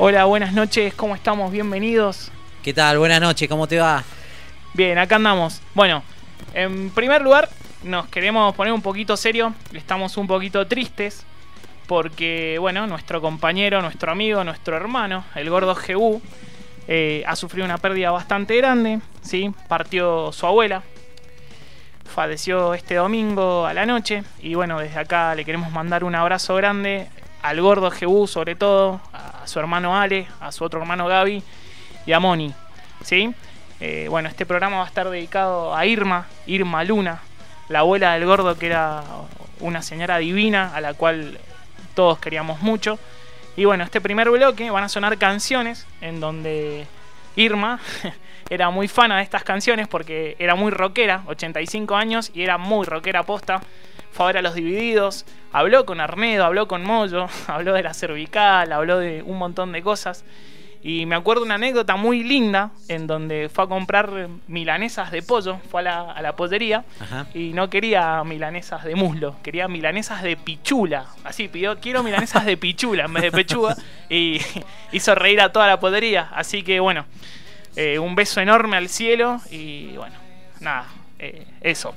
Hola, 0.00 0.26
buenas 0.26 0.52
noches, 0.52 0.94
¿cómo 0.94 1.16
estamos? 1.16 1.50
Bienvenidos. 1.50 2.30
¿Qué 2.62 2.72
tal? 2.72 2.98
Buenas 2.98 3.20
noches, 3.20 3.48
¿cómo 3.48 3.66
te 3.66 3.80
va? 3.80 4.04
Bien, 4.72 4.96
acá 4.96 5.16
andamos. 5.16 5.60
Bueno, 5.74 6.04
en 6.54 6.90
primer 6.90 7.20
lugar, 7.20 7.48
nos 7.82 8.06
queremos 8.06 8.54
poner 8.54 8.72
un 8.72 8.80
poquito 8.80 9.16
serio, 9.16 9.54
estamos 9.72 10.16
un 10.16 10.28
poquito 10.28 10.64
tristes, 10.68 11.24
porque, 11.88 12.58
bueno, 12.60 12.86
nuestro 12.86 13.20
compañero, 13.20 13.82
nuestro 13.82 14.12
amigo, 14.12 14.44
nuestro 14.44 14.76
hermano, 14.76 15.24
el 15.34 15.50
gordo 15.50 15.74
GU, 15.74 16.22
eh, 16.86 17.24
ha 17.26 17.34
sufrido 17.34 17.64
una 17.64 17.78
pérdida 17.78 18.12
bastante 18.12 18.56
grande, 18.56 19.00
¿sí? 19.22 19.52
Partió 19.66 20.30
su 20.30 20.46
abuela, 20.46 20.84
falleció 22.04 22.72
este 22.72 22.94
domingo 22.94 23.66
a 23.66 23.74
la 23.74 23.84
noche, 23.84 24.22
y 24.38 24.54
bueno, 24.54 24.78
desde 24.78 25.00
acá 25.00 25.34
le 25.34 25.44
queremos 25.44 25.72
mandar 25.72 26.04
un 26.04 26.14
abrazo 26.14 26.54
grande 26.54 27.08
al 27.48 27.60
gordo 27.62 27.90
GU 27.90 28.26
sobre 28.26 28.54
todo, 28.54 29.00
a 29.12 29.46
su 29.46 29.58
hermano 29.58 29.98
Ale, 29.98 30.26
a 30.40 30.52
su 30.52 30.64
otro 30.64 30.80
hermano 30.80 31.06
Gaby 31.06 31.42
y 32.04 32.12
a 32.12 32.20
Moni, 32.20 32.52
¿sí? 33.02 33.32
Eh, 33.80 34.06
bueno, 34.10 34.28
este 34.28 34.44
programa 34.44 34.78
va 34.78 34.84
a 34.84 34.88
estar 34.88 35.08
dedicado 35.08 35.74
a 35.74 35.86
Irma, 35.86 36.26
Irma 36.46 36.84
Luna, 36.84 37.20
la 37.68 37.80
abuela 37.80 38.12
del 38.12 38.26
gordo 38.26 38.58
que 38.58 38.66
era 38.66 39.02
una 39.60 39.80
señora 39.80 40.18
divina 40.18 40.74
a 40.74 40.80
la 40.82 40.92
cual 40.92 41.38
todos 41.94 42.18
queríamos 42.18 42.60
mucho. 42.60 42.98
Y 43.56 43.64
bueno, 43.64 43.82
este 43.82 44.00
primer 44.00 44.30
bloque 44.30 44.70
van 44.70 44.84
a 44.84 44.88
sonar 44.88 45.16
canciones 45.16 45.86
en 46.00 46.20
donde 46.20 46.86
Irma 47.34 47.80
era 48.50 48.68
muy 48.68 48.88
fana 48.88 49.16
de 49.16 49.22
estas 49.22 49.42
canciones 49.42 49.88
porque 49.88 50.36
era 50.38 50.54
muy 50.54 50.70
rockera, 50.70 51.22
85 51.26 51.96
años, 51.96 52.30
y 52.34 52.42
era 52.42 52.58
muy 52.58 52.84
rockera 52.84 53.22
posta. 53.22 53.60
Fue 54.12 54.24
a 54.24 54.26
ver 54.28 54.38
a 54.38 54.42
los 54.42 54.54
divididos, 54.54 55.26
habló 55.52 55.86
con 55.86 56.00
Arnedo, 56.00 56.44
habló 56.44 56.68
con 56.68 56.82
Moyo, 56.82 57.26
habló 57.46 57.74
de 57.74 57.82
la 57.82 57.94
cervical, 57.94 58.72
habló 58.72 58.98
de 58.98 59.22
un 59.22 59.38
montón 59.38 59.72
de 59.72 59.82
cosas. 59.82 60.24
Y 60.80 61.06
me 61.06 61.16
acuerdo 61.16 61.42
una 61.42 61.56
anécdota 61.56 61.96
muy 61.96 62.22
linda 62.22 62.70
en 62.86 63.08
donde 63.08 63.50
fue 63.52 63.64
a 63.64 63.66
comprar 63.66 64.28
milanesas 64.46 65.10
de 65.10 65.22
pollo, 65.22 65.58
fue 65.70 65.80
a 65.80 65.84
la, 65.84 66.12
a 66.12 66.22
la 66.22 66.36
pollería 66.36 66.84
Ajá. 67.00 67.26
y 67.34 67.52
no 67.52 67.68
quería 67.68 68.22
milanesas 68.22 68.84
de 68.84 68.94
muslo, 68.94 69.34
quería 69.42 69.66
milanesas 69.66 70.22
de 70.22 70.36
pichula. 70.36 71.06
Así 71.24 71.48
pidió, 71.48 71.80
quiero 71.80 72.04
milanesas 72.04 72.46
de 72.46 72.56
pichula 72.56 73.06
en 73.06 73.12
vez 73.12 73.24
de 73.24 73.32
pechuga 73.32 73.76
y 74.08 74.40
hizo 74.92 75.16
reír 75.16 75.40
a 75.40 75.50
toda 75.50 75.66
la 75.66 75.80
pollería. 75.80 76.28
Así 76.32 76.62
que 76.62 76.78
bueno, 76.78 77.06
eh, 77.74 77.98
un 77.98 78.14
beso 78.14 78.40
enorme 78.40 78.76
al 78.76 78.88
cielo 78.88 79.40
y 79.50 79.96
bueno, 79.96 80.14
nada, 80.60 80.86
eh, 81.18 81.44
eso. 81.60 81.92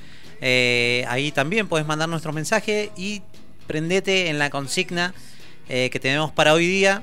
Eh, 0.40 1.04
ahí 1.08 1.30
también 1.30 1.68
puedes 1.68 1.86
mandar 1.86 2.08
nuestro 2.08 2.32
mensaje 2.32 2.92
y 2.96 3.20
prendete 3.66 4.30
en 4.30 4.38
la 4.38 4.48
consigna 4.48 5.12
eh, 5.68 5.90
que 5.90 6.00
tenemos 6.00 6.32
para 6.32 6.54
hoy 6.54 6.66
día. 6.66 7.02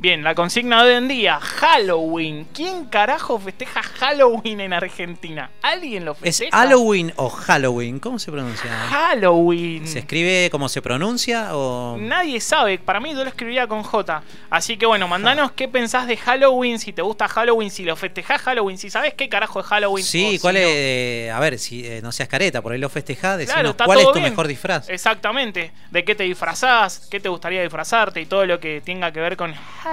Bien, 0.00 0.22
la 0.22 0.36
consigna 0.36 0.84
de 0.84 0.90
hoy 0.92 0.96
en 0.96 1.08
día, 1.08 1.40
Halloween. 1.40 2.46
¿Quién 2.54 2.84
carajo 2.84 3.36
festeja 3.40 3.82
Halloween 3.82 4.60
en 4.60 4.72
Argentina? 4.72 5.50
¿Alguien 5.60 6.04
lo 6.04 6.12
¿Es 6.22 6.38
festeja? 6.38 6.56
Halloween 6.56 7.12
o 7.16 7.28
Halloween? 7.28 7.98
¿Cómo 7.98 8.20
se 8.20 8.30
pronuncia? 8.30 8.70
Halloween. 8.70 9.88
¿Se 9.88 9.98
escribe 9.98 10.50
como 10.52 10.68
se 10.68 10.82
pronuncia 10.82 11.48
o...? 11.56 11.96
Nadie 11.98 12.40
sabe, 12.40 12.78
para 12.78 13.00
mí 13.00 13.10
yo 13.10 13.24
lo 13.24 13.28
escribiría 13.28 13.66
con 13.66 13.82
J. 13.82 14.22
Así 14.50 14.76
que 14.76 14.86
bueno, 14.86 15.08
mandanos 15.08 15.50
qué 15.50 15.66
pensás 15.66 16.06
de 16.06 16.16
Halloween, 16.16 16.78
si 16.78 16.92
te 16.92 17.02
gusta 17.02 17.26
Halloween, 17.26 17.68
si 17.72 17.82
lo 17.82 17.96
festejás 17.96 18.40
Halloween, 18.42 18.78
si 18.78 18.90
sabes 18.90 19.14
qué 19.14 19.28
carajo 19.28 19.58
es 19.58 19.66
Halloween. 19.66 20.04
Sí, 20.04 20.36
o 20.38 20.40
¿cuál 20.40 20.58
es? 20.58 20.66
eh, 20.68 21.32
a 21.34 21.40
ver, 21.40 21.58
si 21.58 21.84
eh, 21.84 22.00
no 22.04 22.12
seas 22.12 22.28
careta, 22.28 22.62
por 22.62 22.70
ahí 22.70 22.78
lo 22.78 22.88
festejás, 22.88 23.36
decinos 23.36 23.54
Claro, 23.54 23.70
está 23.70 23.84
cuál 23.84 23.98
es 23.98 24.06
tu 24.06 24.12
bien. 24.12 24.30
mejor 24.30 24.46
disfraz. 24.46 24.88
Exactamente. 24.90 25.72
¿De 25.90 26.04
qué 26.04 26.14
te 26.14 26.22
disfrazás? 26.22 27.08
¿Qué 27.10 27.18
te 27.18 27.28
gustaría 27.28 27.62
disfrazarte? 27.62 28.20
Y 28.20 28.26
todo 28.26 28.46
lo 28.46 28.60
que 28.60 28.80
tenga 28.80 29.10
que 29.10 29.18
ver 29.18 29.36
con 29.36 29.52
Halloween. 29.54 29.87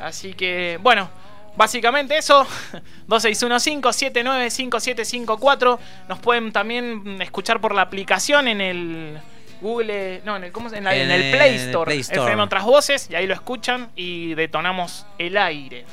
Así 0.00 0.34
que, 0.34 0.78
bueno, 0.82 1.08
básicamente 1.56 2.16
eso. 2.18 2.44
2615-795754. 3.08 5.78
Nos 6.08 6.18
pueden 6.18 6.52
también 6.52 7.20
escuchar 7.20 7.60
por 7.60 7.74
la 7.74 7.82
aplicación 7.82 8.48
en 8.48 8.60
el 8.60 9.18
Google. 9.60 10.22
No, 10.24 10.36
en 10.36 10.44
el, 10.44 10.52
¿cómo 10.52 10.72
en 10.72 10.84
la- 10.84 10.94
en 10.96 11.10
el 11.10 11.32
Play 11.36 11.56
Store. 11.56 11.84
Play 11.86 12.00
Store. 12.00 12.22
FM 12.22 12.42
otras 12.42 12.64
voces. 12.64 13.08
Y 13.10 13.14
ahí 13.14 13.26
lo 13.26 13.34
escuchan 13.34 13.90
y 13.96 14.34
detonamos 14.34 15.06
el 15.18 15.36
aire. 15.36 15.84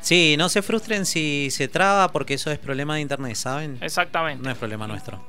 Sí, 0.00 0.36
no 0.38 0.48
se 0.48 0.62
frustren 0.62 1.04
si 1.04 1.48
se 1.50 1.66
traba 1.68 2.12
porque 2.12 2.34
eso 2.34 2.50
es 2.52 2.58
problema 2.58 2.94
de 2.94 3.00
internet, 3.00 3.34
¿saben? 3.34 3.78
Exactamente. 3.80 4.42
No 4.44 4.50
es 4.50 4.56
problema 4.56 4.86
nuestro. 4.86 5.20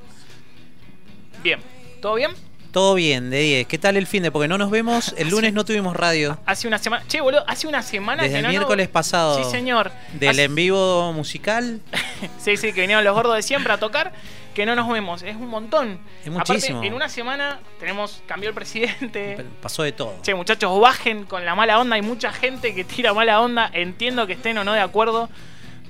Bien. 1.42 1.60
¿Todo 2.02 2.16
bien? 2.16 2.32
Todo 2.78 2.94
bien, 2.94 3.32
de 3.32 3.40
10. 3.40 3.66
¿Qué 3.68 3.80
tal 3.80 3.98
el 3.98 4.06
fin 4.06 4.22
de? 4.22 4.30
Porque 4.30 4.48
no 4.48 4.60
nos 4.60 4.70
vemos, 4.70 5.16
el 5.18 5.30
lunes 5.30 5.52
no 5.52 5.66
tuvimos 5.66 5.96
radio. 5.96 6.38
Hace 6.46 6.68
una 6.68 6.78
semana. 6.78 7.04
Che, 7.08 7.20
boludo, 7.22 7.44
hace 7.48 7.66
una 7.66 7.82
semana 7.82 8.22
Desde 8.22 8.34
que 8.36 8.38
el 8.38 8.44
no. 8.44 8.50
miércoles 8.50 8.88
pasado. 8.88 9.44
Sí, 9.44 9.50
señor. 9.50 9.92
Del 10.14 10.30
Hace- 10.30 10.44
en 10.44 10.54
vivo 10.54 11.12
musical. 11.12 11.82
Sí, 12.40 12.56
sí, 12.56 12.74
que 12.74 12.82
vinieron 12.82 13.04
los 13.04 13.16
gordos 13.16 13.36
de 13.36 13.42
siempre 13.42 13.74
a 13.74 13.80
tocar, 13.80 14.14
que 14.54 14.68
no 14.68 14.76
nos 14.76 14.88
vemos. 14.90 15.24
Es 15.24 15.36
un 15.36 15.48
montón. 15.48 16.00
Es 16.24 16.30
muchísimo. 16.32 16.78
Aparte, 16.78 16.88
en 16.88 16.94
una 16.94 17.10
semana 17.10 17.60
tenemos, 17.80 18.22
cambió 18.28 18.50
el 18.50 18.54
presidente. 18.56 19.44
Pasó 19.64 19.82
de 19.82 19.92
todo. 19.92 20.14
Che, 20.22 20.36
muchachos, 20.36 20.80
bajen 20.80 21.24
con 21.26 21.46
la 21.46 21.56
mala 21.56 21.80
onda. 21.80 21.96
Hay 21.96 22.04
mucha 22.04 22.32
gente 22.32 22.76
que 22.76 22.84
tira 22.84 23.12
mala 23.12 23.42
onda. 23.42 23.72
Entiendo 23.74 24.28
que 24.28 24.34
estén 24.34 24.56
o 24.60 24.64
no 24.64 24.74
de 24.74 24.82
acuerdo 24.82 25.30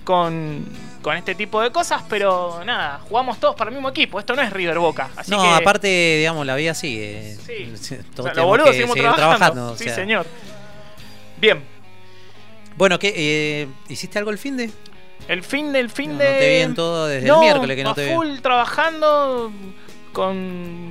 con, 0.06 0.66
con 1.08 1.16
este 1.16 1.36
tipo 1.36 1.62
de 1.62 1.72
cosas, 1.72 2.04
pero 2.10 2.62
nada, 2.66 3.00
jugamos 3.08 3.40
todos 3.40 3.56
para 3.56 3.70
el 3.70 3.76
mismo 3.76 3.88
equipo. 3.88 4.20
Esto 4.20 4.36
no 4.36 4.42
es 4.42 4.52
River 4.52 4.78
Boca. 4.78 5.10
Así 5.16 5.32
no, 5.32 5.42
que, 5.42 5.48
aparte, 5.48 5.88
digamos, 6.18 6.46
la 6.46 6.54
vida 6.58 6.74
sigue. 6.74 7.38
Sí. 7.46 7.96
Todos 8.14 8.32
o 8.32 8.34
sea, 8.34 8.44
los 8.44 8.46
boludos 8.46 8.72
seguimos 8.72 8.96
trabajando. 8.98 9.72
o 9.72 9.78
sí, 9.78 9.86
sea. 9.86 9.96
señor. 9.96 10.26
Bien, 11.38 11.64
Bueno, 12.76 13.00
¿qué, 13.00 13.14
eh, 13.16 13.68
¿hiciste 13.88 14.20
algo 14.20 14.32
el 14.32 14.38
fin 14.38 14.58
de? 14.58 14.70
el 15.30 15.44
fin 15.44 15.72
del 15.72 15.90
fin 15.90 16.18
No, 16.18 16.18
de. 16.18 16.30
no 16.34 16.40
te 16.40 16.50
vi 16.50 16.62
en 16.62 16.76
todo 16.76 17.08
desde 17.08 17.28
No, 17.30 17.36
el 17.36 17.40
miércoles 17.42 17.78
que 17.78 17.84
no 17.86 17.96
te 17.96 18.06
vi. 18.10 18.14
full 18.14 18.40
trabajando 18.42 19.50
con 20.12 20.90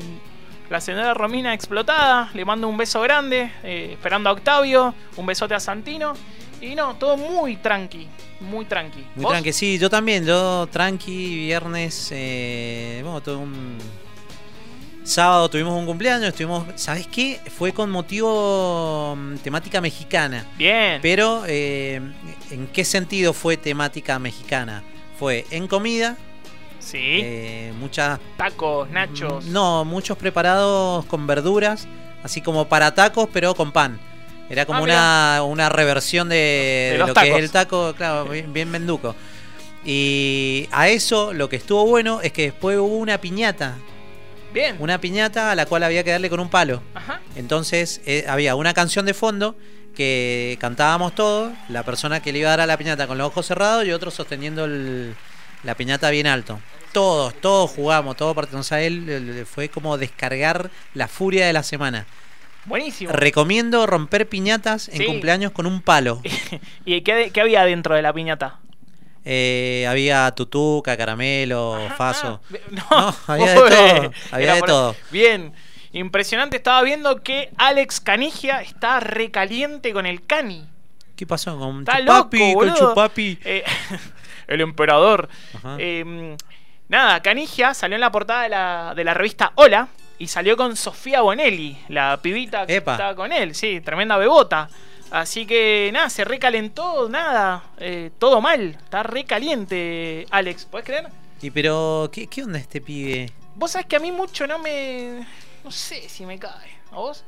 la 0.70 0.80
señora 0.80 1.12
Romina 1.12 1.52
explotada. 1.52 2.30
Le 2.32 2.44
mando 2.46 2.68
un 2.68 2.76
beso 2.78 3.02
grande, 3.02 3.52
eh, 3.62 3.90
esperando 3.92 4.30
a 4.30 4.32
Octavio, 4.32 4.94
un 5.16 5.26
besote 5.26 5.54
a 5.54 5.60
Santino. 5.60 6.14
Y 6.62 6.74
no, 6.74 6.94
todo 6.96 7.18
muy 7.18 7.56
tranqui, 7.56 8.08
muy 8.40 8.64
tranqui. 8.64 9.04
Muy 9.14 9.24
¿Vos? 9.24 9.32
tranqui, 9.32 9.52
sí, 9.52 9.78
yo 9.78 9.88
también, 9.90 10.24
yo 10.24 10.66
tranqui, 10.70 11.36
viernes, 11.36 12.08
eh, 12.12 13.00
bueno, 13.02 13.20
tuve 13.20 13.36
un 13.36 13.78
sábado 15.06 15.48
tuvimos 15.48 15.78
un 15.78 15.86
cumpleaños, 15.86 16.28
estuvimos, 16.28 16.64
¿sabes 16.74 17.06
qué? 17.06 17.40
Fue 17.56 17.72
con 17.72 17.90
motivo 17.90 19.14
mm, 19.16 19.36
temática 19.36 19.80
mexicana, 19.80 20.44
Bien. 20.58 20.98
pero 21.00 21.44
eh, 21.46 22.00
¿en 22.50 22.66
qué 22.68 22.84
sentido 22.84 23.32
fue 23.32 23.56
temática 23.56 24.18
mexicana? 24.18 24.82
Fue 25.18 25.46
en 25.50 25.68
comida, 25.68 26.16
sí. 26.80 26.98
eh, 27.00 27.72
muchas, 27.78 28.18
Tacos, 28.36 28.90
nachos. 28.90 29.44
no, 29.46 29.84
muchos 29.84 30.18
preparados 30.18 31.04
con 31.06 31.26
verduras, 31.26 31.86
así 32.24 32.40
como 32.40 32.68
para 32.68 32.92
tacos, 32.94 33.28
pero 33.32 33.54
con 33.54 33.70
pan. 33.72 34.00
Era 34.48 34.64
como 34.66 34.78
Ah, 34.80 34.82
una, 34.82 35.42
una 35.44 35.68
reversión 35.68 36.28
de, 36.28 36.94
lo 36.98 37.12
que 37.12 37.28
es 37.30 37.36
el 37.36 37.50
taco, 37.50 37.94
claro, 37.96 38.26
bien, 38.26 38.52
bien 38.52 38.70
menduco. 38.70 39.14
Y 39.84 40.68
a 40.72 40.88
eso 40.88 41.32
lo 41.32 41.48
que 41.48 41.56
estuvo 41.56 41.84
bueno 41.86 42.20
es 42.20 42.32
que 42.32 42.42
después 42.42 42.76
hubo 42.78 42.96
una 42.96 43.18
piñata. 43.18 43.76
Bien. 44.52 44.76
Una 44.78 45.00
piñata 45.00 45.50
a 45.50 45.54
la 45.54 45.66
cual 45.66 45.82
había 45.82 46.02
que 46.02 46.10
darle 46.10 46.30
con 46.30 46.40
un 46.40 46.48
palo. 46.48 46.82
Ajá. 46.94 47.20
Entonces 47.36 48.00
eh, 48.06 48.24
había 48.28 48.54
una 48.54 48.72
canción 48.74 49.04
de 49.06 49.14
fondo 49.14 49.56
que 49.94 50.56
cantábamos 50.60 51.14
todos, 51.14 51.52
la 51.68 51.82
persona 51.82 52.20
que 52.20 52.32
le 52.32 52.40
iba 52.40 52.48
a 52.48 52.52
dar 52.52 52.60
a 52.62 52.66
la 52.66 52.76
piñata 52.76 53.06
con 53.06 53.16
los 53.18 53.26
ojos 53.28 53.46
cerrados 53.46 53.84
y 53.86 53.92
otro 53.92 54.10
sosteniendo 54.10 54.64
el- 54.64 55.14
la 55.62 55.74
piñata 55.74 56.10
bien 56.10 56.26
alto. 56.26 56.60
Todos, 56.92 57.34
todos 57.40 57.70
jugamos, 57.70 58.16
todos 58.16 58.34
partimos. 58.34 58.70
a 58.72 58.80
él 58.80 59.46
fue 59.50 59.68
como 59.68 59.98
descargar 59.98 60.70
la 60.94 61.08
furia 61.08 61.46
de 61.46 61.52
la 61.52 61.62
semana. 61.62 62.06
Buenísimo. 62.66 63.12
Recomiendo 63.12 63.86
romper 63.86 64.28
piñatas 64.28 64.88
en 64.88 64.98
Sí. 64.98 65.04
cumpleaños 65.06 65.52
con 65.52 65.66
un 65.66 65.80
palo. 65.82 66.20
¿Y 66.84 67.00
qué, 67.02 67.30
qué 67.32 67.40
había 67.40 67.64
dentro 67.64 67.94
de 67.94 68.02
la 68.02 68.12
piñata? 68.12 68.58
Eh, 69.24 69.86
había 69.88 70.30
tutuca, 70.32 70.96
caramelo, 70.96 71.74
Ajá, 71.76 71.94
faso. 71.96 72.40
ah, 72.52 72.56
no, 72.70 72.82
No, 73.00 73.16
había 73.34 73.50
de 73.54 73.56
todo, 73.56 74.12
había 74.32 74.54
de 74.54 74.60
por- 74.60 74.68
todo. 74.68 74.96
Bien, 75.10 75.52
impresionante. 75.92 76.56
Estaba 76.56 76.82
viendo 76.82 77.22
que 77.22 77.50
Alex 77.56 78.00
Canigia 78.00 78.60
está 78.62 79.00
recaliente 79.00 79.92
con 79.92 80.06
el 80.06 80.24
Cani. 80.26 80.64
¿Qué 81.16 81.26
pasó 81.26 81.58
con 81.58 81.80
Está 81.80 81.98
Chupapi? 82.00 82.38
loco, 82.38 82.58
con. 82.60 82.74
Chupapi. 82.74 83.38
Eh, 83.44 83.64
el 84.48 84.60
emperador. 84.60 85.28
Eh, 85.78 86.36
nada, 86.88 87.20
Canigia 87.22 87.74
salió 87.74 87.94
en 87.96 88.00
la 88.02 88.12
portada 88.12 88.42
de 88.42 88.48
la, 88.50 88.92
de 88.94 89.02
la 89.04 89.14
revista 89.14 89.52
Hola. 89.56 89.88
Y 90.18 90.26
salió 90.28 90.56
con 90.56 90.76
Sofía 90.76 91.20
Bonelli, 91.20 91.76
la 91.88 92.18
pibita 92.22 92.66
que 92.66 92.76
estaba 92.76 93.14
con 93.14 93.32
él, 93.32 93.54
sí, 93.54 93.80
tremenda 93.80 94.16
bebota. 94.16 94.68
Así 95.10 95.46
que 95.46 95.90
nada, 95.92 96.10
se 96.10 96.24
recalentó, 96.24 97.08
nada, 97.08 97.62
eh, 97.78 98.10
todo 98.18 98.40
mal, 98.40 98.70
está 98.70 99.02
recaliente 99.04 100.26
Alex, 100.30 100.64
¿puedes 100.64 100.84
creer? 100.86 101.06
Y 101.40 101.50
pero, 101.50 102.08
¿qué, 102.12 102.26
qué 102.26 102.42
onda 102.42 102.58
este 102.58 102.80
pibe? 102.80 103.30
Vos 103.54 103.70
sabés 103.70 103.86
que 103.86 103.96
a 103.96 104.00
mí 104.00 104.10
mucho 104.10 104.46
no 104.46 104.58
me... 104.58 105.24
no 105.64 105.70
sé 105.70 106.08
si 106.08 106.26
me 106.26 106.38
cae, 106.38 106.70
¿a 106.90 106.96
vos? 106.96 107.24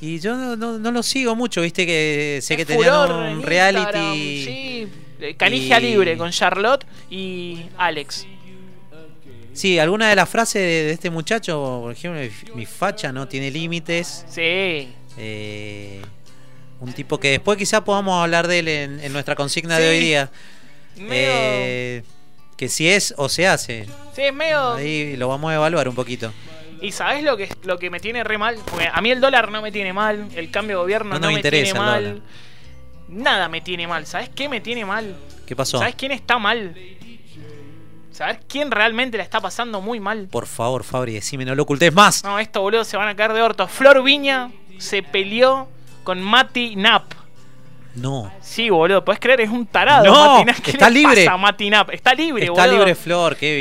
Y 0.00 0.20
yo 0.20 0.36
no, 0.36 0.54
no- 0.56 0.78
no 0.78 0.90
lo 0.92 1.02
sigo 1.02 1.34
mucho, 1.34 1.60
viste 1.60 1.84
que 1.84 2.38
sé 2.40 2.54
Es 2.54 2.58
que 2.58 2.64
tenían 2.64 3.10
un 3.10 3.42
reality. 3.42 4.44
Sí, 4.44 4.88
eh, 5.20 5.34
Canigia 5.36 5.80
y- 5.80 5.82
libre 5.82 6.16
con 6.16 6.30
Charlotte 6.30 6.86
y 7.10 7.62
Alex. 7.76 8.26
Sí, 9.58 9.78
alguna 9.78 10.08
de 10.08 10.14
las 10.16 10.28
frases 10.28 10.62
de, 10.62 10.84
de 10.84 10.90
este 10.92 11.10
muchacho, 11.10 11.80
por 11.82 11.92
ejemplo, 11.92 12.20
mi, 12.20 12.54
mi 12.60 12.66
facha 12.66 13.10
no 13.12 13.26
tiene 13.26 13.50
límites. 13.50 14.24
Sí. 14.28 14.88
eh, 15.18 16.00
un 16.80 16.92
tipo 16.92 17.18
que 17.18 17.30
después 17.30 17.58
quizá 17.58 17.84
podamos 17.84 18.22
hablar 18.22 18.46
de 18.46 18.60
él 18.60 18.68
en, 18.68 19.00
en 19.00 19.12
nuestra 19.12 19.34
consigna 19.34 19.78
de 19.80 19.88
hoy 19.90 19.98
día. 19.98 20.30
Medio- 20.96 21.10
Eh, 21.12 22.02
que 22.56 22.68
si 22.68 22.88
es 22.88 23.14
o 23.16 23.28
se 23.28 23.46
hace. 23.48 23.86
sí, 24.14 24.22
es 24.22 24.32
medio... 24.34 24.74
Ahí 24.74 25.16
lo 25.16 25.26
vamos 25.28 25.50
a 25.50 25.56
evaluar 25.56 25.88
un 25.88 25.94
poquito. 25.96 26.32
Y 26.80 26.92
sabes 26.92 27.24
lo 27.24 27.36
que, 27.36 27.48
lo 27.64 27.78
que 27.80 27.90
me 27.90 27.98
tiene 27.98 28.22
re 28.22 28.38
mal, 28.38 28.56
porque 28.64 28.88
a 28.92 29.00
mí 29.00 29.10
el 29.10 29.20
dólar 29.20 29.50
no 29.50 29.60
me 29.60 29.72
tiene 29.72 29.92
mal, 29.92 30.28
el 30.36 30.50
cambio 30.52 30.76
de 30.76 30.82
gobierno 30.82 31.10
No 31.14 31.18
no, 31.18 31.26
nos 31.26 31.32
me 31.32 31.38
interesa 31.40 31.64
tiene 31.72 31.78
el 31.80 31.84
mal. 31.84 32.04
dólar. 32.04 32.22
Nada 33.08 33.48
me 33.48 33.60
tiene 33.60 33.86
mal. 33.88 34.06
¿Sabes 34.06 34.28
qué 34.28 34.48
me 34.48 34.60
tiene 34.60 34.84
mal? 34.84 35.16
¿Qué 35.46 35.56
pasó? 35.56 35.78
¿Sabes 35.78 35.94
quién 35.96 36.12
está 36.12 36.38
mal? 36.38 36.76
¿Sabes 38.12 38.38
quién 38.48 38.70
realmente 38.70 39.16
la 39.16 39.22
está 39.22 39.40
pasando 39.40 39.80
muy 39.80 40.00
mal? 40.00 40.28
Por 40.30 40.46
favor, 40.46 40.82
Fabri, 40.82 41.12
decime, 41.14 41.44
no 41.44 41.54
lo 41.54 41.62
ocultes 41.62 41.92
más. 41.94 42.24
No, 42.24 42.38
esto 42.38 42.60
boludo 42.62 42.84
se 42.84 42.96
van 42.96 43.08
a 43.08 43.14
caer 43.14 43.32
de 43.32 43.42
orto. 43.42 43.68
Flor 43.68 44.02
Viña 44.02 44.50
se 44.78 45.02
peleó 45.02 45.68
con 46.04 46.20
Mati 46.20 46.74
Nap. 46.76 47.04
No. 47.94 48.32
Sí, 48.40 48.70
boludo, 48.70 49.04
¿puedes 49.04 49.20
creer? 49.20 49.40
Es 49.40 49.50
un 49.50 49.66
tarado. 49.66 50.04
No. 50.04 50.44
¿Qué 50.62 50.70
está 50.72 50.88
libre. 50.90 51.24
pasa 51.24 51.34
a 51.34 51.36
Mati 51.36 51.68
Nap? 51.70 51.90
Está 51.90 52.14
libre, 52.14 52.46
Está 52.46 52.66
libre 52.66 52.94
Flor, 52.94 53.36
qué 53.36 53.56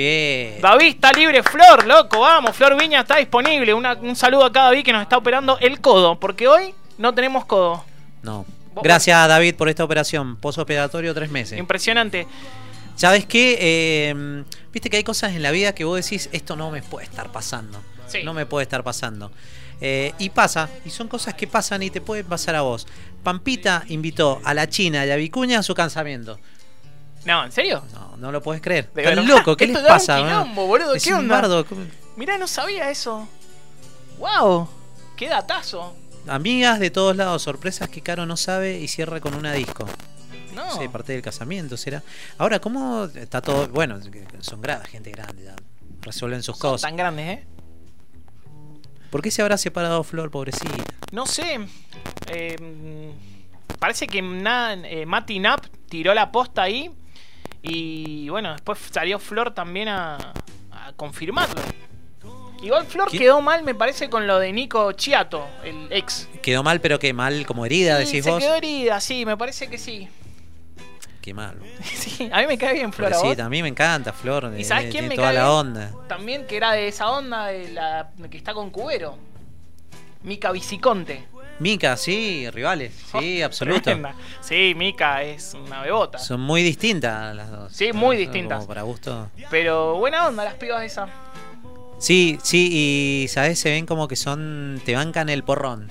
bien. 0.54 0.62
David 0.62 0.88
está 0.88 1.12
libre, 1.12 1.44
Flor, 1.44 1.86
loco, 1.88 2.20
vamos, 2.20 2.56
Flor 2.56 2.78
Viña 2.80 3.02
está 3.02 3.18
disponible. 3.18 3.74
Una- 3.74 3.94
un 3.94 4.16
saludo 4.16 4.46
a 4.46 4.52
cada 4.52 4.68
David 4.68 4.84
que 4.86 4.94
nos 4.94 5.02
está 5.02 5.18
operando 5.18 5.58
el 5.60 5.82
codo, 5.82 6.20
porque 6.20 6.48
hoy 6.48 6.74
no 6.98 7.14
tenemos 7.14 7.46
codo. 7.46 7.84
No. 8.24 8.46
Gracias, 8.84 9.28
David, 9.28 9.56
por 9.56 9.70
esta 9.70 9.84
operación. 9.84 10.36
Posoperatorio 10.36 11.14
tres 11.16 11.32
meses. 11.32 11.58
Impresionante. 11.58 12.28
¿Sabes 12.98 13.26
qué? 13.26 13.58
Eh, 13.62 14.44
Viste 14.74 14.90
que 14.90 14.98
hay 14.98 15.04
cosas 15.04 15.32
en 15.34 15.42
la 15.42 15.52
vida 15.52 15.74
que 15.74 15.86
vos 15.86 15.96
decís, 16.04 16.30
esto 16.34 16.56
no 16.56 16.70
me 16.70 16.82
puede 16.84 17.06
estar 17.06 17.32
pasando. 17.32 17.80
Sí. 18.08 18.20
No 18.24 18.34
me 18.34 18.46
puede 18.46 18.64
estar 18.64 18.84
pasando. 18.84 19.32
Eh, 19.82 20.14
y 20.20 20.30
pasa, 20.30 20.70
y 20.86 20.90
son 20.90 21.08
cosas 21.08 21.34
que 21.36 21.48
pasan 21.48 21.82
y 21.84 21.90
te 21.90 22.02
pueden 22.02 22.26
pasar 22.26 22.56
a 22.56 22.62
vos. 22.62 22.86
Pampita 23.24 23.84
invitó 23.88 24.40
a 24.44 24.54
la 24.54 24.68
China 24.70 25.06
y 25.06 25.10
a 25.12 25.16
Vicuña 25.16 25.60
a 25.60 25.64
su 25.64 25.74
casamiento. 25.74 26.40
No, 27.26 27.44
¿en 27.44 27.52
serio? 27.52 27.84
No, 27.94 28.18
no 28.18 28.32
lo 28.32 28.42
puedes 28.42 28.62
creer. 28.62 28.90
De 28.94 29.02
Están 29.04 29.16
verdad. 29.26 29.38
loco, 29.40 29.58
¿qué 29.58 29.66
Esto 29.66 29.78
les 29.80 29.84
da 29.84 29.94
un 29.94 30.00
pasa? 30.00 30.18
quilombo, 30.18 30.68
boludo, 30.68 30.96
Es 30.96 31.04
¿qué 31.04 31.14
un 31.14 31.20
onda? 31.22 31.36
bardo. 31.42 31.66
Mirá, 32.16 32.38
no 32.38 32.48
sabía 32.48 32.90
eso. 32.90 33.28
¡Wow! 34.20 34.68
¡Qué 35.16 35.28
datazo! 35.28 35.96
Amigas 36.28 36.80
de 36.80 36.90
todos 36.90 37.16
lados, 37.16 37.42
sorpresas 37.44 37.90
que 37.90 38.02
Caro 38.02 38.26
no 38.26 38.38
sabe 38.38 38.80
y 38.80 38.88
cierra 38.88 39.20
con 39.22 39.34
una 39.34 39.54
disco. 39.54 39.86
No. 40.58 40.72
Sí, 40.78 40.88
parte 40.88 41.14
del 41.14 41.22
casamiento 41.22 41.78
será. 41.78 42.04
Ahora, 42.38 42.60
¿cómo 42.60 43.06
está 43.06 43.42
todo? 43.42 43.68
Bueno, 43.70 44.00
son 44.42 44.62
gra- 44.62 44.84
gente 44.86 45.12
grande, 45.12 45.44
ya 45.46 45.56
resuelven 46.02 46.44
sus 46.44 46.58
Son 46.58 46.72
cosas. 46.72 46.90
tan 46.90 46.98
grandes, 46.98 47.40
¿eh? 47.40 47.46
¿Por 49.10 49.22
qué 49.22 49.32
se 49.32 49.42
habrá 49.42 49.58
separado 49.58 50.04
Flor, 50.04 50.30
pobrecita? 50.32 50.74
No 51.12 51.26
sé. 51.26 51.60
eh, 52.30 53.12
parece 53.80 54.08
que 54.08 54.22
na- 54.22 54.74
eh, 54.74 55.06
Mati 55.06 55.40
Nap 55.40 55.66
tiró 55.90 56.14
la 56.14 56.32
posta 56.32 56.64
ahí. 56.64 56.92
Y 57.62 58.30
bueno, 58.30 58.52
después 58.52 58.80
salió 58.92 59.18
Flor 59.20 59.54
también 59.54 59.88
a, 59.88 60.16
a 60.72 60.94
confirmarlo. 60.96 61.62
Igual 62.62 62.86
Flor 62.88 63.10
¿Qué? 63.12 63.20
quedó 63.20 63.42
mal, 63.42 63.64
me 63.64 63.76
parece, 63.76 64.10
con 64.10 64.26
lo 64.28 64.40
de 64.40 64.52
Nico 64.52 64.92
Chiato, 64.94 65.46
el 65.64 65.88
ex. 65.92 66.28
Quedó 66.42 66.64
mal, 66.64 66.82
pero 66.82 66.98
que 67.00 67.14
mal 67.14 67.46
como 67.46 67.66
herida, 67.66 68.00
Sí, 68.00 68.06
decís 68.06 68.24
se 68.26 68.32
vos. 68.32 68.40
quedó 68.42 68.56
herida, 68.56 69.00
sí, 69.00 69.26
me 69.26 69.38
parece 69.38 69.70
que 69.70 69.78
sí. 69.78 70.08
Qué 71.28 71.34
mal. 71.34 71.58
sí, 71.84 72.30
a 72.32 72.40
mí 72.40 72.48
me 72.48 72.58
cae 72.58 72.76
bien 72.76 72.94
Flor. 72.94 73.12
¿a 73.12 73.16
vos? 73.18 73.22
Pobrecita, 73.24 73.46
a 73.48 73.50
mí 73.50 73.62
me 73.62 73.68
encanta 73.68 74.14
Flor. 74.14 74.50
¿Y 74.58 74.62
eh, 74.62 74.64
sabes 74.64 74.90
quién 74.90 75.10
me 75.10 75.16
toda 75.16 75.28
cae 75.28 75.36
la 75.36 75.52
onda. 75.52 75.92
También 76.08 76.48
que 76.48 76.56
era 76.56 76.72
de 76.72 76.88
esa 76.88 77.10
onda 77.12 77.48
de 77.48 77.68
la 77.74 78.12
que 78.32 78.38
está 78.38 78.54
con 78.54 78.70
Cubero. 78.70 79.18
Mica 80.24 80.54
Viciconte. 80.54 81.26
Mica, 81.60 81.98
sí, 81.98 82.50
rivales. 82.50 82.94
Sí, 83.20 83.42
Oh, 83.42 83.46
absoluto. 83.46 83.82
tremenda. 83.82 84.16
Sí, 84.40 84.72
Mica 84.78 85.22
es 85.22 85.54
una 85.54 85.82
bebota. 85.82 86.18
Son 86.18 86.40
muy 86.40 86.64
distintas 86.64 87.36
las 87.36 87.52
dos. 87.52 87.74
Sí, 87.74 87.92
muy 87.92 88.16
Son 88.16 88.26
distintas. 88.26 88.60
como 88.60 88.68
para 88.70 88.84
gusto. 88.84 89.30
Pero 89.50 89.96
buena 89.98 90.28
onda 90.30 90.46
las 90.46 90.54
pibas 90.54 90.82
esas. 90.86 91.10
Sí, 92.00 92.40
sí, 92.42 92.70
y 92.72 93.28
sabes, 93.28 93.60
se 93.60 93.70
ven 93.72 93.86
como 93.86 94.08
que 94.08 94.16
son. 94.16 94.82
te 94.86 94.96
bancan 94.96 95.28
el 95.28 95.44
porrón. 95.44 95.90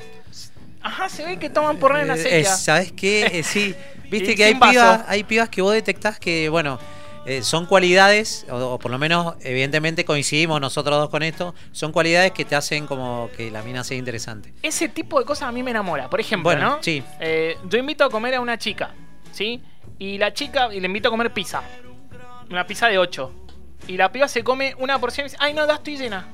Ajá, 0.86 1.08
se 1.08 1.24
ve 1.24 1.36
que 1.36 1.50
toman 1.50 1.78
porrón 1.78 2.08
en 2.08 2.10
Eh, 2.12 2.44
¿Sabes 2.44 2.92
qué? 2.92 3.26
Eh, 3.26 3.42
sí, 3.42 3.74
viste 4.10 4.36
que 4.36 4.44
hay 4.44 4.54
pibas, 4.54 5.04
hay 5.08 5.24
pibas 5.24 5.48
que 5.48 5.60
vos 5.60 5.72
detectás 5.72 6.20
que, 6.20 6.48
bueno, 6.48 6.78
eh, 7.26 7.42
son 7.42 7.66
cualidades, 7.66 8.46
o, 8.48 8.54
o 8.54 8.78
por 8.78 8.92
lo 8.92 8.98
menos, 8.98 9.34
evidentemente 9.40 10.04
coincidimos 10.04 10.60
nosotros 10.60 10.96
dos 10.96 11.10
con 11.10 11.24
esto, 11.24 11.56
son 11.72 11.90
cualidades 11.90 12.30
que 12.30 12.44
te 12.44 12.54
hacen 12.54 12.86
como 12.86 13.28
que 13.36 13.50
la 13.50 13.62
mina 13.64 13.82
sea 13.82 13.96
interesante. 13.96 14.54
Ese 14.62 14.88
tipo 14.88 15.18
de 15.18 15.24
cosas 15.24 15.48
a 15.48 15.52
mí 15.52 15.60
me 15.64 15.72
enamora. 15.72 16.08
Por 16.08 16.20
ejemplo, 16.20 16.50
Bueno, 16.50 16.76
¿no? 16.76 16.82
sí. 16.82 17.02
Eh, 17.18 17.58
yo 17.68 17.78
invito 17.78 18.04
a 18.04 18.10
comer 18.10 18.36
a 18.36 18.40
una 18.40 18.56
chica, 18.56 18.94
¿sí? 19.32 19.60
Y 19.98 20.18
la 20.18 20.32
chica, 20.32 20.72
y 20.72 20.78
le 20.78 20.86
invito 20.86 21.08
a 21.08 21.10
comer 21.10 21.32
pizza. 21.32 21.62
Una 22.48 22.64
pizza 22.64 22.86
de 22.86 22.98
8. 22.98 23.32
Y 23.88 23.96
la 23.96 24.12
piba 24.12 24.28
se 24.28 24.44
come 24.44 24.76
una 24.78 25.00
porción 25.00 25.26
y 25.26 25.30
dice, 25.30 25.36
ay 25.40 25.52
no, 25.52 25.66
ya 25.66 25.74
estoy 25.74 25.96
llena. 25.96 26.28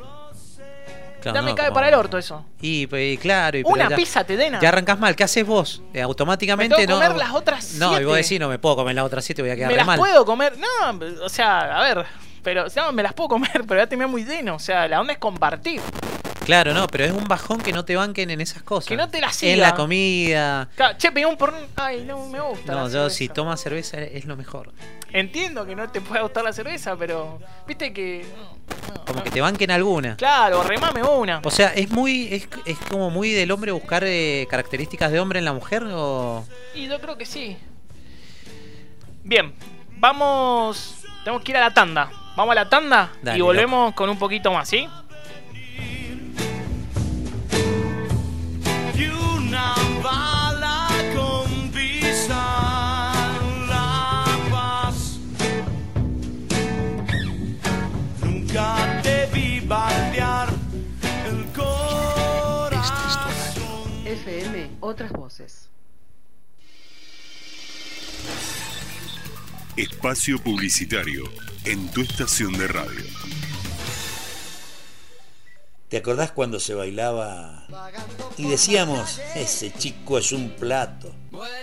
Claro, 1.22 1.34
ya 1.36 1.42
me 1.42 1.54
cae 1.54 1.66
como- 1.68 1.74
para 1.74 1.88
el 1.88 1.94
orto 1.94 2.18
eso. 2.18 2.44
Y, 2.60 2.86
pues, 2.86 3.14
y 3.14 3.18
claro, 3.18 3.58
y, 3.58 3.62
Una 3.64 3.88
ya- 3.88 3.96
pizza 3.96 4.24
te 4.24 4.36
llena. 4.36 4.60
Ya 4.60 4.68
arrancás 4.68 4.98
mal, 4.98 5.14
¿qué 5.16 5.24
haces 5.24 5.46
vos? 5.46 5.82
Eh, 5.94 6.02
automáticamente 6.02 6.76
Me 6.76 6.86
tengo 6.86 6.98
que 7.00 7.04
no. 7.06 7.10
comer 7.10 7.24
las 7.26 7.34
otras 7.34 7.74
No, 7.74 8.00
y 8.00 8.04
vos 8.04 8.16
decís, 8.16 8.38
no 8.40 8.48
me 8.48 8.58
puedo 8.58 8.76
comer 8.76 8.94
las 8.94 9.04
otras 9.04 9.24
siete, 9.24 9.42
voy 9.42 9.50
a 9.50 9.56
quedar 9.56 9.68
me 9.68 9.74
re 9.74 9.78
las 9.78 9.86
mal. 9.86 9.98
puedo 9.98 10.24
comer. 10.24 10.54
No, 10.58 11.24
o 11.24 11.28
sea, 11.28 11.78
a 11.80 11.82
ver. 11.82 12.04
Pero, 12.42 12.64
no, 12.74 12.90
me 12.92 13.04
las 13.04 13.12
puedo 13.14 13.28
comer, 13.28 13.50
pero 13.68 13.80
ya 13.80 13.86
terminé 13.86 14.08
muy 14.10 14.24
lleno. 14.24 14.56
O 14.56 14.58
sea, 14.58 14.88
la 14.88 15.00
onda 15.00 15.12
es 15.12 15.18
compartir. 15.20 15.80
Claro, 16.44 16.75
no, 16.75 16.87
pero 16.88 17.04
es 17.04 17.12
un 17.12 17.25
bajón 17.25 17.61
que 17.61 17.72
no 17.72 17.84
te 17.84 17.94
banquen 17.96 18.30
en 18.30 18.40
esas 18.40 18.62
cosas. 18.62 18.88
Que 18.88 18.96
no 18.96 19.08
te 19.08 19.20
la 19.20 19.28
En 19.28 19.32
siga. 19.32 19.56
la 19.68 19.75
comida. 19.75 20.68
Claro, 20.76 20.99
che, 20.99 21.12
pedí 21.12 21.25
un 21.25 21.37
porno. 21.37 21.58
Ay, 21.76 22.04
no 22.04 22.26
me 22.28 22.40
gusta. 22.40 22.72
No, 22.72 22.78
la 22.78 22.84
yo 22.84 22.90
cerveza. 22.90 23.16
si 23.16 23.28
tomas 23.28 23.61
cerveza 23.61 23.99
es 24.00 24.25
lo 24.25 24.37
mejor. 24.37 24.72
Entiendo 25.12 25.64
que 25.66 25.76
no 25.76 25.88
te 25.90 26.00
pueda 26.00 26.22
gustar 26.22 26.42
la 26.44 26.52
cerveza, 26.52 26.96
pero. 26.96 27.38
Viste 27.66 27.92
que. 27.92 28.25
no, 28.37 28.94
no, 28.94 29.04
Como 29.04 29.18
no. 29.18 29.25
que 29.25 29.30
te 29.30 29.40
banquen 29.40 29.70
alguna. 29.70 30.16
Claro, 30.16 30.62
remame 30.62 31.02
una. 31.02 31.40
O 31.44 31.50
sea, 31.50 31.68
es 31.75 31.90
muy 31.90 32.28
es, 32.32 32.49
es 32.64 32.78
como 32.90 33.11
muy 33.11 33.30
del 33.30 33.50
hombre 33.52 33.70
buscar 33.72 34.02
eh, 34.04 34.46
características 34.50 35.12
de 35.12 35.20
hombre 35.20 35.38
en 35.38 35.44
la 35.44 35.52
mujer 35.52 35.84
o 35.92 36.44
Y 36.75 36.88
yo 36.88 37.00
creo 37.00 37.16
que 37.16 37.26
sí. 37.26 37.56
Bien, 39.25 39.54
vamos. 39.99 40.96
Tenemos 41.25 41.42
que 41.44 41.52
ir 41.52 41.56
a 41.56 41.61
la 41.61 41.72
tanda. 41.75 42.11
Vamos 42.34 42.52
a 42.52 42.54
la 42.54 42.68
tanda 42.68 43.12
Dale, 43.22 43.38
y 43.38 43.42
volvemos 43.42 43.94
con 43.94 44.08
un 44.08 44.18
poquito 44.18 44.50
más, 44.52 44.66
¿sí? 44.68 44.88
Otras 64.82 65.12
voces. 65.12 65.68
Espacio 69.76 70.38
Publicitario 70.42 71.24
en 71.64 71.88
tu 71.90 72.02
estación 72.02 72.52
de 72.52 72.68
radio. 72.68 73.04
¿Te 75.88 75.98
acordás 75.98 76.32
cuando 76.32 76.58
se 76.58 76.74
bailaba 76.74 77.66
y 78.36 78.48
decíamos, 78.48 79.20
ese 79.34 79.72
chico 79.72 80.18
es 80.18 80.32
un 80.32 80.50
plato? 80.50 81.14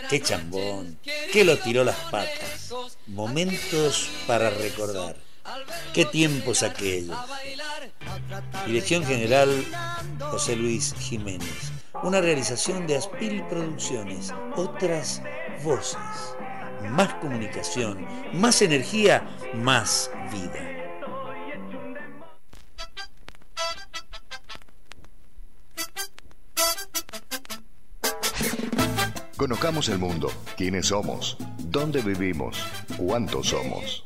Qué 0.09 0.21
chambón, 0.21 0.97
que 1.31 1.43
lo 1.43 1.57
tiró 1.57 1.83
las 1.83 1.97
patas. 2.11 2.71
Momentos 3.07 4.09
para 4.27 4.49
recordar. 4.49 5.17
Qué 5.93 6.05
tiempos 6.05 6.63
aquellos. 6.63 7.17
Dirección 8.65 9.03
General 9.03 9.49
José 10.19 10.55
Luis 10.55 10.93
Jiménez 10.99 11.78
una 12.03 12.21
realización 12.21 12.87
de 12.87 12.97
Aspil 12.97 13.43
Producciones, 13.47 14.33
otras 14.55 15.21
voces, 15.63 16.35
más 16.89 17.13
comunicación, 17.15 18.05
más 18.33 18.61
energía, 18.61 19.27
más 19.53 20.11
vida. 20.31 20.79
Conozcamos 29.37 29.87
el 29.87 29.99
mundo, 29.99 30.29
quiénes 30.57 30.87
somos, 30.87 31.37
dónde 31.59 32.01
vivimos, 32.01 32.61
cuántos 32.97 33.47
somos. 33.47 34.03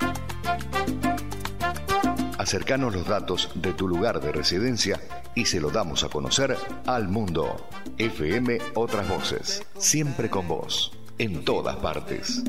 Acercanos 2.43 2.93
los 2.93 3.07
datos 3.07 3.49
de 3.55 3.71
tu 3.71 3.87
lugar 3.87 4.19
de 4.19 4.33
residencia 4.33 4.99
y 5.33 5.45
se 5.45 5.61
lo 5.61 5.69
damos 5.69 6.03
a 6.03 6.09
conocer 6.09 6.57
al 6.85 7.07
mundo. 7.07 7.69
FM 7.97 8.57
Otras 8.75 9.07
Voces, 9.07 9.63
siempre 9.77 10.29
con 10.29 10.49
vos, 10.49 10.91
en 11.17 11.45
todas 11.45 11.77
partes. 11.77 12.43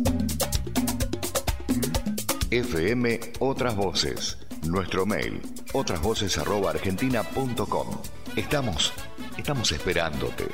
FM 2.50 3.20
Otras 3.38 3.76
Voces, 3.76 4.38
nuestro 4.64 5.06
mail, 5.06 5.40
otrasvoces.argentina.com. 5.72 7.86
Estamos, 8.34 8.92
estamos 9.38 9.70
esperándote. 9.70 10.48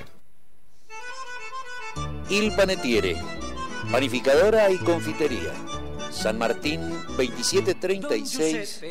Il 2.29 2.55
Panetiere, 2.55 3.17
panificadora 3.91 4.71
y 4.71 4.77
confitería. 4.77 5.55
San 6.11 6.39
Martín 6.39 6.81
2736, 7.17 8.83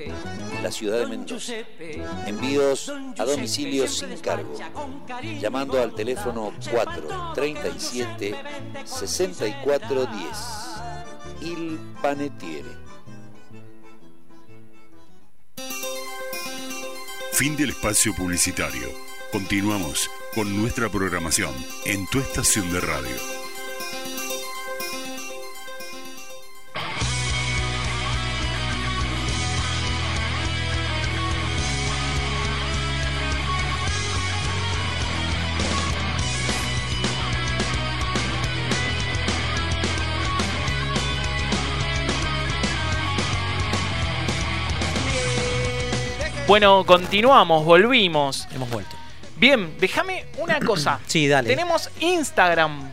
la 0.61 0.71
ciudad 0.71 0.99
de 0.99 1.07
Mendoza. 1.07 1.53
Envíos 2.25 2.91
a 3.17 3.25
domicilio 3.25 3.87
sin 3.87 4.17
cargo. 4.17 4.55
Llamando 5.39 5.81
al 5.81 5.93
teléfono 5.93 6.53
437 6.71 8.35
6410. 8.85 10.19
Il 11.41 11.79
Panetiere. 12.01 12.89
Fin 17.33 17.55
del 17.55 17.69
espacio 17.69 18.13
publicitario. 18.13 18.89
Continuamos 19.31 20.09
con 20.35 20.59
nuestra 20.59 20.89
programación 20.89 21.53
en 21.85 22.05
tu 22.07 22.19
estación 22.19 22.71
de 22.73 22.81
radio. 22.81 23.38
Bueno, 46.49 46.83
continuamos, 46.83 47.63
volvimos. 47.63 48.47
Hemos 48.51 48.71
vuelto. 48.71 48.95
Bien, 49.37 49.75
déjame 49.79 50.25
una 50.39 50.59
cosa. 50.59 50.99
Sí, 51.07 51.27
dale. 51.27 51.47
Tenemos 51.47 51.91
Instagram, 51.99 52.91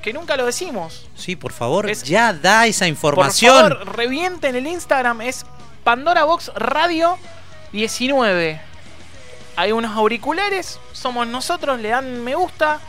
que 0.00 0.14
nunca 0.14 0.34
lo 0.38 0.46
decimos. 0.46 1.06
Sí, 1.14 1.36
por 1.36 1.52
favor, 1.52 1.90
Es- 1.90 2.04
ya 2.04 2.32
da 2.32 2.66
esa 2.66 2.86
Por 2.86 2.88
información. 2.88 3.68
favor, 3.68 3.94
revienten 3.96 4.56
el 4.56 4.66
Instagram, 4.66 5.20
es 5.20 5.44
Pandora 5.84 6.24
Box 6.24 6.50
Radio 6.54 7.18
19. 7.72 8.62
Hay 9.56 9.72
unos 9.72 9.94
auriculares, 9.94 10.80
somos 10.92 11.26
nosotros, 11.26 11.78
le 11.78 11.90
dan 11.90 12.24
me 12.24 12.34
gusta. 12.34 12.80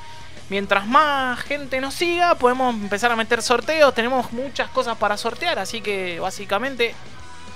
Mientras 0.50 0.88
más 0.88 1.42
gente 1.42 1.82
nos 1.82 1.94
siga, 1.96 2.36
podemos 2.36 2.74
empezar 2.74 3.12
a 3.12 3.18
meter 3.18 3.42
sorteos. 3.42 3.94
Tenemos 3.94 4.32
muchas 4.32 4.70
cosas 4.70 4.96
para 4.96 5.18
sortear, 5.18 5.60
así 5.60 5.82
que 5.82 6.22
básicamente 6.22 6.96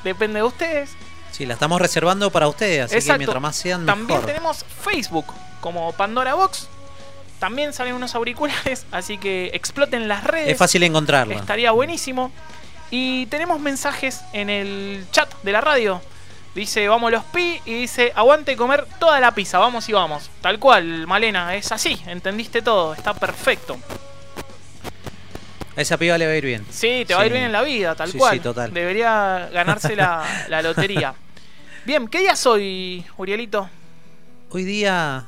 depende 0.03 0.39
de 0.39 0.43
ustedes. 0.43 0.91
Sí, 1.31 1.45
la 1.45 1.53
estamos 1.53 1.81
reservando 1.81 2.29
para 2.29 2.47
ustedes, 2.47 2.91
así 2.93 3.09
que 3.09 3.17
mientras 3.17 3.41
más 3.41 3.55
sean, 3.55 3.85
También 3.85 4.07
mejor. 4.07 4.25
tenemos 4.25 4.65
Facebook 4.83 5.25
como 5.61 5.91
Pandora 5.93 6.33
Box. 6.33 6.67
También 7.39 7.73
salen 7.73 7.95
unos 7.95 8.13
auriculares, 8.13 8.85
así 8.91 9.17
que 9.17 9.49
exploten 9.53 10.07
las 10.07 10.23
redes. 10.23 10.49
Es 10.49 10.57
fácil 10.57 10.83
encontrarla. 10.83 11.35
Estaría 11.35 11.71
buenísimo. 11.71 12.31
Y 12.91 13.25
tenemos 13.27 13.59
mensajes 13.61 14.21
en 14.33 14.49
el 14.49 15.05
chat 15.11 15.33
de 15.43 15.51
la 15.51 15.61
radio. 15.61 16.01
Dice, 16.53 16.85
vamos 16.89 17.09
los 17.11 17.23
pi 17.23 17.61
y 17.65 17.73
dice, 17.73 18.11
aguante 18.13 18.57
comer 18.57 18.85
toda 18.99 19.21
la 19.21 19.33
pizza, 19.33 19.57
vamos 19.57 19.87
y 19.87 19.93
vamos. 19.93 20.29
Tal 20.41 20.59
cual, 20.59 21.07
Malena, 21.07 21.55
es 21.55 21.71
así, 21.71 22.01
entendiste 22.05 22.61
todo, 22.61 22.93
está 22.93 23.13
perfecto. 23.13 23.77
A 25.75 25.81
esa 25.81 25.97
piba 25.97 26.17
le 26.17 26.25
va 26.25 26.33
a 26.33 26.35
ir 26.35 26.45
bien. 26.45 26.65
Sí, 26.69 27.05
te 27.07 27.13
va 27.15 27.21
a 27.21 27.25
ir 27.25 27.31
bien 27.31 27.45
en 27.45 27.51
la 27.51 27.61
vida, 27.63 27.95
tal 27.95 28.11
Sí, 28.11 28.17
cual. 28.17 28.33
sí, 28.33 28.39
total. 28.41 28.73
Debería 28.73 29.49
ganarse 29.53 29.95
la, 29.95 30.45
la 30.49 30.61
lotería. 30.61 31.13
Bien, 31.85 32.07
¿qué 32.07 32.19
día 32.19 32.35
soy, 32.35 33.03
Urielito? 33.17 33.67
Hoy 34.51 34.63
día, 34.65 35.25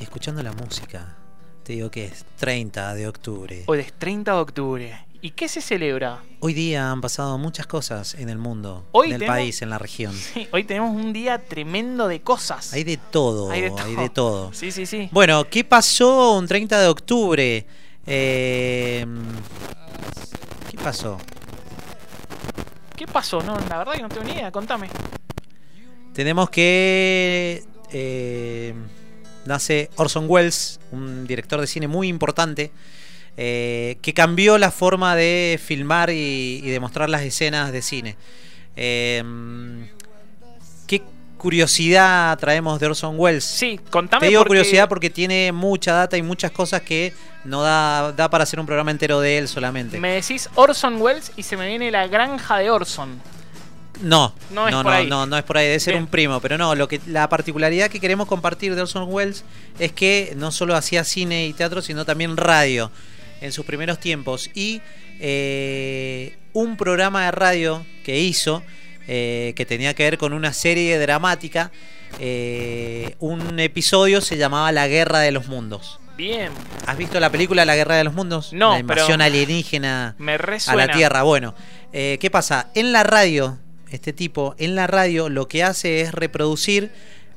escuchando 0.00 0.42
la 0.42 0.52
música, 0.52 1.14
te 1.62 1.74
digo 1.74 1.90
que 1.90 2.06
es 2.06 2.24
30 2.38 2.94
de 2.94 3.06
octubre. 3.06 3.62
Hoy 3.66 3.78
es 3.80 3.92
30 3.92 4.32
de 4.32 4.38
octubre. 4.38 5.04
¿Y 5.20 5.30
qué 5.32 5.48
se 5.48 5.60
celebra? 5.60 6.20
Hoy 6.40 6.54
día 6.54 6.90
han 6.90 7.00
pasado 7.00 7.38
muchas 7.38 7.66
cosas 7.66 8.14
en 8.14 8.28
el 8.28 8.38
mundo, 8.38 8.84
Hoy 8.92 9.08
en 9.08 9.14
el 9.14 9.18
tenemos- 9.20 9.36
país, 9.36 9.62
en 9.62 9.70
la 9.70 9.78
región. 9.78 10.12
Sí, 10.34 10.48
hoy 10.52 10.64
tenemos 10.64 10.94
un 10.96 11.12
día 11.12 11.38
tremendo 11.38 12.08
de 12.08 12.20
cosas. 12.22 12.72
Hay 12.72 12.84
de 12.84 12.96
todo, 12.96 13.50
Hay 13.50 13.64
hay 13.64 13.96
de 13.96 14.08
todo. 14.10 14.52
Sí, 14.54 14.72
sí, 14.72 14.86
sí. 14.86 15.08
Bueno, 15.12 15.44
¿qué 15.44 15.62
pasó 15.62 16.36
un 16.38 16.46
30 16.48 16.80
de 16.80 16.86
octubre? 16.88 17.66
Eh, 18.10 19.06
¿Qué 20.70 20.78
pasó? 20.78 21.18
¿Qué 22.96 23.06
pasó? 23.06 23.42
No, 23.42 23.58
la 23.68 23.78
verdad 23.78 23.92
que 23.92 24.02
no 24.02 24.08
tengo 24.08 24.24
ni 24.24 24.32
idea, 24.32 24.50
contame. 24.50 24.88
Tenemos 26.14 26.48
que 26.48 27.62
eh, 27.92 28.74
nace 29.44 29.90
Orson 29.96 30.24
Welles, 30.26 30.80
un 30.90 31.26
director 31.26 31.60
de 31.60 31.66
cine 31.66 31.86
muy 31.86 32.08
importante, 32.08 32.72
eh, 33.36 33.98
que 34.00 34.14
cambió 34.14 34.56
la 34.56 34.70
forma 34.70 35.14
de 35.14 35.60
filmar 35.62 36.10
y, 36.10 36.60
y 36.64 36.70
de 36.70 36.80
mostrar 36.80 37.10
las 37.10 37.22
escenas 37.22 37.72
de 37.72 37.82
cine. 37.82 38.16
Eh, 38.74 39.22
¿Qué 39.22 39.97
curiosidad 41.38 42.38
traemos 42.38 42.78
de 42.80 42.86
Orson 42.86 43.14
Welles? 43.18 43.44
Sí, 43.44 43.80
contame 43.90 44.20
Te 44.20 44.28
digo 44.28 44.40
porque- 44.40 44.48
curiosidad 44.48 44.88
porque 44.88 45.08
tiene 45.10 45.52
mucha 45.52 45.92
data 45.92 46.16
y 46.16 46.22
muchas 46.22 46.50
cosas 46.50 46.82
que 46.82 47.14
no 47.44 47.62
da, 47.62 48.12
da 48.12 48.28
para 48.28 48.44
hacer 48.44 48.60
un 48.60 48.66
programa 48.66 48.90
entero 48.90 49.20
de 49.20 49.38
él 49.38 49.48
solamente. 49.48 49.98
Me 49.98 50.12
decís 50.12 50.50
Orson 50.54 51.00
Welles 51.00 51.32
y 51.36 51.42
se 51.42 51.56
me 51.56 51.66
viene 51.68 51.90
la 51.90 52.06
granja 52.08 52.58
de 52.58 52.70
Orson. 52.70 53.20
No, 54.00 54.32
No 54.50 54.62
no, 54.62 54.68
es 54.68 54.72
no, 54.74 54.82
por 54.84 54.92
no, 54.92 54.98
ahí. 54.98 55.06
no, 55.08 55.36
es 55.38 55.42
por 55.44 55.56
ahí, 55.58 55.66
debe 55.66 55.80
ser 55.80 55.94
Bien. 55.94 56.04
un 56.04 56.08
primo, 56.10 56.38
pero 56.40 56.56
no, 56.56 56.74
lo 56.76 56.86
que 56.86 57.00
la 57.06 57.28
particularidad 57.28 57.90
que 57.90 57.98
queremos 57.98 58.28
compartir 58.28 58.76
de 58.76 58.82
Orson 58.82 59.06
Welles 59.08 59.44
es 59.80 59.90
que 59.92 60.34
no 60.36 60.52
solo 60.52 60.76
hacía 60.76 61.02
cine 61.02 61.46
y 61.46 61.52
teatro, 61.52 61.82
sino 61.82 62.04
también 62.04 62.36
radio 62.36 62.92
en 63.40 63.50
sus 63.52 63.64
primeros 63.64 63.98
tiempos 63.98 64.50
y 64.54 64.80
eh, 65.20 66.36
un 66.52 66.76
programa 66.76 67.24
de 67.24 67.30
radio 67.32 67.84
que 68.04 68.20
hizo 68.20 68.62
eh, 69.08 69.52
que 69.56 69.66
tenía 69.66 69.94
que 69.94 70.04
ver 70.04 70.18
con 70.18 70.32
una 70.32 70.52
serie 70.52 70.98
dramática, 70.98 71.72
eh, 72.20 73.14
un 73.20 73.58
episodio 73.58 74.20
se 74.20 74.36
llamaba 74.36 74.70
La 74.72 74.86
Guerra 74.86 75.18
de 75.20 75.32
los 75.32 75.48
Mundos. 75.48 75.98
Bien, 76.16 76.50
¿Has 76.86 76.96
visto 76.98 77.20
la 77.20 77.30
película 77.30 77.64
La 77.64 77.76
Guerra 77.76 77.96
de 77.96 78.04
los 78.04 78.12
Mundos? 78.14 78.52
No, 78.52 78.72
La 78.72 78.80
invasión 78.80 79.06
pero- 79.18 79.24
alienígena 79.24 80.14
me 80.18 80.34
a 80.34 80.74
la 80.76 80.88
Tierra. 80.88 81.22
Bueno, 81.22 81.54
eh, 81.92 82.18
¿qué 82.20 82.30
pasa? 82.30 82.70
En 82.74 82.92
la 82.92 83.02
radio, 83.04 83.58
este 83.90 84.12
tipo, 84.12 84.54
en 84.58 84.74
la 84.74 84.86
radio 84.88 85.28
lo 85.28 85.46
que 85.48 85.62
hace 85.62 86.00
es 86.00 86.12
reproducir 86.12 86.90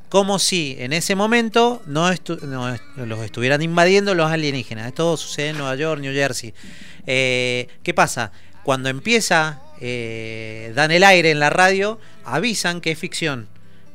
como 0.09 0.39
si 0.39 0.75
en 0.79 0.91
ese 0.93 1.15
momento 1.15 1.81
no, 1.85 2.11
estu- 2.11 2.41
no 2.41 2.73
est- 2.73 2.83
los 2.97 3.19
estuvieran 3.23 3.61
invadiendo 3.61 4.13
los 4.15 4.29
alienígenas. 4.31 4.87
Esto 4.87 5.15
sucede 5.15 5.49
en 5.49 5.57
Nueva 5.59 5.75
York, 5.75 6.01
New 6.01 6.13
Jersey. 6.13 6.53
Eh, 7.07 7.67
¿Qué 7.83 7.93
pasa? 7.93 8.31
Cuando 8.63 8.89
empieza, 8.89 9.62
eh, 9.80 10.72
dan 10.75 10.91
el 10.91 11.03
aire 11.03 11.32
en 11.32 11.39
la 11.39 11.50
radio, 11.50 12.00
avisan 12.24 12.82
que 12.82 12.91
es 12.91 13.00
ficción. 13.00 13.48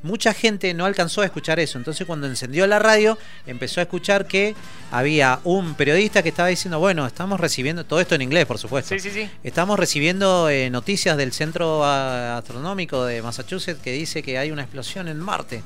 Mucha 0.02 0.34
gente 0.34 0.72
no 0.74 0.84
alcanzó 0.84 1.22
a 1.22 1.24
escuchar 1.24 1.58
eso, 1.58 1.78
entonces 1.78 2.06
cuando 2.06 2.28
encendió 2.28 2.66
la 2.66 2.78
radio 2.78 3.18
empezó 3.46 3.80
a 3.80 3.84
escuchar 3.84 4.26
que 4.26 4.54
había 4.92 5.40
un 5.42 5.74
periodista 5.74 6.22
que 6.22 6.28
estaba 6.28 6.48
diciendo, 6.48 6.78
bueno, 6.78 7.06
estamos 7.06 7.40
recibiendo, 7.40 7.84
todo 7.84 8.00
esto 8.00 8.14
en 8.14 8.22
inglés 8.22 8.46
por 8.46 8.58
supuesto, 8.58 8.94
Sí, 8.94 9.00
sí, 9.00 9.10
sí. 9.10 9.28
Estamos 9.42 9.78
recibiendo 9.78 10.48
eh, 10.48 10.70
noticias 10.70 11.16
del 11.16 11.32
Centro 11.32 11.84
ah, 11.84 12.38
Astronómico 12.38 13.04
de 13.04 13.20
Massachusetts 13.20 13.80
que 13.82 13.90
dice 13.90 14.22
que 14.22 14.38
hay 14.38 14.52
una 14.52 14.62
explosión 14.62 15.08
en 15.08 15.18
Marte 15.18 15.64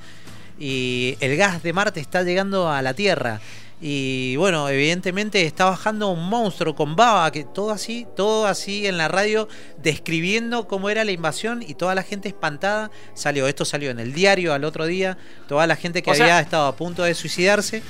y 0.61 1.17
el 1.21 1.37
gas 1.37 1.63
de 1.63 1.73
Marte 1.73 2.01
está 2.01 2.23
llegando 2.23 2.71
a 2.71 2.83
la 2.83 2.95
Tierra. 2.95 3.41
Y 3.83 4.37
bueno, 4.37 4.69
evidentemente 4.69 5.47
está 5.47 5.65
bajando 5.65 6.09
un 6.11 6.29
monstruo 6.29 6.75
con 6.75 6.97
baba, 6.97 7.31
que 7.33 7.45
todo 7.45 7.71
así, 7.71 8.07
todo 8.15 8.47
así 8.47 8.87
en 8.87 8.99
la 8.99 9.09
radio, 9.09 9.49
describiendo 9.79 10.69
cómo 10.69 10.91
era 10.91 11.03
la 11.05 11.13
invasión 11.13 11.63
y 11.67 11.75
toda 11.75 11.95
la 11.95 12.03
gente 12.03 12.29
espantada 12.29 12.91
salió. 13.15 13.49
Esto 13.49 13.65
salió 13.65 13.91
en 13.91 13.99
el 13.99 14.13
diario 14.13 14.53
al 14.53 14.65
otro 14.65 14.85
día, 14.87 15.17
toda 15.49 15.67
la 15.67 15.77
gente 15.77 16.03
que 16.03 16.11
O 16.11 16.15
sea- 16.15 16.27
había 16.27 16.41
estado 16.41 16.67
a 16.67 16.77
punto 16.77 17.03
de 17.05 17.15
suicidarse 17.15 17.83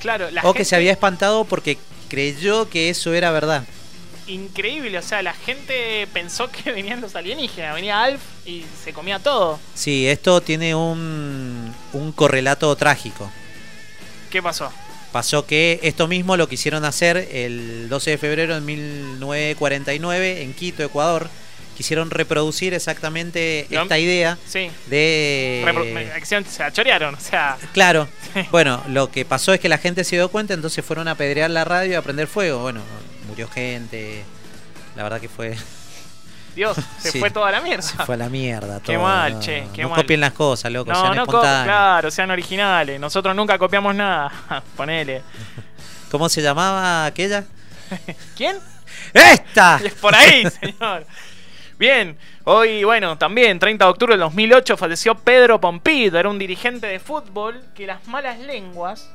Claro, 0.00 0.30
la 0.30 0.40
o 0.40 0.52
que 0.54 0.60
gente- 0.60 0.64
se 0.70 0.76
había 0.76 0.92
espantado 0.92 1.44
porque 1.44 1.76
creyó 2.08 2.70
que 2.70 2.88
eso 2.88 3.12
era 3.12 3.30
verdad. 3.30 3.64
Increíble, 4.26 4.96
o 4.96 5.02
sea, 5.02 5.22
la 5.22 5.34
gente 5.34 6.06
pensó 6.14 6.50
que 6.50 6.72
venían 6.72 7.02
los 7.02 7.14
alienígenas, 7.14 7.74
venía 7.74 8.02
Alf 8.02 8.22
y 8.46 8.64
se 8.82 8.94
comía 8.94 9.18
todo. 9.18 9.60
Sí, 9.74 10.06
esto 10.08 10.40
tiene 10.40 10.74
un, 10.74 11.74
un 11.92 12.12
correlato 12.12 12.74
trágico. 12.76 13.30
¿Qué 14.30 14.40
pasó? 14.42 14.72
Pasó 15.12 15.46
que 15.46 15.80
esto 15.82 16.06
mismo 16.08 16.36
lo 16.36 16.48
quisieron 16.48 16.84
hacer 16.84 17.16
el 17.32 17.88
12 17.88 18.10
de 18.12 18.18
febrero 18.18 18.54
de 18.54 18.60
1949 18.60 20.42
en 20.42 20.52
Quito, 20.54 20.82
Ecuador. 20.82 21.28
Quisieron 21.76 22.10
reproducir 22.10 22.74
exactamente 22.74 23.66
esta 23.70 23.98
idea 23.98 24.36
Sí. 24.46 24.70
de... 24.88 25.62
Repro- 25.64 26.44
se 26.46 26.62
la 26.62 26.70
chorearon, 26.72 27.14
o 27.14 27.20
sea. 27.20 27.56
Claro. 27.72 28.06
Bueno, 28.50 28.82
lo 28.88 29.10
que 29.10 29.24
pasó 29.24 29.54
es 29.54 29.60
que 29.60 29.68
la 29.68 29.78
gente 29.78 30.04
se 30.04 30.16
dio 30.16 30.28
cuenta, 30.28 30.52
entonces 30.54 30.84
fueron 30.84 31.08
a 31.08 31.14
pedrear 31.16 31.50
la 31.50 31.64
radio 31.64 31.92
y 31.92 31.94
a 31.94 32.02
prender 32.02 32.26
fuego. 32.26 32.60
Bueno, 32.60 32.80
murió 33.28 33.48
gente. 33.48 34.22
La 34.94 35.02
verdad 35.04 35.20
que 35.20 35.28
fue, 35.30 35.56
Dios, 36.54 36.76
se 36.98 37.12
Sí. 37.12 37.18
fue 37.20 37.30
toda 37.30 37.50
la 37.50 37.60
mierda. 37.60 37.82
se 37.82 37.96
fue 38.04 38.14
a 38.14 38.18
la 38.18 38.28
mierda. 38.28 38.80
Qué 38.80 38.94
todo, 38.94 39.02
mal, 39.04 39.34
no, 39.34 39.40
che, 39.40 39.66
qué 39.74 39.82
no 39.82 39.90
mal. 39.90 40.00
copien 40.02 40.20
las 40.20 40.32
cosas, 40.32 40.70
loco, 40.72 40.90
No, 40.92 41.00
sean 41.00 41.16
no, 41.16 41.22
espontáneos. 41.22 41.64
claro, 41.64 42.10
sean 42.10 42.30
originales. 42.30 43.00
Nosotros 43.00 43.34
nunca 43.36 43.56
copiamos 43.58 43.94
nada. 43.94 44.30
Ponele. 44.76 45.22
¿Cómo 46.10 46.28
se 46.28 46.42
llamaba 46.42 47.06
aquella? 47.06 47.44
¿Quién? 48.36 48.56
¡Esta! 49.14 49.80
Es 49.84 49.94
por 49.94 50.14
ahí, 50.14 50.44
señor. 50.50 51.06
Bien, 51.78 52.16
hoy, 52.44 52.84
bueno, 52.84 53.16
también, 53.16 53.58
30 53.58 53.84
de 53.84 53.90
octubre 53.90 54.12
del 54.14 54.20
2008, 54.20 54.76
falleció 54.76 55.14
Pedro 55.14 55.60
Pompido. 55.60 56.18
Era 56.18 56.28
un 56.28 56.38
dirigente 56.38 56.86
de 56.86 56.98
fútbol 57.00 57.62
que 57.74 57.86
las 57.86 58.06
malas 58.06 58.38
lenguas. 58.38 59.10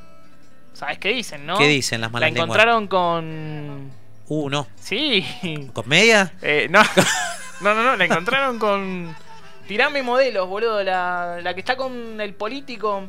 ¿Sabes 0.74 0.98
qué 0.98 1.10
dicen, 1.10 1.45
no? 1.45 1.58
¿Qué 1.58 1.67
dicen 1.67 2.02
las 2.02 2.12
malas 2.12 2.30
La 2.30 2.34
lenguas? 2.34 2.45
encontraron 2.48 2.88
con. 2.88 3.91
Uh, 4.28 4.50
no. 4.50 4.68
Sí. 4.80 5.26
¿Comedia? 5.74 6.34
Eh, 6.42 6.68
no. 6.70 6.82
no, 7.62 7.74
no, 7.76 7.84
no, 7.84 7.96
la 7.96 8.06
encontraron 8.06 8.58
con. 8.60 9.16
Tirame 9.68 10.04
modelos, 10.04 10.48
boludo. 10.48 10.84
La, 10.84 11.40
la 11.42 11.54
que 11.54 11.60
está 11.60 11.76
con 11.76 12.20
el 12.22 12.34
político. 12.34 13.04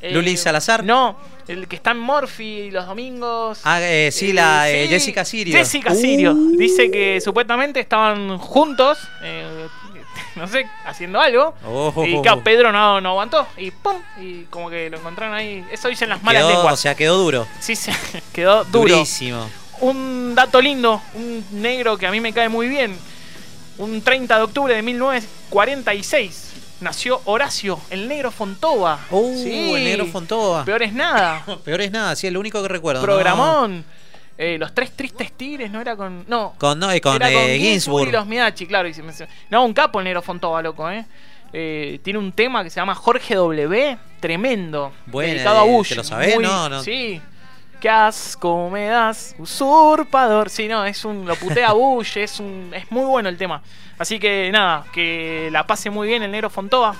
eh, 0.00 0.12
¿Luli 0.12 0.36
Salazar? 0.36 0.82
No, 0.84 1.18
el 1.48 1.66
que 1.68 1.76
está 1.76 1.90
en 1.92 1.98
Morphy 1.98 2.70
los 2.70 2.86
domingos. 2.86 3.60
Ah, 3.64 3.80
eh, 3.82 4.10
sí, 4.12 4.32
la 4.32 4.70
eh, 4.70 4.86
Jessica 4.88 5.24
Sirio. 5.24 5.56
Jessica 5.56 5.92
Uh, 5.92 5.94
Sirio. 5.94 6.34
Dice 6.34 6.90
que 6.90 7.20
supuestamente 7.22 7.80
estaban 7.80 8.38
juntos, 8.38 8.98
eh, 9.22 9.66
no 10.36 10.46
sé, 10.48 10.66
haciendo 10.86 11.20
algo. 11.20 11.54
Oh, 11.66 11.92
y 12.06 12.20
que 12.22 12.30
Pedro 12.44 12.70
no, 12.72 13.00
no 13.00 13.10
aguantó. 13.10 13.46
Y 13.58 13.70
pum, 13.70 13.96
y 14.20 14.44
como 14.44 14.68
que 14.70 14.88
lo 14.90 14.98
encontraron 14.98 15.34
ahí. 15.34 15.64
Eso 15.70 15.88
dicen 15.88 16.08
las 16.10 16.22
malas 16.22 16.42
quedó, 16.42 16.52
lenguas. 16.52 16.74
O 16.74 16.76
sea, 16.76 16.94
quedó 16.94 17.16
duro. 17.18 17.46
Sí, 17.60 17.76
sí, 17.76 17.90
quedó 18.32 18.64
duro. 18.64 18.94
Durísimo. 18.94 19.48
Un 19.84 20.34
dato 20.34 20.62
lindo, 20.62 21.02
un 21.14 21.44
negro 21.52 21.98
que 21.98 22.06
a 22.06 22.10
mí 22.10 22.18
me 22.18 22.32
cae 22.32 22.48
muy 22.48 22.68
bien. 22.68 22.96
Un 23.76 24.00
30 24.00 24.34
de 24.38 24.42
octubre 24.42 24.74
de 24.74 24.80
1946 24.80 26.52
nació 26.80 27.20
Horacio, 27.26 27.78
el 27.90 28.08
negro 28.08 28.30
Fontova. 28.30 28.98
Uh, 29.10 29.36
Sí, 29.42 29.74
el 29.74 29.84
negro 29.84 30.06
Fontova. 30.06 30.64
Peor 30.64 30.82
es 30.84 30.94
nada. 30.94 31.44
Peor 31.64 31.82
es 31.82 31.92
nada, 31.92 32.16
sí, 32.16 32.26
es 32.26 32.32
lo 32.32 32.40
único 32.40 32.62
que 32.62 32.68
recuerdo. 32.68 33.02
¿no? 33.02 33.06
Programón. 33.06 33.84
Eh, 34.38 34.56
los 34.58 34.74
tres 34.74 34.90
tristes 34.92 35.32
tigres 35.32 35.70
no 35.70 35.82
era 35.82 35.96
con. 35.96 36.24
No. 36.28 36.54
Con, 36.56 36.78
no, 36.78 36.90
eh, 36.90 37.02
con, 37.02 37.16
era 37.16 37.30
eh, 37.30 37.58
y 37.58 37.60
Ginsburg. 37.60 38.10
los 38.10 38.26
Miachi, 38.26 38.66
claro. 38.66 38.88
y 38.88 38.94
se 38.94 39.02
No, 39.50 39.66
un 39.66 39.74
capo 39.74 39.98
el 39.98 40.04
negro 40.04 40.22
Fontova, 40.22 40.62
loco, 40.62 40.90
¿eh? 40.90 41.04
Eh, 41.52 42.00
tiene 42.02 42.18
un 42.18 42.32
tema 42.32 42.64
que 42.64 42.70
se 42.70 42.80
llama 42.80 42.94
Jorge 42.94 43.34
W. 43.34 43.98
Tremendo. 44.18 44.92
Bueno, 45.06 45.34
dedicado 45.34 45.60
a 45.60 45.66
eh, 45.66 45.70
Bush. 45.70 45.90
¿te 45.90 45.94
lo 45.94 46.04
sabés? 46.04 46.40
No, 46.40 46.70
no. 46.70 46.82
Sí. 46.82 47.20
Qué 47.84 47.90
asco 47.90 48.70
me 48.70 48.86
das, 48.86 49.34
usurpador. 49.38 50.48
Sí, 50.48 50.68
no, 50.68 50.86
es 50.86 51.04
un. 51.04 51.26
Lo 51.26 51.36
putea 51.36 51.70
Bush, 51.74 52.16
es 52.16 52.40
un. 52.40 52.72
Es 52.74 52.90
muy 52.90 53.04
bueno 53.04 53.28
el 53.28 53.36
tema. 53.36 53.62
Así 53.98 54.18
que 54.18 54.48
nada, 54.50 54.86
que 54.90 55.50
la 55.52 55.66
pase 55.66 55.90
muy 55.90 56.08
bien 56.08 56.22
el 56.22 56.30
negro 56.30 56.48
Fontova. 56.48 56.96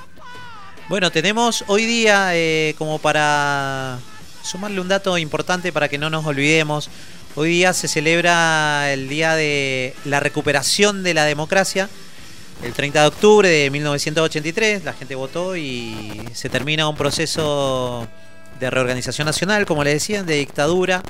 Bueno, 0.91 1.11
tenemos 1.11 1.65
hoy 1.69 1.87
día, 1.87 2.33
eh, 2.35 2.75
como 2.77 2.99
para 2.99 3.99
sumarle 4.43 4.79
un 4.79 4.89
dato 4.89 5.17
importante 5.17 5.73
para 5.73 5.89
que 5.89 5.97
no 5.97 6.11
nos 6.11 6.27
olvidemos, 6.27 6.91
hoy 7.35 7.49
día 7.49 7.73
se 7.73 7.89
celebra 7.89 8.93
el 8.93 9.09
Día 9.09 9.37
de 9.37 9.95
la 10.05 10.21
Recuperación 10.21 11.03
de 11.03 11.15
la 11.15 11.25
Democracia, 11.25 11.89
el 12.63 12.75
30 12.75 13.01
de 13.01 13.07
octubre 13.07 13.49
de 13.49 13.71
1983, 13.71 14.85
la 14.85 14.93
gente 14.93 15.15
votó 15.15 15.57
y 15.57 16.29
se 16.35 16.51
termina 16.51 16.87
un 16.91 16.97
proceso 16.97 18.07
de 18.61 18.71
reorganización 18.71 19.27
nacional, 19.27 19.67
como 19.67 19.85
le 19.85 19.91
decían, 19.93 20.27
de 20.27 20.37
dictadura, 20.37 21.03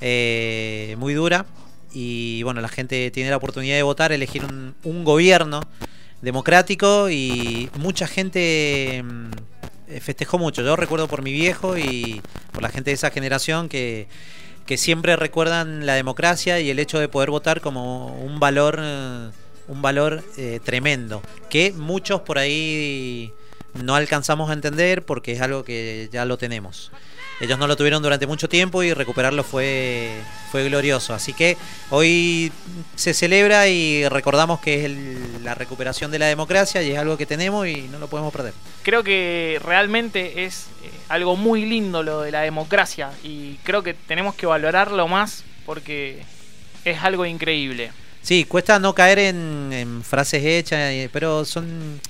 eh, 0.00 0.96
muy 0.98 1.14
dura, 1.14 1.46
y 1.92 2.42
bueno, 2.42 2.60
la 2.60 2.68
gente 2.68 3.10
tiene 3.10 3.30
la 3.30 3.36
oportunidad 3.36 3.76
de 3.76 3.82
votar, 3.82 4.12
elegir 4.12 4.44
un, 4.44 4.74
un 4.84 5.04
gobierno 5.04 5.62
democrático 6.20 7.08
y 7.10 7.70
mucha 7.78 8.06
gente 8.06 9.02
mm, 9.04 9.30
eh, 9.88 10.00
festejó 10.00 10.38
mucho. 10.38 10.62
Yo 10.62 10.76
recuerdo 10.76 11.08
por 11.08 11.22
mi 11.22 11.32
viejo 11.32 11.78
y 11.78 12.20
por 12.52 12.62
la 12.62 12.68
gente 12.68 12.90
de 12.90 12.94
esa 12.94 13.10
generación 13.10 13.68
que, 13.68 14.08
que 14.66 14.76
siempre 14.76 15.16
recuerdan 15.16 15.86
la 15.86 15.94
democracia 15.94 16.60
y 16.60 16.70
el 16.70 16.78
hecho 16.78 16.98
de 16.98 17.08
poder 17.08 17.30
votar 17.30 17.60
como 17.60 18.14
un 18.22 18.38
valor, 18.38 18.78
eh, 18.82 19.30
un 19.68 19.82
valor 19.82 20.22
eh, 20.36 20.60
tremendo, 20.62 21.22
que 21.48 21.72
muchos 21.72 22.20
por 22.20 22.38
ahí 22.38 23.32
no 23.82 23.94
alcanzamos 23.94 24.50
a 24.50 24.52
entender 24.52 25.04
porque 25.04 25.32
es 25.32 25.40
algo 25.40 25.64
que 25.64 26.08
ya 26.12 26.24
lo 26.24 26.38
tenemos. 26.38 26.90
Ellos 27.40 27.56
no 27.56 27.68
lo 27.68 27.76
tuvieron 27.76 28.02
durante 28.02 28.26
mucho 28.26 28.48
tiempo 28.48 28.82
y 28.82 28.92
recuperarlo 28.92 29.44
fue, 29.44 30.10
fue 30.50 30.64
glorioso. 30.68 31.14
Así 31.14 31.32
que 31.32 31.56
hoy 31.90 32.50
se 32.96 33.14
celebra 33.14 33.68
y 33.68 34.08
recordamos 34.08 34.58
que 34.60 34.80
es 34.80 34.84
el- 34.86 35.44
la 35.44 35.54
recuperación 35.54 36.10
de 36.10 36.18
la 36.18 36.26
democracia 36.26 36.82
y 36.82 36.90
es 36.90 36.98
algo 36.98 37.16
que 37.16 37.26
tenemos 37.26 37.66
y 37.68 37.82
no 37.92 37.98
lo 38.00 38.08
podemos 38.08 38.32
perder. 38.32 38.54
creo 38.82 39.04
que 39.04 39.60
realmente 39.64 40.44
es 40.46 40.66
eh, 40.82 40.90
algo 41.08 41.36
muy 41.36 41.64
lindo 41.64 42.02
lo 42.02 42.22
de 42.22 42.32
la 42.32 42.40
democracia 42.40 43.10
y 43.22 43.54
creo 43.62 43.82
que 43.84 43.94
tenemos 43.94 44.34
que 44.34 44.46
valorarlo 44.46 45.06
más 45.06 45.44
porque 45.64 46.22
es 46.84 46.98
algo 47.04 47.24
increíble. 47.24 47.92
Sí, 48.22 48.44
cuesta 48.46 48.78
no 48.80 48.94
caer 48.94 49.18
en, 49.20 49.70
en 49.72 50.02
frases 50.02 50.42
hechas, 50.44 50.78
eh, 50.90 51.08
pero 51.12 51.44
son... 51.44 52.00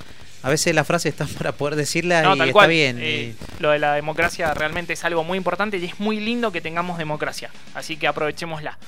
A 0.49 0.51
veces 0.51 0.75
las 0.75 0.87
frases 0.87 1.13
están 1.13 1.29
para 1.29 1.53
poder 1.53 1.77
decirlas 1.77 2.23
No, 2.25 2.35
y 2.35 2.39
tal 2.39 2.49
está 2.49 2.53
cual. 2.55 2.71
bien. 2.71 2.99
eh, 2.99 3.35
y- 3.39 3.63
lo 3.63 3.69
de 3.71 3.79
la 3.79 3.93
democracia 3.93 4.55
realmente 4.55 4.95
es 4.95 5.05
algo 5.05 5.23
muy 5.23 5.37
importante 5.37 5.77
y 5.77 5.85
es 5.85 6.01
muy 6.01 6.21
lindo 6.21 6.51
que 6.51 6.63
tengamos 6.63 6.97
democracia. 6.97 7.51
Así 7.75 7.99
que 7.99 8.07
aprovechémosla. 8.09 8.79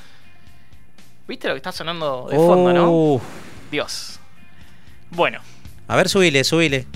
¿Viste 1.29 1.49
lo 1.49 1.53
que 1.55 1.59
está 1.59 1.71
sonando 1.71 2.29
de 2.31 2.37
fondo, 2.39 2.73
no? 2.73 3.21
Dios. 3.71 4.19
Bueno, 5.11 5.41
A 5.87 5.97
ver, 5.97 6.09
subile, 6.09 6.45
subile. 6.45 6.87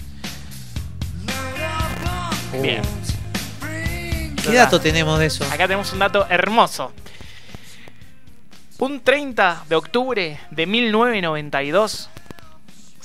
bien. 2.62 2.80
¿Qué 4.42 4.52
dato 4.54 4.80
tenemos 4.80 5.18
de 5.18 5.26
eso? 5.26 5.44
Acá 5.44 5.64
tenemos 5.68 5.92
un 5.92 5.98
dato 5.98 6.26
hermoso. 6.30 6.90
Un 8.78 9.00
30 9.00 9.64
de 9.68 9.76
octubre 9.76 10.40
de 10.50 10.66
1992 10.66 12.08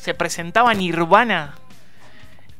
se 0.01 0.13
presentaba 0.13 0.73
Nirvana 0.73 1.55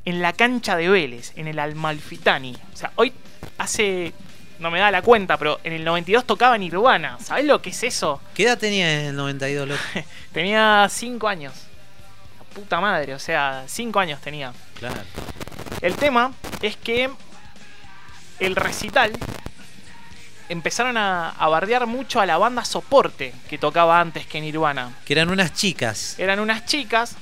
en 0.06 0.22
la 0.22 0.34
cancha 0.34 0.76
de 0.76 0.90
Vélez, 0.90 1.32
en 1.36 1.48
el 1.48 1.60
Almalfitani. 1.60 2.56
O 2.74 2.78
sea, 2.78 2.92
hoy 2.96 3.14
hace. 3.58 4.14
No 4.60 4.70
me 4.70 4.80
da 4.80 4.92
la 4.92 5.02
cuenta, 5.02 5.38
pero 5.38 5.62
en 5.64 5.72
el 5.72 5.86
92 5.86 6.26
tocaba 6.26 6.58
Nirvana. 6.58 7.18
¿Sabés 7.20 7.46
lo 7.46 7.62
que 7.62 7.70
es 7.70 7.82
eso? 7.84 8.22
¿Qué 8.34 8.44
edad 8.44 8.58
tenía 8.58 9.00
en 9.00 9.06
el 9.08 9.16
92, 9.16 9.70
loco? 9.70 9.82
Tenía 10.34 10.86
5 10.90 11.28
años. 11.30 11.54
La 12.38 12.44
puta 12.44 12.82
madre, 12.82 13.14
o 13.14 13.20
sea, 13.20 13.64
5 13.68 14.00
años 14.00 14.20
tenía. 14.20 14.52
Claro. 14.78 15.00
El 15.82 15.96
tema 15.96 16.34
es 16.62 16.76
que 16.76 17.10
el 18.40 18.56
recital 18.58 19.14
empezaron 20.50 20.98
a, 20.98 21.30
a 21.30 21.48
bardear 21.48 21.88
mucho 21.88 22.20
a 22.20 22.26
la 22.26 22.38
banda 22.38 22.66
soporte 22.66 23.34
que 23.50 23.58
tocaba 23.58 24.02
antes 24.02 24.26
que 24.26 24.42
Nirvana. 24.42 24.92
Que 25.06 25.14
eran 25.14 25.30
unas 25.30 25.54
chicas. 25.54 26.16
Eran 26.20 26.42
unas 26.42 26.66
chicas 26.66 27.16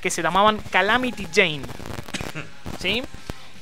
que 0.00 0.10
se 0.10 0.22
llamaban 0.22 0.58
Calamity 0.70 1.26
Jane. 1.32 1.62
¿Sí? 2.80 3.02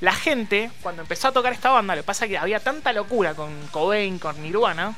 La 0.00 0.12
gente, 0.12 0.70
cuando 0.82 1.02
empezó 1.02 1.28
a 1.28 1.32
tocar 1.32 1.52
esta 1.52 1.70
banda, 1.70 1.96
lo 1.96 2.02
que 2.02 2.06
pasa 2.06 2.24
es 2.24 2.30
que 2.30 2.38
había 2.38 2.60
tanta 2.60 2.92
locura 2.92 3.34
con 3.34 3.52
Cobain, 3.72 4.18
con 4.20 4.40
Nirvana, 4.42 4.94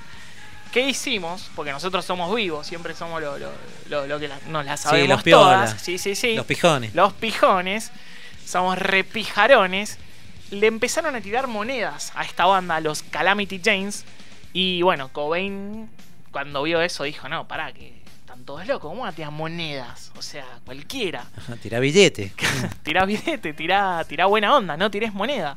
¿qué 0.72 0.80
hicimos? 0.86 1.50
Porque 1.56 1.72
nosotros 1.72 2.04
somos 2.04 2.34
vivos, 2.34 2.66
siempre 2.66 2.94
somos 2.94 3.22
lo, 3.22 3.38
lo- 3.38 3.52
lo- 3.88 4.06
lo 4.06 4.18
que 4.20 4.28
la- 4.28 4.38
nos 4.48 4.64
la 4.66 4.76
sabemos 4.76 5.08
los 5.08 5.22
piolas. 5.22 5.70
todas. 5.70 5.82
Sí, 5.82 5.96
sí, 5.96 6.14
sí. 6.14 6.34
Los 6.34 6.44
pijones. 6.44 6.94
Los 6.94 7.14
pijones, 7.14 7.90
somos 8.44 8.76
repijarones, 8.78 9.96
le 10.50 10.66
empezaron 10.66 11.14
a 11.16 11.20
tirar 11.22 11.46
monedas 11.46 12.12
a 12.14 12.24
esta 12.24 12.44
banda, 12.44 12.76
a 12.76 12.80
los 12.80 13.02
Calamity 13.02 13.60
Janes. 13.64 14.04
Y 14.52 14.82
bueno, 14.82 15.08
Cobain, 15.12 15.88
cuando 16.30 16.62
vio 16.64 16.82
eso, 16.82 17.04
dijo: 17.04 17.26
No, 17.30 17.48
pará, 17.48 17.72
que 17.72 17.99
todos 18.44 18.66
locos, 18.66 18.88
¿cómo 18.90 19.02
van 19.02 19.12
a 19.12 19.16
tirar 19.16 19.30
monedas? 19.30 20.10
O 20.16 20.22
sea, 20.22 20.44
cualquiera. 20.64 21.24
Tira 21.62 21.78
billete. 21.80 22.32
tirá 22.82 23.04
billete, 23.04 23.52
tirá, 23.52 24.04
tirá 24.04 24.26
buena 24.26 24.54
onda, 24.56 24.76
no 24.76 24.90
tires 24.90 25.12
moneda. 25.14 25.56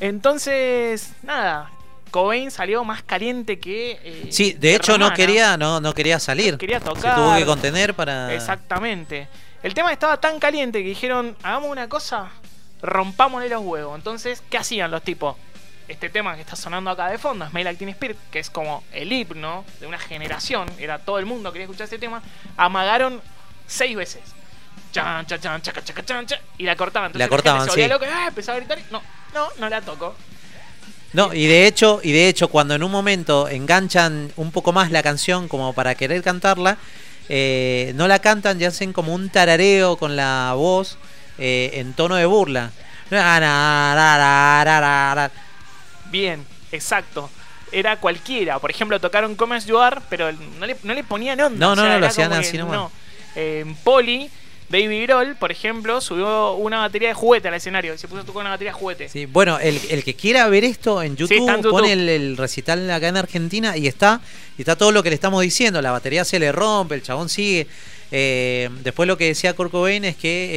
Entonces, 0.00 1.12
nada, 1.22 1.70
Cobain 2.10 2.50
salió 2.50 2.84
más 2.84 3.02
caliente 3.02 3.58
que. 3.58 3.98
eh, 4.02 4.28
Sí, 4.30 4.52
de 4.52 4.74
hecho 4.76 4.98
no 4.98 5.12
quería, 5.12 5.56
no, 5.56 5.80
no 5.80 5.92
quería 5.94 6.18
salir. 6.18 6.56
Quería 6.58 6.78
Se 6.80 6.86
tocar. 6.86 7.16
tuvo 7.16 7.34
que 7.36 7.46
contener 7.46 7.94
para. 7.94 8.32
Exactamente. 8.34 9.28
El 9.62 9.72
tema 9.74 9.92
estaba 9.92 10.20
tan 10.20 10.38
caliente 10.38 10.82
que 10.82 10.88
dijeron, 10.90 11.36
hagamos 11.42 11.70
una 11.70 11.88
cosa, 11.88 12.28
rompámosle 12.82 13.48
los 13.48 13.62
huevos. 13.62 13.96
Entonces, 13.96 14.42
¿qué 14.50 14.58
hacían 14.58 14.90
los 14.90 15.02
tipos? 15.02 15.36
Este 15.88 16.08
tema 16.08 16.34
que 16.34 16.40
está 16.40 16.56
sonando 16.56 16.90
acá 16.90 17.08
de 17.08 17.18
fondo, 17.18 17.46
Smell 17.48 17.64
Like 17.64 17.78
Teen 17.78 17.88
Spirit, 17.90 18.16
que 18.30 18.38
es 18.38 18.50
como 18.50 18.84
el 18.92 19.12
himno 19.12 19.64
de 19.80 19.86
una 19.86 19.98
generación, 19.98 20.68
era 20.78 20.98
todo 20.98 21.18
el 21.18 21.26
mundo 21.26 21.52
quería 21.52 21.64
escuchar 21.64 21.86
ese 21.86 21.98
tema, 21.98 22.22
amagaron 22.56 23.20
seis 23.66 23.96
veces. 23.96 24.22
Chan, 24.92 25.26
chan, 25.26 25.40
chan, 25.40 25.62
chaca, 25.62 25.82
chaca, 25.82 26.04
chan, 26.04 26.26
chan, 26.26 26.38
y 26.56 26.64
la 26.64 26.76
cortaban. 26.76 27.08
Entonces 27.08 27.26
La 27.26 27.28
cortaban, 27.28 27.68
se 27.68 27.82
sí. 27.82 27.88
loca, 27.88 28.06
ah, 28.10 28.28
empezaba 28.28 28.56
a 28.56 28.60
gritar, 28.60 28.78
y 28.78 28.92
no, 28.92 29.02
no, 29.34 29.48
no 29.58 29.68
la 29.68 29.80
toco. 29.80 30.14
No, 31.12 31.32
y 31.32 31.46
de 31.46 31.66
hecho, 31.66 32.00
y 32.02 32.12
de 32.12 32.28
hecho, 32.28 32.48
cuando 32.48 32.74
en 32.74 32.82
un 32.82 32.90
momento 32.90 33.48
enganchan 33.48 34.32
un 34.36 34.50
poco 34.50 34.72
más 34.72 34.90
la 34.90 35.02
canción 35.02 35.48
como 35.48 35.72
para 35.72 35.94
querer 35.94 36.22
cantarla, 36.22 36.76
eh, 37.28 37.92
no 37.94 38.08
la 38.08 38.18
cantan 38.18 38.60
y 38.60 38.64
hacen 38.64 38.92
como 38.92 39.14
un 39.14 39.30
tarareo 39.30 39.96
con 39.96 40.16
la 40.16 40.52
voz 40.56 40.98
eh, 41.38 41.70
en 41.74 41.92
tono 41.94 42.16
de 42.16 42.26
burla. 42.26 42.72
Bien, 46.14 46.46
exacto. 46.70 47.28
Era 47.72 47.96
cualquiera. 47.98 48.60
Por 48.60 48.70
ejemplo, 48.70 49.00
tocaron 49.00 49.34
Come 49.34 49.56
As 49.56 49.66
You 49.66 49.78
Are, 49.78 50.00
pero 50.08 50.30
no 50.60 50.64
le, 50.64 50.76
no 50.84 50.94
le 50.94 51.02
ponían 51.02 51.40
onda. 51.40 51.58
No, 51.58 51.72
O 51.72 51.74
no, 51.74 51.82
sea, 51.82 51.92
no, 51.94 51.98
lo 51.98 52.06
hacían 52.06 52.32
así 52.32 52.56
nomás. 52.56 52.76
no. 52.76 52.92
Eh, 53.34 53.64
En 53.66 53.74
Poli, 53.74 54.30
Baby 54.68 55.02
Grohl, 55.06 55.34
por 55.34 55.50
ejemplo, 55.50 56.00
subió 56.00 56.54
una 56.54 56.78
batería 56.78 57.08
de 57.08 57.14
juguete 57.14 57.48
al 57.48 57.54
escenario 57.54 57.98
se 57.98 58.06
puso 58.06 58.22
a 58.22 58.24
tocar 58.24 58.42
una 58.42 58.50
batería 58.50 58.70
de 58.72 58.78
juguete. 58.78 59.08
Sí, 59.08 59.26
bueno, 59.26 59.58
el, 59.58 59.80
el 59.90 60.04
que 60.04 60.14
quiera 60.14 60.48
ver 60.48 60.62
esto 60.62 61.02
en 61.02 61.16
YouTube, 61.16 61.38
está 61.40 61.54
en 61.54 61.62
YouTube. 61.62 61.70
pone 61.72 61.92
el, 61.92 62.08
el 62.08 62.36
recital 62.36 62.88
acá 62.92 63.08
en 63.08 63.16
Argentina 63.16 63.76
y 63.76 63.88
está, 63.88 64.20
y 64.56 64.62
está 64.62 64.76
todo 64.76 64.92
lo 64.92 65.02
que 65.02 65.08
le 65.10 65.16
estamos 65.16 65.42
diciendo. 65.42 65.82
La 65.82 65.90
batería 65.90 66.24
se 66.24 66.38
le 66.38 66.52
rompe, 66.52 66.94
el 66.94 67.02
chabón 67.02 67.28
sigue. 67.28 67.66
Eh, 68.12 68.70
después 68.84 69.08
lo 69.08 69.18
que 69.18 69.26
decía 69.26 69.54
Kurt 69.54 69.72
Cobain 69.72 70.04
es 70.04 70.14
que 70.16 70.50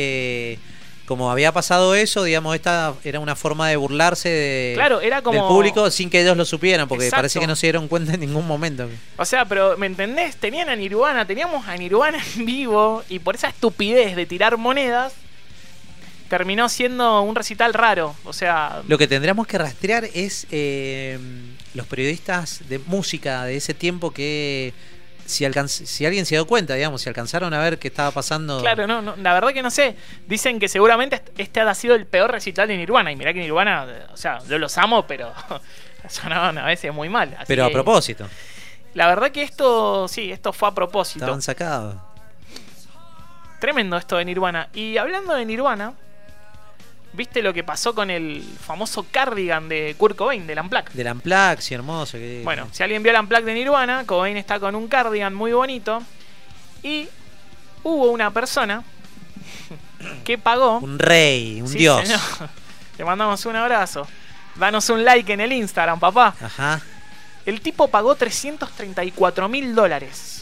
eh, 0.54 0.60
como 1.08 1.32
había 1.32 1.52
pasado 1.54 1.96
eso, 1.96 2.24
digamos, 2.26 2.54
esta 2.54 2.94
era 3.04 3.20
una 3.22 3.36
forma 3.36 3.70
de 3.70 3.78
burlarse 3.78 4.28
de, 4.30 4.74
Claro, 4.76 5.00
era 5.02 5.22
como- 5.22 5.40
del 5.40 5.48
público 5.48 5.90
sin 5.90 6.10
que 6.10 6.22
ellos 6.22 6.36
lo 6.36 6.44
supieran, 6.46 6.88
porque 6.88 7.06
Exacto. 7.06 7.20
parece 7.20 7.40
que 7.40 7.48
no 7.48 7.56
se 7.56 7.68
dieron 7.68 7.88
cuenta 7.88 8.14
en 8.14 8.20
ningún 8.20 8.46
momento. 8.46 8.90
O 9.18 9.24
sea, 9.26 9.46
pero 9.46 9.78
¿me 9.78 9.88
entendés? 9.88 10.36
Tenían 10.36 10.68
a 10.68 10.76
Nirvana, 10.76 11.26
teníamos 11.26 11.66
a 11.68 11.78
Nirvana 11.78 12.20
en 12.36 12.46
vivo 12.46 13.04
y 13.08 13.20
por 13.20 13.36
esa 13.36 13.48
estupidez 13.48 14.16
de 14.18 14.26
tirar 14.26 14.58
monedas 14.58 15.14
terminó 16.30 16.68
siendo 16.68 17.22
un 17.22 17.36
recital 17.36 17.74
raro. 17.74 18.14
O 18.26 18.34
sea, 18.34 18.82
Lo 18.88 18.98
que 18.98 19.08
tendríamos 19.08 19.48
que 19.48 19.58
rastrear 19.58 20.10
es 20.14 20.46
eh, 20.52 21.18
los 21.74 21.88
periodistas 21.88 22.68
de 22.68 22.80
música 22.80 23.46
de 23.46 23.56
ese 23.56 23.74
tiempo 23.74 24.12
que 24.12 24.74
si, 25.28 25.46
si 25.86 26.06
alguien 26.06 26.26
se 26.26 26.36
dio 26.36 26.48
cuenta, 26.48 26.74
digamos, 26.74 27.02
si 27.02 27.10
alcanzaron 27.10 27.54
a 27.54 27.60
ver 27.60 27.78
qué 27.80 27.88
estaba 27.90 28.12
pasando. 28.12 28.60
claro, 28.62 28.88
no, 28.88 29.02
no, 29.02 29.16
la 29.18 29.34
verdad 29.34 29.50
que 29.54 29.62
no 29.62 29.70
sé. 29.70 29.96
Dicen 30.26 30.60
que 30.60 30.68
seguramente 30.68 31.18
est- 31.18 31.30
este 31.40 31.60
ha 31.62 31.74
sido 31.76 31.96
el 31.96 32.06
peor 32.08 32.32
recital 32.32 32.68
de 32.68 32.78
Nirvana. 32.78 33.12
Y 33.12 33.16
mirá 33.16 33.34
que 33.34 33.40
Nirvana, 33.42 33.86
o 34.14 34.18
sea, 34.18 34.40
yo 34.48 34.58
los 34.58 34.78
amo, 34.78 35.06
pero 35.06 35.34
sonaban 36.10 36.58
a 36.58 36.66
veces 36.66 36.94
muy 36.94 37.10
mal. 37.10 37.34
Así 37.36 37.46
Pero 37.48 37.66
a 37.66 37.68
que, 37.68 37.74
propósito, 37.74 38.28
La 38.94 39.08
verdad 39.08 39.32
que 39.32 39.44
esto, 39.44 40.08
sí, 40.08 40.32
esto 40.32 40.54
fue 40.54 40.70
a 40.70 40.72
propósito. 40.74 41.20
estaban 41.26 41.42
sacados. 41.42 41.96
Tremendo 43.60 43.98
esto 43.98 44.18
de 44.18 44.26
Nirvana. 44.26 44.70
Y 44.74 44.98
hablando 44.98 45.34
de 45.34 45.44
Nirvana, 45.46 45.94
¿viste 47.14 47.42
lo 47.42 47.54
que 47.54 47.64
pasó 47.64 47.94
con 47.96 48.10
el 48.10 48.44
famoso 48.66 49.06
cardigan 49.12 49.68
de 49.70 49.96
Kurt 49.98 50.16
Cobain, 50.16 50.46
del 50.48 50.60
Unplugged? 50.60 50.92
Del 50.94 51.08
Amplax, 51.08 51.64
sí, 51.66 51.74
hermoso. 51.74 52.18
Que, 52.18 52.42
Bueno, 52.44 52.68
si 52.72 52.84
alguien 52.84 53.02
vio 53.04 53.12
el 53.14 53.20
Unplugged 53.20 53.46
de 53.46 53.54
Nirvana, 53.54 54.04
Cobain 54.06 54.38
está 54.38 54.60
con 54.60 54.76
un 54.76 54.88
cardigan 54.88 55.34
muy 55.34 55.52
bonito. 55.54 56.02
Y 56.84 57.08
hubo 57.84 58.12
una 58.12 58.32
persona 58.32 58.84
que 60.24 60.38
pagó. 60.38 60.80
Un 60.80 61.00
rey, 61.00 61.62
un 61.62 61.68
Sí, 61.68 61.80
dios. 61.80 62.02
señor. 62.08 62.20
Le 62.98 63.06
mandamos 63.06 63.46
un 63.46 63.56
abrazo. 63.56 64.08
Danos 64.56 64.90
un 64.90 65.04
like 65.06 65.32
en 65.34 65.42
el 65.42 65.54
Instagram, 65.54 66.00
papá. 66.00 66.34
Ajá. 66.42 66.82
El 67.46 67.62
tipo 67.62 67.88
pagó 67.88 68.16
334 68.16 69.48
mil 69.48 69.74
dólares 69.76 70.37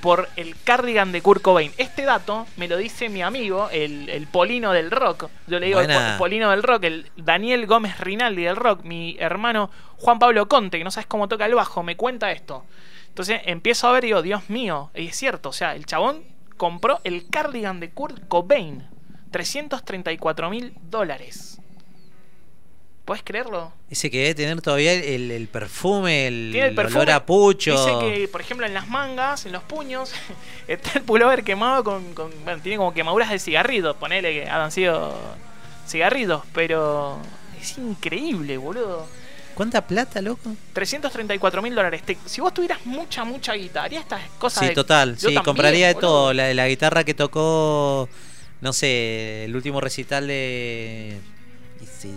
por 0.00 0.28
el 0.36 0.54
cardigan 0.62 1.12
de 1.12 1.22
Kurt 1.22 1.42
Cobain. 1.42 1.72
Este 1.76 2.02
dato 2.02 2.46
me 2.56 2.68
lo 2.68 2.76
dice 2.76 3.08
mi 3.08 3.22
amigo, 3.22 3.68
el, 3.70 4.08
el 4.08 4.26
Polino 4.26 4.72
del 4.72 4.90
Rock. 4.90 5.28
Yo 5.46 5.58
le 5.58 5.66
digo 5.66 5.80
el, 5.80 5.90
Polino 6.18 6.50
del 6.50 6.62
Rock, 6.62 6.84
el 6.84 7.10
Daniel 7.16 7.66
Gómez 7.66 7.98
Rinaldi 7.98 8.44
del 8.44 8.56
Rock, 8.56 8.84
mi 8.84 9.16
hermano 9.18 9.70
Juan 9.96 10.18
Pablo 10.18 10.48
Conte, 10.48 10.78
que 10.78 10.84
no 10.84 10.90
sabes 10.90 11.06
cómo 11.06 11.28
toca 11.28 11.46
el 11.46 11.54
bajo, 11.54 11.82
me 11.82 11.96
cuenta 11.96 12.30
esto. 12.30 12.64
Entonces 13.08 13.40
empiezo 13.46 13.88
a 13.88 13.92
ver 13.92 14.04
y 14.04 14.08
digo, 14.08 14.22
Dios 14.22 14.48
mío, 14.48 14.90
y 14.94 15.06
es 15.06 15.16
cierto, 15.16 15.48
o 15.48 15.52
sea, 15.52 15.74
el 15.74 15.86
chabón 15.86 16.22
compró 16.56 17.00
el 17.04 17.28
cardigan 17.28 17.80
de 17.80 17.90
Kurt 17.90 18.28
Cobain. 18.28 18.84
334 19.30 20.50
mil 20.50 20.74
dólares. 20.90 21.57
¿Puedes 23.08 23.24
creerlo? 23.24 23.72
Ese 23.88 24.10
que 24.10 24.18
debe 24.18 24.34
tener 24.34 24.60
todavía 24.60 24.92
el, 24.92 25.30
el 25.30 25.48
perfume, 25.48 26.26
el, 26.26 26.50
Tiene 26.52 26.68
el 26.68 26.74
perfume. 26.74 27.00
olor 27.04 27.10
a 27.12 27.24
pucho. 27.24 27.72
Dice 27.72 27.98
que, 28.18 28.28
por 28.28 28.42
ejemplo, 28.42 28.66
en 28.66 28.74
las 28.74 28.86
mangas, 28.86 29.46
en 29.46 29.52
los 29.52 29.62
puños, 29.62 30.12
está 30.68 30.90
el 30.98 31.04
pullover 31.04 31.42
quemado 31.42 31.82
con, 31.82 32.12
con- 32.12 32.30
Bueno, 32.44 32.60
tiene 32.62 32.76
como 32.76 32.92
quemaduras 32.92 33.30
de 33.30 33.38
cigarritos. 33.38 33.96
Ponele 33.96 34.30
que 34.34 34.42
hayan 34.42 34.70
sido 34.70 35.16
cigarritos, 35.86 36.42
pero. 36.52 37.18
Es 37.58 37.78
increíble, 37.78 38.58
boludo. 38.58 39.06
¿Cuánta 39.54 39.86
plata, 39.86 40.20
loco? 40.20 40.54
334 40.74 41.62
mil 41.62 41.74
dólares. 41.74 42.02
Te- 42.02 42.18
Si 42.26 42.42
vos 42.42 42.52
tuvieras 42.52 42.84
mucha, 42.84 43.24
mucha 43.24 43.54
guita, 43.54 43.84
harías 43.84 44.02
estas 44.02 44.20
cosas. 44.38 44.60
Sí, 44.64 44.68
de- 44.68 44.74
total. 44.74 45.16
Sí, 45.16 45.22
también, 45.24 45.44
compraría 45.44 45.86
de 45.88 45.94
boludo. 45.94 46.08
todo. 46.10 46.32
La, 46.34 46.52
la 46.52 46.68
guitarra 46.68 47.04
que 47.04 47.14
tocó, 47.14 48.06
no 48.60 48.72
sé, 48.74 49.46
el 49.46 49.56
último 49.56 49.80
recital 49.80 50.26
de. 50.26 51.18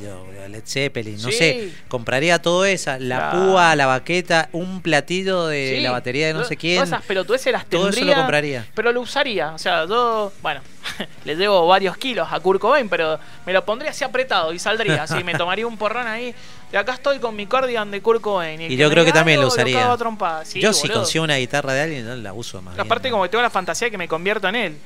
Yo, 0.01 0.23
boludo, 0.25 0.47
Led 0.47 0.63
Zeppelin, 0.65 1.15
no 1.21 1.29
Sí. 1.29 1.37
sé. 1.37 1.71
Compraría 1.87 2.41
todo 2.41 2.65
esa. 2.65 2.97
La 2.99 3.29
Claro. 3.31 3.45
púa, 3.51 3.75
la 3.75 3.85
baqueta, 3.85 4.49
un 4.51 4.81
platito 4.81 5.47
de 5.47 5.75
Sí, 5.77 5.81
la 5.81 5.91
batería 5.91 6.27
de 6.27 6.33
no 6.33 6.43
sé 6.43 6.57
quién. 6.57 6.75
Todas 6.77 6.89
esas 6.89 7.03
pelotudeces 7.03 7.51
las 7.51 7.65
Todo 7.65 7.89
eso 7.89 7.95
tendría, 7.95 8.15
lo 8.15 8.21
compraría. 8.21 8.67
Pero 8.73 8.91
lo 8.91 9.01
usaría. 9.01 9.53
O 9.53 9.57
sea, 9.57 9.85
yo, 9.85 10.31
bueno, 10.41 10.61
le 11.25 11.35
llevo 11.35 11.67
varios 11.67 11.97
kilos 11.97 12.27
a 12.31 12.39
Kurt 12.39 12.59
Cobain, 12.61 12.89
pero 12.89 13.19
me 13.45 13.53
lo 13.53 13.63
pondría 13.65 13.91
así 13.91 14.03
apretado 14.03 14.53
y 14.53 14.59
saldría. 14.59 15.03
Así, 15.03 15.23
me 15.23 15.33
tomaría 15.35 15.65
un 15.67 15.77
porrón 15.77 16.07
ahí. 16.07 16.33
Y 16.71 16.75
acá 16.77 16.93
estoy 16.93 17.19
con 17.19 17.35
mi 17.35 17.47
cardigan 17.47 17.91
de 17.91 18.01
Kurt 18.01 18.21
Cobain. 18.21 18.61
Y 18.61 18.75
yo 18.77 18.89
creo 18.89 19.03
que 19.05 19.11
también 19.11 19.41
lo 19.41 19.47
usaría. 19.47 19.97
Sí, 20.45 20.59
yo 20.61 20.73
si 20.73 20.87
consigo 20.89 21.23
una 21.23 21.35
guitarra 21.35 21.73
de 21.73 21.81
alguien, 21.81 22.05
no 22.05 22.15
la 22.15 22.33
uso 22.33 22.61
más. 22.61 22.75
bien, 22.75 22.85
Aparte, 22.85 23.09
¿no? 23.09 23.13
como 23.13 23.23
que 23.23 23.29
tengo 23.29 23.41
la 23.41 23.49
fantasía 23.49 23.87
de 23.87 23.91
que 23.91 23.97
me 23.97 24.07
convierto 24.07 24.47
en 24.47 24.55
él. 24.55 24.77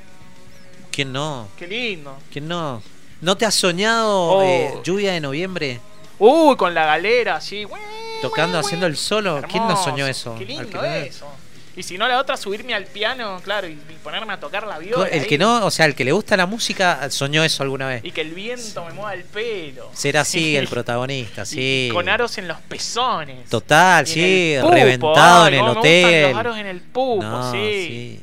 ¿Quién 0.92 1.12
no? 1.12 1.50
Qué 1.58 1.68
lindo. 1.68 2.18
¿Quién 2.32 2.48
no? 2.48 2.82
¿No 3.22 3.38
te 3.38 3.46
has 3.46 3.56
soñado 3.56 4.10
Oh. 4.12 4.44
eh, 4.44 4.74
lluvia 4.84 5.14
de 5.14 5.20
noviembre? 5.22 5.80
Uy, 6.20 6.56
con 6.56 6.74
la 6.74 6.86
galera, 6.86 7.38
así. 7.38 7.66
Tocando, 8.22 8.60
haciendo 8.60 8.86
el 8.86 8.96
solo. 8.98 9.42
¿Quién 9.50 9.68
no 9.68 9.76
soñó 9.82 10.08
eso? 10.08 10.36
Qué 10.38 10.46
lindo 10.46 10.84
eso. 10.84 11.28
Y 11.78 11.84
si 11.84 11.98
no, 11.98 12.08
la 12.08 12.22
otra, 12.22 12.38
subirme 12.38 12.74
al 12.74 12.86
piano, 12.86 13.42
claro, 13.44 13.68
y, 13.68 13.74
y 13.74 13.98
ponerme 14.02 14.32
a 14.32 14.40
tocar 14.40 14.66
la 14.66 14.80
viola. 14.80 15.08
El 15.10 15.24
ahí. 15.24 15.28
que 15.28 15.38
no, 15.38 15.66
o 15.66 15.70
sea, 15.70 15.86
el 15.86 15.94
que 15.94 16.06
le 16.06 16.14
gusta 16.14 16.38
la 16.38 16.46
música, 16.46 17.10
soñó 17.12 17.44
eso 17.44 17.64
alguna 17.64 17.88
vez. 17.90 18.06
Y 18.06 18.12
que 18.12 18.22
el 18.22 18.34
viento 18.34 18.86
me 18.86 18.94
mueva 18.94 19.14
el 19.14 19.26
pelo. 19.26 19.90
Ser 19.94 20.16
así 20.18 20.56
el 20.56 20.70
protagonista, 20.70 21.46
sí. 21.46 21.88
Y 21.90 21.94
con 21.94 22.08
aros 22.08 22.38
en 22.38 22.48
los 22.48 22.58
pezones. 22.62 23.50
Total, 23.50 24.06
Y 24.08 24.10
sí, 24.10 24.56
pupo, 24.62 24.72
reventado 24.74 25.44
ay, 25.44 25.48
en 25.50 25.54
el 25.56 25.62
me 25.62 25.68
gustan 25.68 25.78
hotel. 25.80 26.30
los 26.32 26.40
aros 26.40 26.58
en 26.58 26.66
el 26.68 26.80
pupo, 26.80 27.24
No, 27.24 27.52
sí. 27.52 27.58
sí. 27.58 28.22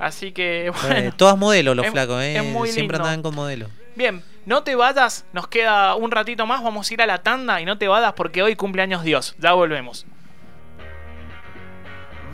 Así 0.00 0.32
que, 0.32 0.66
Eh, 0.66 0.70
bueno. 0.70 1.12
todas 1.16 1.36
modelos 1.38 1.76
los 1.76 1.86
es- 1.86 1.92
flacos, 1.92 2.20
eh. 2.22 2.36
es 2.38 2.42
muy 2.44 2.68
Siempre 2.70 2.96
lindo. 2.96 3.04
andaban 3.04 3.22
con 3.22 3.34
modelos. 3.36 3.70
Bien, 3.94 4.22
no 4.46 4.62
te 4.64 4.74
vayas, 4.74 5.26
nos 5.32 5.46
queda 5.46 5.94
un 5.94 6.10
ratito 6.10 6.46
más, 6.46 6.62
vamos 6.64 6.90
a 6.90 6.94
ir 6.94 7.02
a 7.02 7.06
la 7.06 7.18
tanda 7.18 7.60
y 7.60 7.64
no 7.66 7.76
te 7.78 7.86
vayas 7.86 8.14
porque 8.14 8.42
hoy 8.42 8.56
cumpleaños 8.56 9.04
Dios. 9.04 9.34
Ya 9.38 9.52
volvemos. 9.52 10.06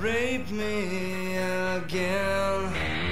Rape 0.00 0.44
me 0.50 1.38
again. 1.38 3.05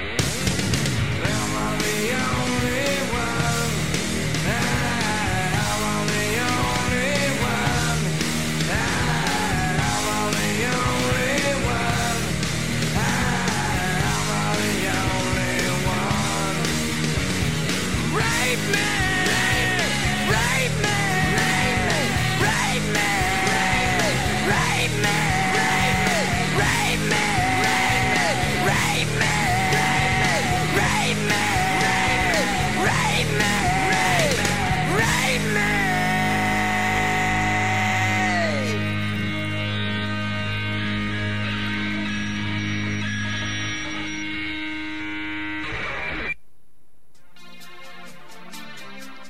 me 18.56 18.93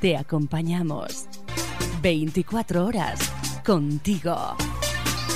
Te 0.05 0.19
acompañamos. 0.19 1.25
24 2.03 2.85
horas 2.85 3.19
contigo. 3.65 4.55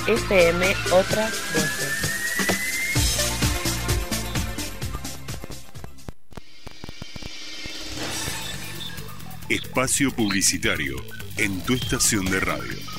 FM 0.06 0.66
Otras 0.92 1.32
Voces. 1.54 1.94
Espacio 9.48 10.10
publicitario 10.10 10.96
en 11.38 11.62
tu 11.62 11.72
estación 11.72 12.26
de 12.26 12.40
radio. 12.40 12.97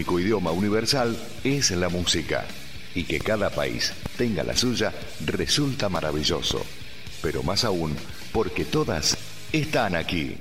Único 0.00 0.18
idioma 0.18 0.50
universal 0.50 1.14
es 1.44 1.70
la 1.72 1.90
música. 1.90 2.46
Y 2.94 3.04
que 3.04 3.18
cada 3.18 3.50
país 3.50 3.92
tenga 4.16 4.42
la 4.42 4.56
suya 4.56 4.94
resulta 5.26 5.90
maravilloso. 5.90 6.64
Pero 7.20 7.42
más 7.42 7.64
aún, 7.64 7.94
porque 8.32 8.64
todas 8.64 9.18
están 9.52 9.94
aquí. 9.94 10.36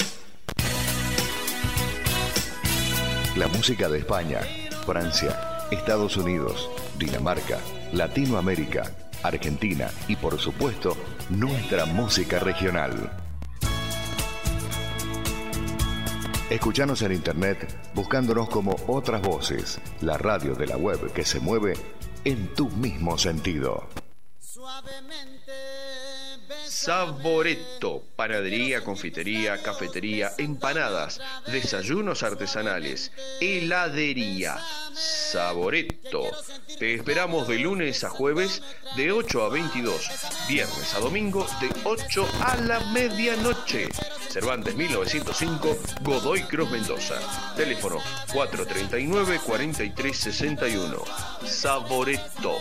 La 3.36 3.50
música 3.50 3.89
de 3.89 4.00
España, 4.00 4.39
Francia, 4.86 5.67
Estados 5.72 6.15
Unidos, 6.15 6.69
Dinamarca, 6.98 7.60
Latinoamérica, 7.91 8.84
Argentina 9.24 9.91
y 10.08 10.15
por 10.15 10.39
supuesto 10.39 10.95
nuestra 11.30 11.86
música 11.86 12.39
regional. 12.39 13.28
Escuchanos 16.49 17.03
en 17.03 17.12
internet 17.12 17.67
buscándonos 17.93 18.49
como 18.49 18.75
Otras 18.88 19.21
Voces, 19.21 19.79
la 20.01 20.17
radio 20.17 20.55
de 20.55 20.65
la 20.65 20.77
web 20.77 21.13
que 21.13 21.23
se 21.23 21.39
mueve 21.39 21.73
en 22.25 22.51
tu 22.55 22.69
mismo 22.69 23.19
sentido. 23.19 23.88
Saboreto, 26.69 28.05
panadería, 28.15 28.84
confitería, 28.84 29.63
cafetería, 29.63 30.34
empanadas, 30.38 31.19
desayunos 31.47 32.21
artesanales, 32.21 33.12
heladería. 33.41 34.60
Saboreto. 34.93 36.25
Te 36.77 36.93
esperamos 36.93 37.47
de 37.47 37.58
lunes 37.58 38.03
a 38.03 38.12
jueves 38.12 38.62
de 38.95 39.12
8 39.12 39.45
a 39.45 39.49
22, 39.49 40.12
viernes 40.47 40.93
a 40.93 40.99
domingo 40.99 41.47
de 41.60 41.71
8 41.86 42.29
a 42.41 42.55
la 42.58 42.79
medianoche. 42.91 43.89
Cervantes 44.29 44.75
1905, 44.75 45.75
Godoy 46.03 46.43
Cruz 46.43 46.69
Mendoza. 46.69 47.15
Teléfono 47.55 47.97
439-4361. 48.27 51.03
Saboreto. 51.47 52.60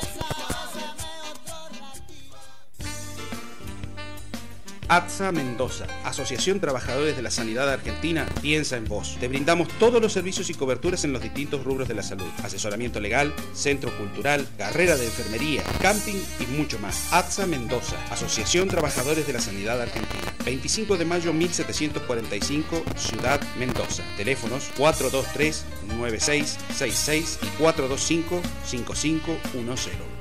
ATSA 4.89 5.33
Mendoza, 5.33 5.87
Asociación 6.05 6.61
Trabajadores 6.61 7.15
de 7.15 7.23
la 7.23 7.31
Sanidad 7.31 7.71
Argentina, 7.71 8.27
piensa 8.41 8.79
en 8.79 8.87
vos. 8.87 9.19
Te 9.21 9.29
brindamos 9.29 9.69
todos 9.79 10.01
los 10.01 10.15
servicios 10.15 10.49
y 10.49 10.55
coberturas 10.55 11.05
en 11.05 11.13
los 11.13 11.21
distintos 11.23 11.63
rubros 11.63 11.89
de 11.89 11.95
la 11.95 12.03
salud. 12.03 12.25
Asesoramiento 12.43 12.99
legal, 12.99 13.35
centro 13.53 13.95
cultural, 13.99 14.49
carrera 14.57 14.97
de 14.97 15.05
enfermería, 15.05 15.63
camping 15.81 16.17
y 16.41 16.47
mucho 16.57 16.79
más. 16.79 17.13
ATSA 17.13 17.45
Mendoza, 17.47 17.97
Asociación 18.11 18.69
Trabajadores 18.69 19.27
de 19.27 19.35
la 19.35 19.41
Sanidad 19.41 19.79
Argentina. 19.81 20.33
25 20.45 20.97
de 20.97 21.05
mayo 21.05 21.35
1745, 21.35 22.83
Ciudad 22.97 23.41
Mendoza. 23.59 24.05
Teléfonos 24.17 24.71
423-9666 24.79 27.39
y 27.43 27.49
425-5510. 27.63 30.18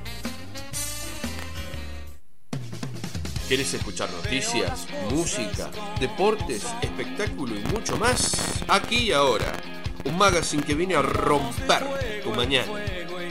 ¿Quieres 3.47 3.73
escuchar 3.73 4.11
noticias, 4.11 4.87
música, 5.09 5.71
deportes, 6.01 6.65
espectáculo 6.81 7.55
y 7.55 7.61
mucho 7.73 7.95
más? 7.95 8.61
Aquí 8.67 9.03
y 9.03 9.11
ahora. 9.13 9.53
Un 10.03 10.17
magazine 10.17 10.63
que 10.63 10.75
viene 10.75 10.95
a 10.95 11.01
romper 11.01 12.21
tu 12.25 12.33
mañana. 12.33 12.73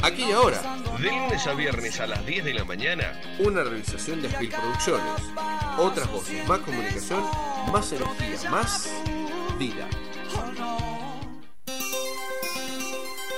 Aquí 0.02 0.24
y 0.24 0.32
ahora. 0.32 0.62
De 0.98 1.10
lunes 1.10 1.46
a 1.46 1.52
viernes 1.52 2.00
a 2.00 2.06
las 2.06 2.24
10 2.24 2.46
de 2.46 2.54
la 2.54 2.64
mañana. 2.64 3.20
Una 3.40 3.62
realización 3.62 4.22
de 4.22 4.30
Spiel 4.30 4.48
Producciones. 4.48 5.22
Otras 5.76 6.10
voces, 6.10 6.48
más 6.48 6.60
comunicación, 6.60 7.22
más 7.70 7.92
energía, 7.92 8.50
más 8.50 8.90
vida. 9.58 9.86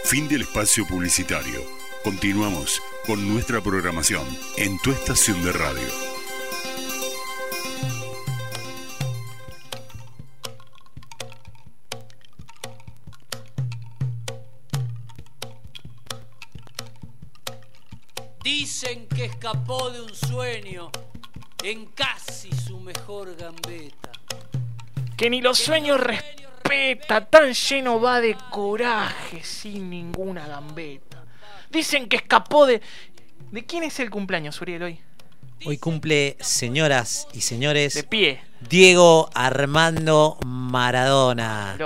Fin 0.04 0.28
del 0.28 0.42
espacio 0.42 0.86
publicitario. 0.86 1.60
Continuamos 2.04 2.80
con 3.04 3.28
nuestra 3.28 3.60
programación 3.60 4.24
en 4.56 4.78
tu 4.78 4.92
estación 4.92 5.44
de 5.44 5.52
radio. 5.52 6.07
Escapó 19.48 19.90
de 19.90 20.02
un 20.02 20.14
sueño 20.14 20.90
en 21.64 21.86
casi 21.86 22.52
su 22.52 22.78
mejor 22.80 23.34
gambeta. 23.34 24.10
Que 25.16 25.30
ni 25.30 25.40
los 25.40 25.56
sueños 25.56 25.98
respeta, 25.98 27.24
tan 27.24 27.54
lleno 27.54 27.98
va 27.98 28.20
de 28.20 28.36
coraje, 28.50 29.42
sin 29.42 29.88
ninguna 29.88 30.46
gambeta. 30.46 31.24
Dicen 31.70 32.10
que 32.10 32.16
escapó 32.16 32.66
de. 32.66 32.82
¿De 33.50 33.64
quién 33.64 33.84
es 33.84 33.98
el 34.00 34.10
cumpleaños, 34.10 34.60
Uriel, 34.60 34.82
hoy? 34.82 35.00
Hoy 35.64 35.78
cumple, 35.78 36.36
señoras 36.40 37.26
y 37.32 37.40
señores, 37.40 37.94
De 37.94 38.04
pie. 38.04 38.42
Diego 38.68 39.30
Armando 39.32 40.36
Maradona. 40.44 41.78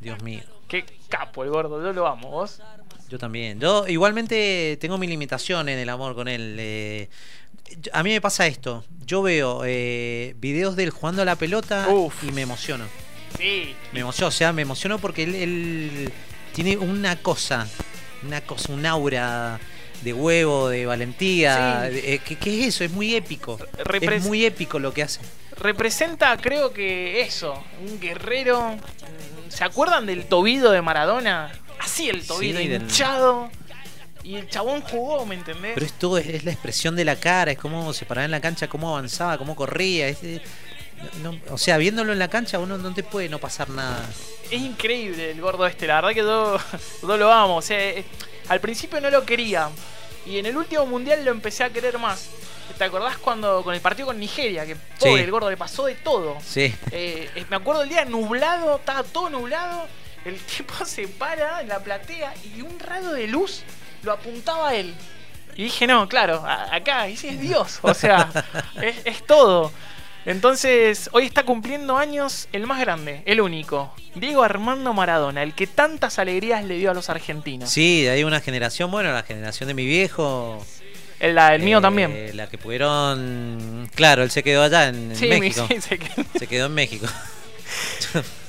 Dios 0.00 0.22
mío. 0.22 0.42
qué 0.68 0.86
capo 1.10 1.44
el 1.44 1.50
gordo, 1.50 1.82
yo 1.82 1.92
lo 1.92 2.06
amo, 2.06 2.30
vos. 2.30 2.62
Yo 3.14 3.18
también. 3.20 3.60
Yo 3.60 3.86
igualmente 3.86 4.76
tengo 4.80 4.98
mi 4.98 5.06
limitación 5.06 5.68
en 5.68 5.78
el 5.78 5.88
amor 5.88 6.16
con 6.16 6.26
él. 6.26 6.56
eh, 6.58 7.08
a 7.92 8.02
mí 8.02 8.10
me 8.10 8.20
pasa 8.20 8.48
esto. 8.48 8.84
Yo 9.06 9.22
veo 9.22 9.62
eh, 9.64 10.34
videos 10.38 10.74
de 10.74 10.82
él 10.82 10.90
jugando 10.90 11.22
a 11.22 11.24
la 11.24 11.36
pelota 11.36 11.86
y 12.26 12.32
me 12.32 12.42
emociono. 12.42 12.86
Sí. 13.38 13.72
Me 13.92 14.00
emociono, 14.00 14.28
o 14.28 14.32
sea, 14.32 14.52
me 14.52 14.62
emociono 14.62 14.98
porque 14.98 15.22
él, 15.22 15.34
él 15.36 16.12
tiene 16.54 16.76
una 16.76 17.14
cosa, 17.22 17.68
una 18.24 18.40
cosa, 18.40 18.72
un 18.72 18.84
aura 18.84 19.60
de 20.02 20.12
huevo, 20.12 20.68
de 20.68 20.84
valentía. 20.86 21.84
Sí. 21.86 21.94
de- 21.94 22.14
eh, 22.14 22.18
¿qué, 22.18 22.34
qué 22.34 22.62
es 22.62 22.66
eso? 22.74 22.82
Es 22.82 22.90
muy 22.90 23.14
épico. 23.14 23.58
Repres- 23.84 24.14
Es 24.16 24.24
muy 24.24 24.44
épico 24.44 24.80
lo 24.80 24.92
que 24.92 25.04
hace. 25.04 25.20
Representa, 25.56 26.36
creo 26.38 26.72
que 26.72 27.20
eso, 27.20 27.62
un 27.80 28.00
guerrero. 28.00 28.76
¿Se 29.50 29.62
acuerdan 29.62 30.04
del 30.04 30.24
tobillo 30.24 30.72
de 30.72 30.82
Maradona? 30.82 31.52
Así 31.78 32.08
el 32.08 32.26
tobillo 32.26 32.58
Sí, 32.58 32.68
del- 32.68 32.82
hinchado. 32.82 33.50
Y 34.22 34.36
el 34.36 34.48
chabón 34.48 34.80
jugó, 34.80 35.26
¿me 35.26 35.34
entendés? 35.34 35.72
Pero 35.74 35.84
es 35.84 35.92
todo, 35.92 36.16
es, 36.16 36.26
es 36.26 36.44
la 36.44 36.52
expresión 36.52 36.96
de 36.96 37.04
la 37.04 37.16
cara, 37.16 37.52
es 37.52 37.58
cómo 37.58 37.92
se 37.92 38.06
paraba 38.06 38.24
en 38.24 38.30
la 38.30 38.40
cancha, 38.40 38.68
cómo 38.68 38.88
avanzaba, 38.96 39.36
cómo 39.36 39.54
corría. 39.54 40.08
es, 40.08 40.22
eh, 40.22 40.40
no- 41.22 41.32
no- 41.32 41.38
o 41.50 41.58
sea, 41.58 41.76
viéndolo 41.76 42.12
en 42.12 42.18
la 42.18 42.28
cancha, 42.28 42.58
uno 42.58 42.78
no 42.78 42.94
te 42.94 43.02
puede 43.02 43.28
no 43.28 43.38
pasar 43.38 43.68
nada. 43.68 44.02
Es 44.50 44.60
increíble 44.62 45.30
el 45.32 45.40
gordo 45.42 45.66
este, 45.66 45.86
la 45.86 45.96
verdad 45.96 46.10
que 46.10 46.20
yo, 46.20 46.56
yo 47.02 47.16
lo 47.18 47.30
amo. 47.30 47.56
O 47.56 47.62
sea, 47.62 47.78
eh, 47.78 48.04
al 48.48 48.60
principio 48.60 48.98
no 49.00 49.10
lo 49.10 49.24
quería. 49.26 49.68
Y 50.24 50.38
en 50.38 50.46
el 50.46 50.56
último 50.56 50.86
mundial 50.86 51.22
lo 51.22 51.30
empecé 51.30 51.64
a 51.64 51.70
querer 51.70 51.98
más. 51.98 52.28
¿Te 52.78 52.84
acordás 52.84 53.18
cuando 53.18 53.62
con 53.62 53.74
el 53.74 53.80
partido 53.82 54.06
con 54.06 54.18
Nigeria? 54.18 54.64
Que 54.64 54.74
pobre, 54.98 55.16
Sí. 55.16 55.20
el 55.20 55.30
gordo 55.30 55.50
le 55.50 55.56
pasó 55.58 55.84
de 55.84 55.96
todo. 55.96 56.38
Sí. 56.42 56.74
Eh, 56.92 57.28
eh, 57.34 57.44
me 57.50 57.56
acuerdo 57.56 57.82
el 57.82 57.90
día 57.90 58.06
nublado, 58.06 58.76
estaba 58.76 59.02
todo 59.02 59.28
nublado. 59.28 59.86
El 60.24 60.38
tipo 60.38 60.72
se 60.84 61.08
para 61.08 61.60
en 61.60 61.68
la 61.68 61.80
platea 61.80 62.34
y 62.56 62.62
un 62.62 62.78
rayo 62.78 63.10
de 63.10 63.26
luz 63.26 63.62
lo 64.02 64.12
apuntaba 64.12 64.70
a 64.70 64.74
él. 64.74 64.94
Y 65.56 65.64
dije, 65.64 65.86
no, 65.86 66.08
claro, 66.08 66.44
acá, 66.72 67.06
ese 67.06 67.28
es 67.28 67.40
Dios. 67.40 67.78
O 67.82 67.94
sea, 67.94 68.28
es, 68.82 68.96
es 69.04 69.24
todo. 69.26 69.72
Entonces, 70.26 71.10
hoy 71.12 71.26
está 71.26 71.44
cumpliendo 71.44 71.98
años 71.98 72.48
el 72.52 72.66
más 72.66 72.80
grande, 72.80 73.22
el 73.26 73.40
único. 73.42 73.94
Diego 74.14 74.42
Armando 74.42 74.94
Maradona, 74.94 75.42
el 75.42 75.54
que 75.54 75.66
tantas 75.66 76.18
alegrías 76.18 76.64
le 76.64 76.76
dio 76.78 76.90
a 76.90 76.94
los 76.94 77.10
argentinos. 77.10 77.68
Sí, 77.70 78.02
de 78.02 78.10
ahí 78.10 78.24
una 78.24 78.40
generación, 78.40 78.90
bueno, 78.90 79.12
la 79.12 79.22
generación 79.22 79.68
de 79.68 79.74
mi 79.74 79.84
viejo. 79.84 80.64
El, 81.20 81.34
la- 81.34 81.54
el 81.54 81.62
mío 81.62 81.78
eh, 81.78 81.82
también. 81.82 82.36
La 82.36 82.48
que 82.48 82.56
pudieron. 82.58 83.88
Claro, 83.94 84.22
él 84.22 84.30
se 84.30 84.42
quedó 84.42 84.62
allá 84.62 84.88
en, 84.88 85.10
en 85.10 85.16
Sí, 85.16 85.26
mi- 85.28 85.40
México. 85.40 85.66
sí, 85.70 85.80
se 85.80 85.98
quedó. 85.98 86.24
Se 86.38 86.46
quedó 86.46 86.66
en 86.66 86.74
México. 86.74 87.06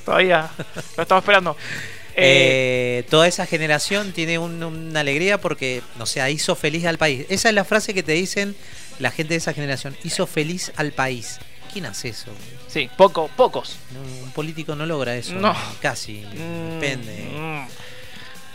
Todavía 0.06 0.50
lo 0.96 1.02
estamos 1.04 1.22
esperando. 1.24 1.58
Eh, 1.58 1.58
Eh, 2.18 3.04
toda 3.10 3.28
esa 3.28 3.46
generación 3.46 4.14
tiene 4.14 4.40
un- 4.40 4.64
una 4.64 5.02
alegría 5.02 5.42
porque, 5.42 5.82
o 6.00 6.06
sea, 6.06 6.30
hizo 6.30 6.56
feliz 6.56 6.86
al 6.86 6.98
país. 6.98 7.26
Esa 7.28 7.50
es 7.50 7.56
la 7.56 7.66
frase 7.66 7.94
que 7.94 8.04
te 8.04 8.14
dicen 8.14 8.56
la 9.00 9.12
gente 9.12 9.34
de 9.34 9.40
esa 9.40 9.52
generación. 9.54 9.98
Hizo 10.06 10.26
feliz 10.26 10.72
al 10.78 10.94
país. 10.94 11.40
¿Quién 11.74 11.88
hace 11.88 12.08
eso? 12.10 12.32
Sí, 12.70 12.90
poco, 12.96 13.30
pocos. 13.36 13.76
un 14.24 14.32
político 14.32 14.76
no 14.78 14.86
logra 14.86 15.14
eso. 15.18 15.34
No. 15.34 15.54
Casi. 15.82 16.20
Mm, 16.24 16.80
Depende. 16.80 17.68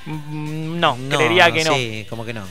Mm, 0.06 0.80
No, 0.80 0.96
No, 0.96 1.16
creería 1.18 1.52
que 1.52 1.64
no. 1.64 1.74
Sí, 1.74 2.06
como 2.08 2.24
que 2.24 2.32
no. 2.32 2.44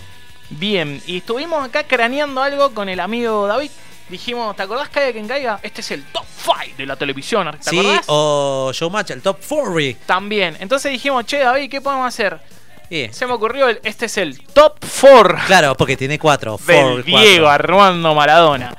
Bien, 0.51 1.01
y 1.07 1.17
estuvimos 1.17 1.63
acá 1.65 1.83
craneando 1.85 2.41
algo 2.43 2.73
con 2.75 2.87
el 2.89 2.99
amigo 2.99 3.47
David. 3.47 3.71
Dijimos, 4.09 4.55
¿te 4.55 4.63
acordás 4.63 4.89
Caiga 4.89 5.11
quien 5.13 5.27
caiga? 5.27 5.59
Este 5.61 5.81
es 5.81 5.91
el 5.91 6.03
top 6.05 6.25
5 6.43 6.75
de 6.77 6.85
la 6.85 6.95
televisión, 6.95 7.49
¿te 7.63 7.69
Sí, 7.69 7.79
acordás? 7.79 8.05
o 8.07 8.71
Showmatch, 8.73 9.11
el 9.11 9.21
top 9.21 9.37
40. 9.47 10.05
También. 10.05 10.57
Entonces 10.59 10.91
dijimos, 10.91 11.25
che, 11.25 11.39
David, 11.39 11.69
¿qué 11.69 11.79
podemos 11.81 12.07
hacer? 12.07 12.39
Se 13.11 13.27
me 13.27 13.33
ocurrió, 13.33 13.69
el, 13.69 13.79
este 13.83 14.07
es 14.07 14.17
el 14.17 14.41
top 14.47 14.79
4 15.01 15.37
Claro, 15.45 15.75
porque 15.75 15.95
tiene 15.95 16.17
cuatro. 16.17 16.57
del 16.65 16.75
four, 16.75 17.03
cuatro. 17.05 17.21
Diego 17.21 17.47
Armando 17.47 18.15
Maradona. 18.15 18.75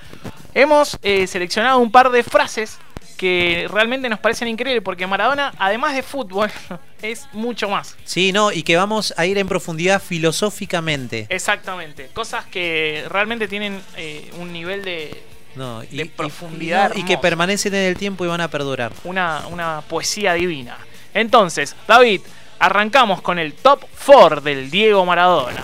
Hemos 0.52 0.98
eh, 1.02 1.28
seleccionado 1.28 1.78
un 1.78 1.92
par 1.92 2.10
de 2.10 2.24
frases 2.24 2.78
que 3.20 3.68
realmente 3.70 4.08
nos 4.08 4.18
parecen 4.18 4.48
increíbles 4.48 4.82
porque 4.82 5.06
Maradona, 5.06 5.52
además 5.58 5.94
de 5.94 6.02
fútbol, 6.02 6.50
es 7.02 7.28
mucho 7.34 7.68
más. 7.68 7.94
Sí, 8.04 8.32
no, 8.32 8.50
y 8.50 8.62
que 8.62 8.78
vamos 8.78 9.12
a 9.18 9.26
ir 9.26 9.36
en 9.36 9.46
profundidad 9.46 10.00
filosóficamente. 10.00 11.26
Exactamente. 11.28 12.08
Cosas 12.14 12.46
que 12.46 13.04
realmente 13.10 13.46
tienen 13.46 13.78
eh, 13.98 14.30
un 14.38 14.54
nivel 14.54 14.82
de, 14.84 15.22
No, 15.54 15.82
y, 15.84 15.98
de 15.98 16.04
y- 16.04 16.08
profundidad. 16.08 16.92
y, 16.96 17.04
que 17.04 17.18
permanecen 17.18 17.74
en 17.74 17.84
el 17.84 17.96
tiempo 17.98 18.24
y 18.24 18.28
van 18.28 18.40
a 18.40 18.48
perdurar. 18.48 18.90
una, 19.04 19.46
una 19.48 19.82
poesía 19.82 20.32
divina. 20.32 20.78
Entonces, 21.12 21.76
David, 21.86 22.22
arrancamos 22.58 23.20
con 23.20 23.38
el 23.38 23.52
top 23.52 23.84
4 24.06 24.40
del 24.40 24.70
Diego 24.70 25.04
Maradona. 25.04 25.62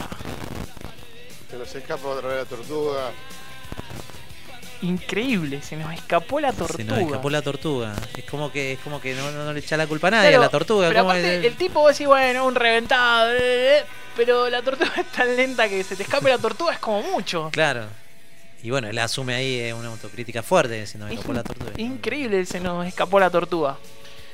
Se 1.50 1.56
nos 1.56 1.74
escapa 1.74 2.06
otra 2.08 2.28
vez 2.28 2.38
la 2.38 2.44
tortuga. 2.44 3.10
Increíble, 4.82 5.62
se 5.62 5.76
nos 5.76 5.92
escapó 5.92 6.38
la 6.40 6.52
tortuga. 6.52 6.76
Se 6.78 6.84
nos 6.84 6.98
escapó 6.98 7.30
la 7.30 7.42
tortuga. 7.42 7.94
Es 8.16 8.24
como 8.24 8.52
que, 8.52 8.72
es 8.74 8.78
como 8.80 9.00
que 9.00 9.14
no, 9.14 9.30
no, 9.32 9.44
no 9.44 9.52
le 9.52 9.60
echa 9.60 9.76
la 9.76 9.86
culpa 9.86 10.08
a 10.08 10.10
nadie 10.12 10.28
Claro, 10.30 10.42
a 10.42 10.46
la 10.46 10.50
tortuga. 10.50 10.88
Pero 10.88 11.00
¿cómo 11.00 11.10
aparte, 11.10 11.38
es? 11.38 11.44
el 11.44 11.56
tipo 11.56 11.80
vos 11.80 11.92
decís, 11.92 12.06
bueno, 12.06 12.46
un 12.46 12.54
reventado, 12.54 13.32
eh, 13.32 13.78
eh, 13.78 13.84
pero 14.16 14.48
la 14.50 14.62
tortuga 14.62 14.92
es 14.96 15.06
tan 15.12 15.34
lenta 15.36 15.68
que 15.68 15.82
se 15.82 15.96
te 15.96 16.02
escape 16.02 16.28
la 16.28 16.38
tortuga 16.38 16.72
es 16.74 16.78
como 16.78 17.02
mucho. 17.02 17.50
Claro. 17.52 17.84
Y 18.62 18.70
bueno, 18.70 18.88
él 18.88 18.98
asume 18.98 19.34
ahí 19.34 19.60
eh, 19.60 19.74
una 19.74 19.88
autocrítica 19.88 20.42
fuerte, 20.42 20.86
se 20.86 20.98
nos 20.98 21.10
escapó 21.10 21.32
la 21.32 21.42
tortuga. 21.42 21.72
Increíble, 21.76 22.44
se 22.46 22.60
nos 22.60 22.86
escapó 22.86 23.20
la 23.20 23.30
tortuga. 23.30 23.76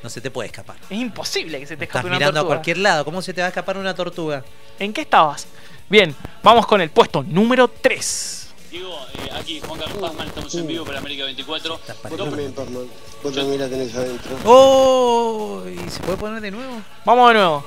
No 0.02 0.10
se 0.10 0.20
te 0.20 0.30
puede 0.32 0.48
escapar. 0.48 0.76
Es 0.90 0.98
imposible 0.98 1.60
que 1.60 1.66
se 1.66 1.76
te 1.76 1.84
Estás 1.84 1.96
escape 2.00 2.06
una 2.08 2.16
mirando 2.16 2.40
a 2.40 2.42
tortuga. 2.42 2.56
cualquier 2.56 2.78
lado. 2.78 3.04
¿Cómo 3.04 3.22
se 3.22 3.32
te 3.32 3.40
va 3.40 3.46
a 3.46 3.48
escapar 3.50 3.76
una 3.76 3.94
tortuga? 3.94 4.42
¿En 4.78 4.92
qué 4.92 5.02
estabas? 5.02 5.46
Bien, 5.88 6.14
vamos 6.42 6.66
con 6.66 6.80
el 6.80 6.90
puesto 6.90 7.22
número 7.22 7.68
3. 7.68 8.41
Diego, 8.72 8.98
eh, 9.18 9.30
aquí 9.38 9.60
Juan 9.60 9.78
Carlos 9.78 9.98
Pazman, 10.00 10.28
estamos 10.28 10.54
en 10.54 10.66
vivo 10.66 10.84
para 10.86 10.98
América 10.98 11.24
24. 11.26 11.78
Vos 12.08 12.18
también, 12.18 12.52
Pazman. 12.54 12.86
Vos 13.22 13.34
también 13.34 13.60
la 13.60 13.68
tenés 13.68 13.94
adentro. 13.94 14.36
¡Oh! 14.46 15.62
¿Y 15.68 15.90
se 15.90 16.00
puede 16.00 16.16
poner 16.16 16.40
de 16.40 16.50
nuevo? 16.50 16.80
Vamos 17.04 17.28
de 17.28 17.34
nuevo. 17.34 17.64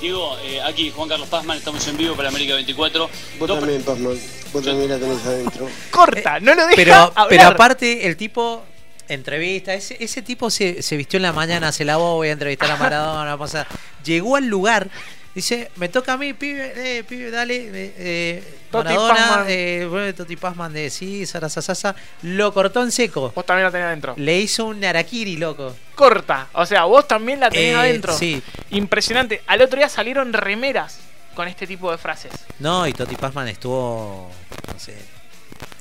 Diego, 0.00 0.36
eh, 0.42 0.60
aquí 0.62 0.90
Juan 0.90 1.08
Carlos 1.08 1.28
Pazman, 1.28 1.56
estamos 1.58 1.86
en 1.86 1.96
vivo 1.96 2.16
para 2.16 2.28
América 2.30 2.54
24. 2.54 3.08
Vos 3.38 3.48
Dos- 3.48 3.58
también, 3.60 3.82
Pazman. 3.82 4.18
Vos 4.52 4.64
también 4.64 4.88
la 4.90 4.98
tenés 4.98 5.24
adentro. 5.24 5.68
Corta, 5.92 6.40
no 6.40 6.54
lo 6.54 6.62
deja 6.66 6.76
Pero, 6.76 6.94
hablar. 6.94 7.26
pero 7.28 7.42
aparte, 7.44 8.06
el 8.08 8.16
tipo 8.16 8.62
entrevista, 9.08 9.72
ese, 9.74 9.96
ese 10.02 10.22
tipo 10.22 10.50
se, 10.50 10.82
se 10.82 10.96
vistió 10.96 11.18
en 11.18 11.22
la 11.22 11.32
mañana, 11.32 11.70
se 11.70 11.84
lavó, 11.84 12.16
voy 12.16 12.28
a 12.28 12.32
entrevistar 12.32 12.70
a 12.72 12.76
Maradona, 12.76 13.30
vamos 13.36 13.54
a- 13.54 13.66
llegó 14.04 14.34
al 14.36 14.46
lugar, 14.46 14.88
dice, 15.34 15.70
me 15.76 15.88
toca 15.88 16.14
a 16.14 16.16
mí, 16.16 16.32
pibe, 16.34 16.72
eh, 16.98 17.04
pibe, 17.04 17.30
dale, 17.30 17.68
eh, 17.72 18.58
Toti 18.70 18.88
Maradona, 18.88 19.14
Pazman. 19.14 19.44
eh, 19.48 20.14
Toti 20.16 20.36
Pazman 20.36 20.72
de 20.72 20.90
sí, 20.90 21.26
Sarasasasa, 21.26 21.94
lo 22.22 22.52
cortó 22.52 22.82
en 22.82 22.92
seco. 22.92 23.32
Vos 23.34 23.46
también 23.46 23.64
la 23.64 23.70
tenés 23.70 23.86
adentro. 23.86 24.14
Le 24.16 24.38
hizo 24.38 24.66
un 24.66 24.80
Narakiri, 24.80 25.36
loco. 25.36 25.74
Corta. 25.94 26.48
O 26.54 26.64
sea, 26.66 26.84
vos 26.84 27.06
también 27.08 27.40
la 27.40 27.50
tenés 27.50 27.74
Eh, 27.74 27.78
adentro. 27.78 28.12
sí. 28.16 28.42
Impresionante. 28.70 29.42
Al 29.46 29.60
otro 29.62 29.78
día 29.78 29.88
salieron 29.88 30.32
remeras 30.32 30.98
con 31.34 31.48
este 31.48 31.66
tipo 31.66 31.90
de 31.90 31.98
frases. 31.98 32.32
No, 32.58 32.86
y 32.86 32.92
Toti 32.92 33.16
Pazman 33.16 33.48
estuvo, 33.48 34.30
no 34.72 34.78
sé, 34.78 34.96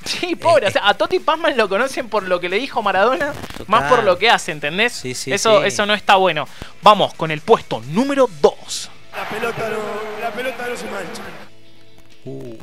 Sí, 0.05 0.35
pobre. 0.35 0.65
Eh, 0.65 0.69
o 0.69 0.71
sea, 0.71 0.87
a 0.89 0.93
Toti 0.93 1.19
Pazman 1.19 1.55
lo 1.57 1.67
conocen 1.69 2.09
por 2.09 2.23
lo 2.23 2.39
que 2.39 2.49
le 2.49 2.57
dijo 2.57 2.81
Maradona, 2.81 3.33
más 3.67 3.89
por 3.89 4.03
lo 4.03 4.17
que 4.17 4.29
hace, 4.29 4.51
¿entendés? 4.51 4.93
Sí, 4.93 5.13
sí, 5.13 5.31
eso, 5.31 5.61
sí. 5.61 5.67
eso 5.67 5.85
no 5.85 5.93
está 5.93 6.15
bueno. 6.15 6.47
Vamos 6.81 7.13
con 7.13 7.31
el 7.31 7.41
puesto 7.41 7.81
número 7.89 8.29
2. 8.41 8.89
La 9.19 9.27
pelota 9.27 9.69
no, 9.69 10.21
la 10.21 10.31
pelota 10.31 10.65
no 10.69 10.77
se 10.77 10.85
mancha. 10.85 11.21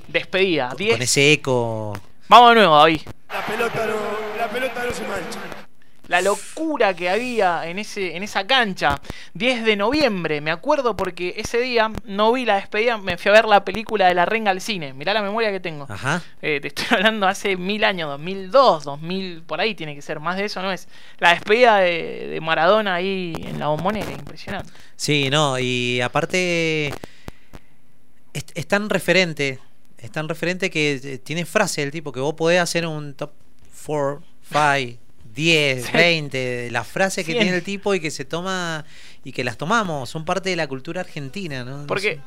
Despedida. 0.09 0.72
10. 0.74 0.92
con 0.92 1.02
ese 1.02 1.32
eco. 1.32 1.92
Vamos 2.28 2.48
de 2.48 2.54
nuevo, 2.54 2.76
David. 2.78 3.00
La 3.28 3.44
pelota 3.44 3.86
no, 3.86 4.38
la 4.38 4.48
pelota 4.48 4.84
no 4.86 4.90
se 4.90 5.02
mancha. 5.02 5.36
La 6.09 6.20
locura 6.20 6.94
que 6.94 7.11
había 7.11 7.66
en, 7.66 7.78
ese, 7.78 8.16
en 8.16 8.22
esa 8.22 8.46
cancha. 8.46 9.00
10 9.34 9.64
de 9.64 9.76
noviembre, 9.76 10.40
me 10.40 10.50
acuerdo 10.50 10.96
porque 10.96 11.34
ese 11.36 11.61
día 11.61 11.90
no 12.04 12.32
vi 12.32 12.44
la 12.44 12.57
despedida, 12.57 12.98
me 12.98 13.18
fui 13.18 13.30
a 13.30 13.32
ver 13.32 13.46
la 13.46 13.64
película 13.64 14.09
de 14.09 14.14
La 14.14 14.24
Renga 14.24 14.50
al 14.50 14.61
cine. 14.61 14.92
Mirá 14.92 15.14
la 15.14 15.22
memoria 15.22 15.50
que 15.50 15.61
tengo. 15.61 15.86
Ajá. 15.88 16.22
Eh, 16.42 16.61
te 16.61 16.68
estoy 16.68 16.86
hablando 16.90 17.26
hace 17.26 17.57
mil 17.57 17.84
años, 17.84 18.09
2002, 18.11 18.84
2000, 18.84 19.42
por 19.42 19.61
ahí 19.61 19.74
tiene 19.74 19.94
que 19.94 20.02
ser, 20.02 20.20
más 20.20 20.36
de 20.36 20.44
eso 20.44 20.62
no 20.62 20.72
es. 20.72 20.88
La 21.18 21.30
despedida 21.30 21.78
de, 21.78 22.28
de 22.28 22.40
Maradona 22.40 22.94
ahí 22.94 23.34
en 23.38 23.59
la 23.59 23.68
bombonera, 23.68 24.11
impresionante. 24.11 24.72
Sí, 24.96 25.28
no, 25.30 25.59
y 25.59 26.00
aparte 26.00 26.92
es, 28.32 28.44
es 28.54 28.66
tan 28.66 28.90
referente, 28.90 29.59
es 29.98 30.11
tan 30.11 30.28
referente 30.28 30.70
que 30.70 31.00
eh, 31.02 31.18
tiene 31.18 31.44
frase 31.44 31.82
el 31.82 31.90
tipo 31.90 32.12
que 32.12 32.20
vos 32.20 32.34
podés 32.34 32.61
hacer 32.61 32.86
un 32.86 33.14
top 33.14 33.32
4, 33.86 34.22
5, 34.52 35.05
10, 35.37 35.84
Sí. 35.87 35.93
20, 35.93 36.70
las 36.72 36.87
frases 36.89 37.24
que 37.24 37.32
tiene 37.34 37.55
el 37.57 37.62
tipo 37.62 37.95
y 37.95 38.01
que 38.01 38.11
se 38.11 38.24
toma 38.24 38.84
y 39.22 39.30
que 39.32 39.45
las 39.45 39.57
tomamos, 39.57 40.11
son 40.11 40.24
parte 40.24 40.51
de 40.51 40.57
la 40.57 40.66
cultura 40.66 41.03
argentina, 41.03 41.62
¿no? 41.64 41.78
No 41.82 41.87
Porque 41.87 42.14
sé. 42.16 42.20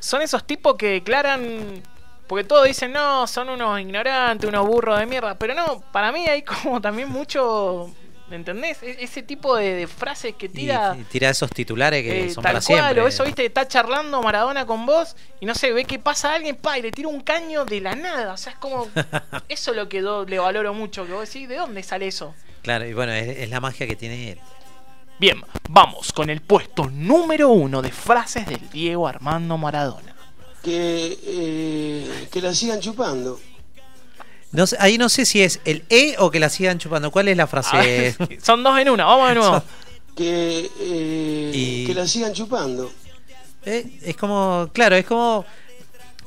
son 0.00 0.20
esos 0.20 0.46
tipos 0.46 0.74
que 0.76 0.88
declaran. 0.88 1.82
Porque 2.26 2.42
todos 2.42 2.66
dicen, 2.66 2.90
no, 2.92 3.26
son 3.28 3.48
unos 3.50 3.80
ignorantes, 3.80 4.48
unos 4.48 4.66
burros 4.66 4.98
de 4.98 5.06
mierda. 5.06 5.38
Pero 5.38 5.54
no, 5.54 5.80
para 5.92 6.10
mí 6.10 6.26
hay 6.26 6.42
como 6.42 6.80
también 6.80 7.08
mucho. 7.08 7.90
¿Entendés? 8.28 8.82
E- 8.82 8.96
Ese 9.04 9.22
tipo 9.22 9.54
de, 9.54 9.74
de 9.74 9.86
frases 9.86 10.34
que 10.34 10.48
tira. 10.48 10.96
y 10.98 11.04
tira 11.04 11.30
esos 11.30 11.48
titulares 11.50 12.02
que 12.02 12.24
eh, 12.24 12.30
son 12.30 12.42
tal 12.42 12.54
para 12.54 12.64
cual, 12.64 12.80
siempre. 12.82 13.02
o 13.02 13.06
eso, 13.06 13.22
viste, 13.22 13.46
está 13.46 13.68
charlando 13.68 14.20
Maradona 14.20 14.66
con 14.66 14.84
vos 14.84 15.14
y 15.38 15.46
no 15.46 15.54
sé, 15.54 15.72
ve 15.72 15.84
que 15.84 16.00
pasa 16.00 16.34
alguien, 16.34 16.56
pa, 16.56 16.76
y 16.76 16.82
le 16.82 16.90
tira 16.90 17.06
un 17.06 17.20
caño 17.20 17.64
de 17.64 17.80
la 17.80 17.94
nada. 17.94 18.32
O 18.32 18.36
sea, 18.36 18.54
es 18.54 18.58
como. 18.58 18.88
eso 19.48 19.70
es 19.70 19.76
lo 19.76 19.88
que 19.88 20.02
yo 20.02 20.24
le 20.24 20.40
valoro 20.40 20.74
mucho, 20.74 21.06
que 21.06 21.12
vos 21.12 21.28
decís, 21.32 21.48
¿de 21.48 21.54
dónde 21.54 21.84
sale 21.84 22.08
eso? 22.08 22.34
Claro, 22.66 22.84
y 22.84 22.92
bueno, 22.94 23.12
es, 23.12 23.38
es 23.38 23.48
la 23.48 23.60
magia 23.60 23.86
que 23.86 23.94
tiene 23.94 24.32
él. 24.32 24.38
Bien, 25.20 25.40
vamos 25.70 26.12
con 26.12 26.28
el 26.30 26.40
puesto 26.40 26.90
número 26.90 27.48
uno 27.50 27.80
de 27.80 27.92
frases 27.92 28.44
del 28.48 28.68
Diego 28.70 29.06
Armando 29.06 29.56
Maradona. 29.56 30.16
Que, 30.64 31.16
eh, 31.24 32.28
que 32.32 32.40
la 32.42 32.52
sigan 32.52 32.80
chupando. 32.80 33.38
No 34.50 34.66
sé- 34.66 34.76
ahí 34.80 34.98
no 34.98 35.08
sé 35.08 35.24
si 35.24 35.42
es 35.42 35.60
el 35.64 35.84
E 35.90 36.16
o 36.18 36.28
que 36.32 36.40
la 36.40 36.48
sigan 36.48 36.78
chupando. 36.78 37.12
¿Cuál 37.12 37.28
es 37.28 37.36
la 37.36 37.46
frase? 37.46 38.16
Ah, 38.18 38.26
Son 38.42 38.64
dos 38.64 38.76
en 38.80 38.90
una, 38.90 39.04
vamos 39.04 39.28
de 39.28 39.34
nuevo. 39.36 39.62
Que, 40.16 40.68
eh, 40.80 41.50
Y- 41.54 41.86
que 41.86 41.94
la 41.94 42.04
sigan 42.08 42.32
chupando. 42.32 42.90
Eh, 43.64 43.98
es 44.02 44.16
como, 44.16 44.68
claro, 44.72 44.96
es 44.96 45.06
como. 45.06 45.44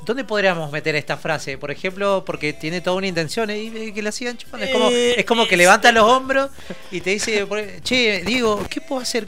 ¿Dónde 0.06 0.24
podríamos 0.24 0.72
meter 0.72 0.95
esta 0.95 1.18
frase? 1.18 1.58
Por 1.58 1.70
ejemplo, 1.72 2.24
porque 2.26 2.54
tiene 2.54 2.82
toda 2.82 2.95
una 2.95 3.08
intención 3.08 3.50
eh, 3.50 3.60
y 3.64 3.68
eh, 3.78 3.93
que 3.93 4.02
la 4.02 4.12
sigan 4.12 4.38
chupando. 4.38 4.66
Es 4.66 4.72
como, 4.72 4.89
Eh, 4.89 5.20
es 5.20 5.26
como 5.26 5.47
que 5.47 5.56
levanta 5.58 5.91
los 5.91 6.04
hombros 6.06 6.50
y 6.91 7.02
te 7.02 7.12
dice, 7.12 7.45
che, 7.84 8.24
digo, 8.26 8.66
¿qué 8.70 8.82
puedo 8.82 9.02
hacer? 9.02 9.28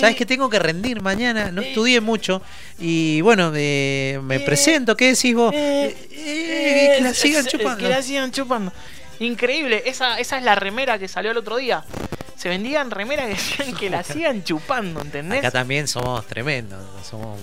¿Sabes 0.00 0.16
que 0.16 0.26
tengo 0.26 0.48
que 0.50 0.58
rendir 0.58 1.00
mañana? 1.00 1.52
No 1.52 1.62
estudié 1.62 2.00
mucho 2.00 2.42
y 2.78 3.20
bueno, 3.20 3.52
eh, 3.54 4.18
me 4.22 4.40
presento. 4.40 4.96
¿Qué 4.96 5.12
decís 5.14 5.34
vos? 5.34 5.54
Eh, 5.54 5.94
eh, 6.10 6.94
que 6.96 7.02
la 7.02 7.14
sigan 7.14 7.46
chupando. 7.46 7.78
Que 7.78 7.88
la 7.88 8.02
sigan 8.02 8.32
chupando. 8.32 8.72
Increíble, 9.20 9.82
esa, 9.86 10.18
esa 10.18 10.38
es 10.38 10.42
la 10.42 10.56
remera 10.56 10.98
que 10.98 11.06
salió 11.06 11.30
el 11.30 11.36
otro 11.36 11.56
día. 11.56 11.84
Se 12.36 12.48
vendían 12.48 12.90
remeras 12.90 13.26
que 13.26 13.34
decían 13.34 13.76
que 13.76 13.90
la 13.90 14.02
sigan 14.02 14.42
chupando, 14.42 15.00
¿entendés? 15.02 15.38
Acá 15.38 15.52
también 15.52 15.86
somos 15.86 16.26
tremendos. 16.26 16.82
Somos, 17.08 17.38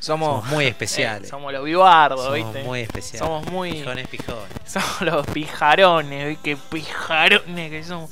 Somos, 0.00 0.28
somos 0.44 0.46
muy 0.46 0.64
especiales. 0.66 1.24
eh, 1.28 1.30
somos 1.30 1.52
los 1.52 1.64
vivardos, 1.64 2.20
Somos 2.24 2.34
¿viste? 2.34 2.62
muy 2.64 2.80
especiales. 2.80 3.18
Somos 3.20 3.46
muy. 3.50 3.72
Pijones, 3.72 4.08
pijones. 4.08 4.42
Somos 4.66 5.00
los 5.00 5.26
pijarones, 5.26 6.28
¿viste? 6.28 6.42
Que 6.42 6.56
pijarones 6.56 7.70
que 7.70 7.84
somos. 7.84 8.10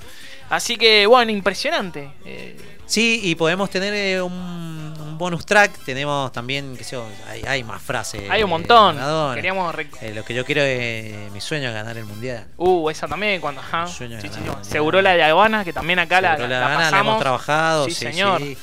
Así 0.48 0.76
que, 0.76 1.06
bueno, 1.06 1.30
impresionante. 1.32 2.12
Eh, 2.24 2.56
Sí, 2.88 3.20
y 3.24 3.34
podemos 3.34 3.68
tener 3.68 3.92
eh, 3.94 4.22
un, 4.22 4.32
un 4.32 5.18
bonus 5.18 5.44
track. 5.44 5.72
Tenemos 5.84 6.30
también, 6.30 6.76
qué 6.76 6.84
sé 6.84 6.92
yo, 6.94 7.04
hay, 7.28 7.42
hay 7.42 7.64
más 7.64 7.82
frases. 7.82 8.30
Hay 8.30 8.44
un 8.44 8.50
montón. 8.50 8.94
Maradona. 8.94 9.34
Queríamos. 9.34 9.74
Eh, 10.00 10.12
lo 10.14 10.24
que 10.24 10.34
yo 10.34 10.44
quiero 10.44 10.62
es 10.62 11.32
mi 11.32 11.40
sueño 11.40 11.66
es 11.70 11.74
ganar 11.74 11.96
el 11.98 12.04
mundial. 12.04 12.46
Uh, 12.56 12.88
esa 12.88 13.08
también, 13.08 13.40
cuando. 13.40 13.60
Ajá. 13.60 13.88
Sí, 13.88 14.06
sí. 14.22 14.30
Seguro 14.62 15.02
la 15.02 15.14
de 15.16 15.24
Habana, 15.24 15.64
que 15.64 15.72
también 15.72 15.98
acá 15.98 16.20
la, 16.20 16.38
la, 16.38 16.46
la 16.46 16.58
Habana, 16.58 16.74
la 16.76 16.84
pasamos. 16.84 17.06
hemos 17.10 17.20
trabajado, 17.20 17.84
Sí, 17.86 17.90
señor. 17.94 18.40
sí. 18.40 18.56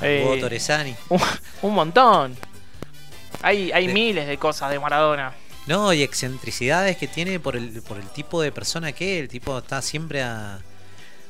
Eh. 0.00 0.42
Un, 1.08 1.20
un 1.62 1.72
montón. 1.74 2.36
Hay, 3.42 3.72
hay 3.72 3.86
De- 3.86 3.92
miles 3.94 4.26
de 4.26 4.36
cosas 4.38 4.70
de 4.70 4.78
Maradona. 4.78 5.32
No, 5.66 5.92
y 5.92 6.02
excentricidades 6.02 6.96
que 6.96 7.06
tiene 7.06 7.38
por 7.38 7.54
el, 7.56 7.82
por 7.82 7.98
el 7.98 8.08
tipo 8.08 8.40
de 8.42 8.50
persona 8.52 8.92
que 8.92 9.16
es. 9.18 9.22
El 9.22 9.28
tipo 9.28 9.58
está 9.58 9.80
siempre 9.82 10.22
a, 10.22 10.58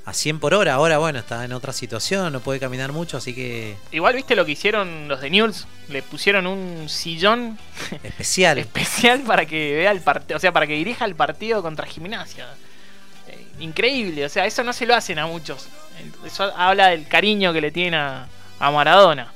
a 0.06 0.12
100 0.12 0.38
por 0.40 0.54
hora. 0.54 0.74
Ahora, 0.74 0.98
bueno, 0.98 1.18
está 1.18 1.44
en 1.44 1.52
otra 1.52 1.72
situación, 1.72 2.32
no 2.32 2.40
puede 2.40 2.58
caminar 2.60 2.92
mucho, 2.92 3.16
así 3.18 3.34
que 3.34 3.76
Igual 3.90 4.14
viste 4.14 4.34
lo 4.36 4.46
que 4.46 4.52
hicieron 4.52 5.08
los 5.08 5.20
de 5.20 5.30
News, 5.30 5.66
le 5.88 6.02
pusieron 6.02 6.46
un 6.46 6.88
sillón 6.88 7.58
especial. 8.02 8.58
especial 8.58 9.20
para 9.22 9.44
que 9.46 9.74
vea 9.74 9.90
el 9.90 10.00
partido, 10.00 10.36
o 10.36 10.40
sea, 10.40 10.52
para 10.52 10.66
que 10.66 10.74
dirija 10.74 11.04
el 11.04 11.16
partido 11.16 11.60
contra 11.60 11.86
Gimnasia. 11.86 12.46
Eh, 13.28 13.46
increíble, 13.60 14.24
o 14.24 14.28
sea, 14.28 14.46
eso 14.46 14.62
no 14.64 14.72
se 14.72 14.86
lo 14.86 14.94
hacen 14.94 15.18
a 15.18 15.26
muchos. 15.26 15.68
Eso 16.24 16.44
habla 16.56 16.88
del 16.88 17.06
cariño 17.08 17.52
que 17.52 17.60
le 17.60 17.70
tienen 17.72 17.94
a, 17.94 18.26
a 18.58 18.70
Maradona. 18.70 19.32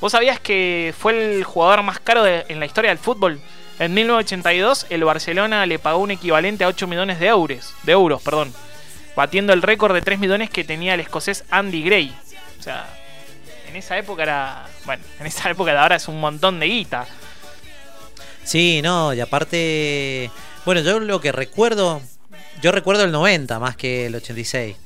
¿Vos 0.00 0.12
sabías 0.12 0.40
que 0.40 0.94
fue 0.98 1.36
el 1.36 1.44
jugador 1.44 1.82
más 1.82 2.00
caro 2.00 2.22
de- 2.22 2.46
en 2.48 2.58
la 2.60 2.66
historia 2.66 2.90
del 2.90 2.98
fútbol? 2.98 3.40
En 3.78 3.94
1982 3.94 4.86
el 4.90 5.04
Barcelona 5.04 5.64
le 5.66 5.78
pagó 5.78 5.98
un 5.98 6.10
equivalente 6.10 6.64
a 6.64 6.68
8 6.68 6.86
millones 6.86 7.18
de 7.20 7.26
euros, 7.28 7.74
de 7.82 7.92
euros, 7.92 8.20
perdón, 8.22 8.52
batiendo 9.16 9.52
el 9.52 9.62
récord 9.62 9.94
de 9.94 10.02
3 10.02 10.18
millones 10.18 10.50
que 10.50 10.64
tenía 10.64 10.94
el 10.94 11.00
escocés 11.00 11.44
Andy 11.50 11.82
Gray. 11.82 12.14
O 12.58 12.62
sea, 12.62 12.86
en 13.68 13.76
esa 13.76 13.96
época 13.98 14.22
era, 14.22 14.66
bueno, 14.84 15.02
en 15.18 15.26
esa 15.26 15.50
época 15.50 15.72
de 15.72 15.78
ahora 15.78 15.96
es 15.96 16.08
un 16.08 16.18
montón 16.20 16.60
de 16.60 16.66
guita. 16.66 17.06
Sí, 18.44 18.80
no, 18.82 19.12
y 19.14 19.20
aparte, 19.20 20.30
bueno, 20.64 20.80
yo 20.80 20.98
lo 21.00 21.20
que 21.20 21.30
recuerdo, 21.32 22.00
yo 22.62 22.72
recuerdo 22.72 23.04
el 23.04 23.12
90 23.12 23.58
más 23.58 23.76
que 23.76 24.06
el 24.06 24.14
86. 24.14 24.76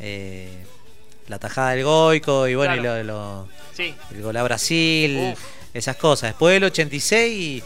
Eh, 0.00 0.64
la 1.28 1.38
tajada 1.38 1.70
del 1.70 1.84
Goico 1.84 2.46
y 2.48 2.54
bueno, 2.54 2.76
y 2.76 2.80
lo, 2.80 3.02
lo- 3.02 3.48
Sí. 3.78 3.94
el 4.12 4.22
gol 4.22 4.36
a 4.36 4.42
Brasil, 4.42 5.34
esas 5.72 5.94
cosas. 5.96 6.30
Después 6.30 6.52
del 6.54 6.64
86 6.64 7.62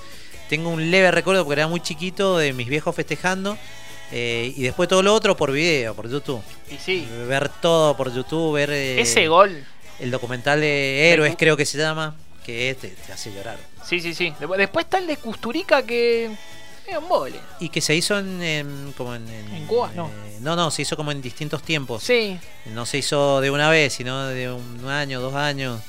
tengo 0.50 0.68
un 0.68 0.90
leve 0.90 1.10
recuerdo 1.10 1.42
porque 1.44 1.58
era 1.60 1.68
muy 1.68 1.80
chiquito 1.80 2.36
de 2.36 2.52
mis 2.52 2.68
viejos 2.68 2.94
festejando. 2.94 3.56
eh, 4.10 4.52
y 4.54 4.62
después 4.62 4.90
todo 4.90 5.02
lo 5.02 5.14
otro 5.14 5.34
por 5.38 5.50
video, 5.52 5.94
por 5.94 6.10
YouTube. 6.10 6.42
Y 6.70 6.76
sí. 6.76 7.08
Ver 7.26 7.48
todo 7.48 7.96
por 7.96 8.12
YouTube, 8.14 8.52
ver... 8.56 8.70
eh, 8.70 9.00
Ese 9.00 9.26
gol. 9.26 9.64
El 10.00 10.10
documental 10.10 10.60
de 10.60 11.10
Héroes 11.12 11.34
creo 11.38 11.56
que 11.56 11.64
se 11.64 11.78
llama, 11.78 12.14
que 12.44 12.76
te, 12.78 12.88
te 12.88 13.10
hace 13.12 13.32
llorar. 13.32 13.56
Sí, 13.82 14.00
sí, 14.00 14.12
sí. 14.12 14.34
Después- 14.38 14.84
está 14.84 14.98
el 14.98 15.06
de 15.06 15.16
Custurica 15.16 15.82
que 15.82 16.26
es 16.86 16.98
un 16.98 17.08
vole. 17.08 17.40
Y 17.60 17.70
que 17.70 17.80
se 17.80 17.94
hizo 17.94 18.18
en, 18.18 18.42
en- 18.42 18.92
como 18.98 19.14
en, 19.14 19.26
en- 19.30 19.54
En 19.54 19.66
Cuba, 19.66 19.90
no. 19.96 20.08
eh, 20.08 20.36
no, 20.40 20.56
no, 20.56 20.70
se 20.70 20.82
hizo 20.82 20.94
como 20.94 21.10
en 21.10 21.22
distintos 21.22 21.62
tiempos. 21.62 22.02
Sí. 22.02 22.36
No 22.66 22.84
se 22.84 22.98
hizo 22.98 23.40
de 23.40 23.50
una 23.50 23.70
vez, 23.70 23.94
sino 23.94 24.26
de 24.26 24.50
un 24.52 24.86
año, 24.90 25.20
dos 25.22 25.34
años. 25.34 25.80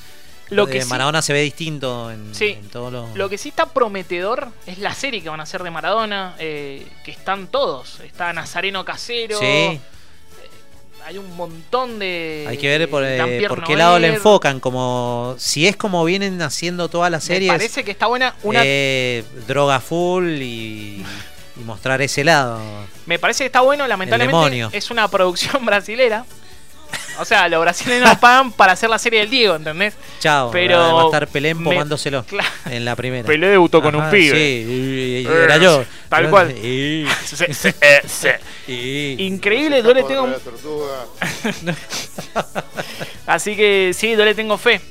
Lo 0.56 0.66
de 0.66 0.74
que 0.74 0.82
sí- 0.84 0.90
Maradona 0.90 1.22
se 1.22 1.34
ve 1.34 1.42
distinto 1.42 2.12
en, 2.12 2.34
Sí. 2.36 2.58
en 2.60 2.70
todos 2.70 2.92
los. 2.92 3.16
Lo 3.16 3.30
que 3.30 3.38
sí 3.38 3.50
está 3.50 3.66
prometedor 3.68 4.48
es 4.66 4.78
la 4.78 4.94
serie 4.94 5.22
que 5.22 5.30
van 5.30 5.40
a 5.40 5.44
hacer 5.44 5.64
de 5.64 5.72
Maradona, 5.72 6.36
eh, 6.40 6.86
que 7.04 7.12
están 7.12 7.48
todos. 7.48 8.00
Está 8.02 8.32
Nazareno 8.34 8.84
Casero. 8.86 9.38
Sí. 9.40 9.46
eh, 9.46 9.80
Hay 11.06 11.18
un 11.18 11.36
montón 11.36 12.00
de. 12.00 12.46
Hay 12.48 12.58
que 12.58 12.78
ver 12.78 12.90
por, 12.90 13.04
eh, 13.06 13.46
por 13.50 13.64
qué 13.66 13.76
lado 13.76 14.00
le 14.00 14.08
enfocan. 14.08 14.60
Como 14.62 15.36
si 15.38 15.68
es 15.68 15.76
como 15.76 16.06
vienen 16.06 16.42
haciendo 16.42 16.88
todas 16.88 17.12
las 17.12 17.28
Me 17.28 17.36
series. 17.36 17.52
parece 17.52 17.84
que 17.84 17.92
está 17.92 18.08
buena 18.08 18.36
una. 18.44 18.62
droga 19.46 19.82
full 19.82 20.42
y, 20.42 21.04
y 21.58 21.64
mostrar 21.66 22.02
ese 22.02 22.24
lado. 22.24 22.62
Me 23.06 23.20
parece 23.20 23.44
que 23.44 23.48
está 23.48 23.60
bueno, 23.62 23.86
lamentablemente 23.86 24.70
es 24.78 24.92
una 24.92 25.08
producción 25.10 25.66
brasilera. 25.66 26.26
O 27.20 27.26
sea, 27.26 27.48
los 27.48 27.62
brasileños 27.62 28.18
pagan 28.18 28.52
para 28.52 28.74
hacer 28.74 28.90
la 28.90 28.98
serie 28.98 29.20
del 29.22 29.30
Diego, 29.30 29.56
¿entendés? 29.56 29.94
Chao. 30.20 30.50
Pero 30.52 30.96
va 30.96 31.02
a 31.04 31.06
estar 31.06 31.28
Pelé 31.28 31.54
me- 31.54 31.64
pomándoselo 31.66 32.24
Claro. 32.26 32.50
en 32.66 32.86
la 32.86 32.96
primera. 32.96 33.26
Pelé 33.28 33.48
debutó 33.50 33.82
con 33.82 33.96
un 33.96 34.10
pibe. 34.10 34.32
Sí, 34.36 34.66
y- 34.68 35.20
y 35.22 35.28
era 35.28 35.58
yo. 35.58 35.84
Tal 36.10 36.30
cual. 36.30 36.52
Y- 36.58 37.08
Sí, 37.26 37.36
sí, 37.54 37.70
eh, 37.82 38.02
sí. 38.66 39.16
Increíble, 39.20 39.82
yo 39.84 39.94
le 39.94 40.04
tengo. 40.04 40.28
Así 43.28 43.56
que 43.56 43.92
sí, 43.94 44.16
yo 44.16 44.26
le 44.26 44.36
tengo 44.36 44.58
fe. 44.58 44.82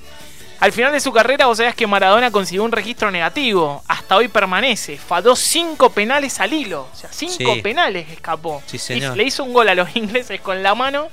Al 0.61 0.71
final 0.71 0.93
de 0.93 1.01
su 1.01 1.13
carrera, 1.13 1.47
vos 1.47 1.59
sabés 1.59 1.75
que 1.75 1.87
Maradona 1.89 2.31
consiguió 2.31 2.63
un 2.63 2.71
registro 2.71 3.11
negativo. 3.11 3.83
Hasta 3.89 4.17
hoy 4.17 4.29
permanece. 4.29 4.97
Falló 4.97 5.35
cinco 5.35 5.91
penales 5.91 6.39
al 6.39 6.53
hilo. 6.53 6.89
O 6.93 6.97
sea, 6.97 7.11
cinco 7.13 7.55
Sí. 7.55 7.63
penales 7.63 8.09
escapó. 8.11 8.63
Sí, 8.67 8.79
señor. 8.79 9.17
Y 9.17 9.19
le 9.19 9.25
hizo 9.25 9.43
un 9.43 9.53
gol 9.53 9.69
a 9.69 9.75
los 9.75 9.95
ingleses 9.97 10.41
con 10.41 10.63
la 10.63 10.75
mano. 10.77 11.09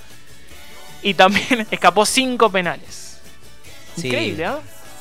Y 1.01 1.13
también 1.13 1.65
escapó 1.71 2.05
cinco 2.05 2.49
penales. 2.51 3.19
Sí. 3.95 4.07
Increíble, 4.07 4.45
¿ah? 4.45 4.59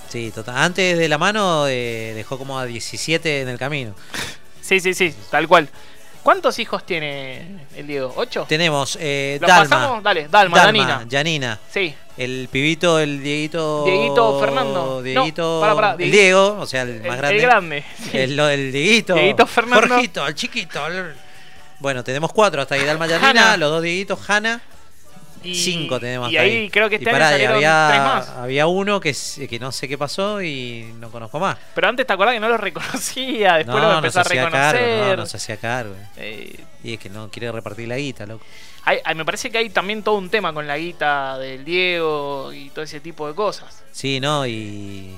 Sí, 0.08 0.30
total. 0.34 0.56
Antes 0.56 0.96
de 0.98 1.08
la 1.08 1.18
mano 1.18 1.66
eh, 1.68 2.12
dejó 2.14 2.38
como 2.38 2.58
a 2.58 2.64
17 2.64 3.42
en 3.42 3.48
el 3.48 3.58
camino. 3.58 3.94
Sí, 4.60 4.80
sí, 4.80 4.94
sí, 4.94 5.14
tal 5.30 5.46
cual. 5.46 5.68
¿Cuántos 6.22 6.58
hijos 6.58 6.84
tiene 6.84 7.66
el 7.76 7.86
Diego? 7.86 8.12
¿Ocho? 8.16 8.44
Tenemos 8.48 8.98
eh, 9.00 9.38
¿Lo 9.40 9.46
Dalma. 9.46 9.62
pasamos? 9.68 10.02
Dale, 10.02 10.28
Dalma, 10.28 10.58
Danina. 10.58 11.06
Janina. 11.10 11.58
Sí. 11.72 11.94
El 12.18 12.48
pibito, 12.50 12.98
el 12.98 13.22
Dieguito. 13.22 13.84
Dieguito 13.84 14.40
Fernando. 14.40 15.02
Dieguito. 15.02 15.42
No, 15.54 15.60
pará, 15.60 15.74
pará, 15.74 15.96
el 16.04 16.10
Diego, 16.10 16.58
o 16.60 16.66
sea, 16.66 16.82
el, 16.82 16.90
El- 16.90 17.02
más 17.02 17.12
el 17.14 17.18
grande. 17.18 17.38
grande, 17.40 17.84
sí. 18.10 18.18
El, 18.18 18.36
lo- 18.36 18.48
el 18.48 18.72
Dieguito. 18.72 19.14
Dieguito 19.14 19.46
Fernando. 19.46 19.88
Jorgito, 19.94 20.26
el 20.26 20.34
chiquito. 20.34 20.86
el- 20.88 21.14
Bueno, 21.78 22.02
tenemos 22.02 22.32
cuatro 22.32 22.60
hasta 22.60 22.74
ahí. 22.74 22.84
Dalma 22.84 23.06
Janina, 23.08 23.56
los 23.56 23.70
dos 23.70 23.82
Dieguitos, 23.82 24.18
Hanna. 24.28 24.60
Y- 25.42 25.54
Cinco 25.54 25.98
tenemos 26.00 26.30
y 26.32 26.36
ahí 26.36 26.70
creo 26.70 26.88
que 26.88 26.96
este 26.96 27.06
Y 27.06 27.08
año 27.08 27.14
pará, 27.18 27.30
salieron 27.30 27.56
había, 27.56 27.86
tres 27.90 28.00
más. 28.02 28.28
había 28.30 28.66
uno 28.66 29.00
que, 29.00 29.14
que 29.48 29.58
no 29.58 29.72
sé 29.72 29.88
qué 29.88 29.96
pasó 29.98 30.42
y 30.42 30.92
no 30.98 31.10
conozco 31.10 31.38
más. 31.38 31.56
Pero 31.74 31.88
antes 31.88 32.06
te 32.06 32.12
acordás 32.12 32.34
que 32.34 32.40
no 32.40 32.48
lo 32.48 32.56
reconocía, 32.58 33.54
después 33.56 33.76
no, 33.82 33.88
lo 33.90 33.96
empezó 33.96 34.20
a 34.20 34.24
reconocer. 34.24 34.50
cargo, 34.80 35.04
no, 35.10 35.16
no 35.16 35.26
se 35.26 35.36
hacía 35.36 35.56
cargo. 35.56 35.94
Eh, 36.16 36.58
Y 36.82 36.94
es 36.94 36.98
que 37.00 37.08
no 37.10 37.30
quiere 37.30 37.50
repartir 37.52 37.88
la 37.88 37.96
guita, 37.96 38.26
loco. 38.26 38.44
hay- 38.84 39.00
me 39.14 39.24
parece 39.24 39.50
que 39.50 39.58
hay 39.58 39.70
también 39.70 40.02
todo 40.02 40.16
un 40.16 40.30
tema 40.30 40.52
con 40.52 40.66
la 40.66 40.76
guita 40.78 41.38
del 41.38 41.64
Diego 41.64 42.52
y 42.52 42.70
todo 42.70 42.84
ese 42.84 43.00
tipo 43.00 43.26
de 43.28 43.34
cosas. 43.34 43.82
Sí, 43.92 44.20
no, 44.20 44.46
y. 44.46 45.16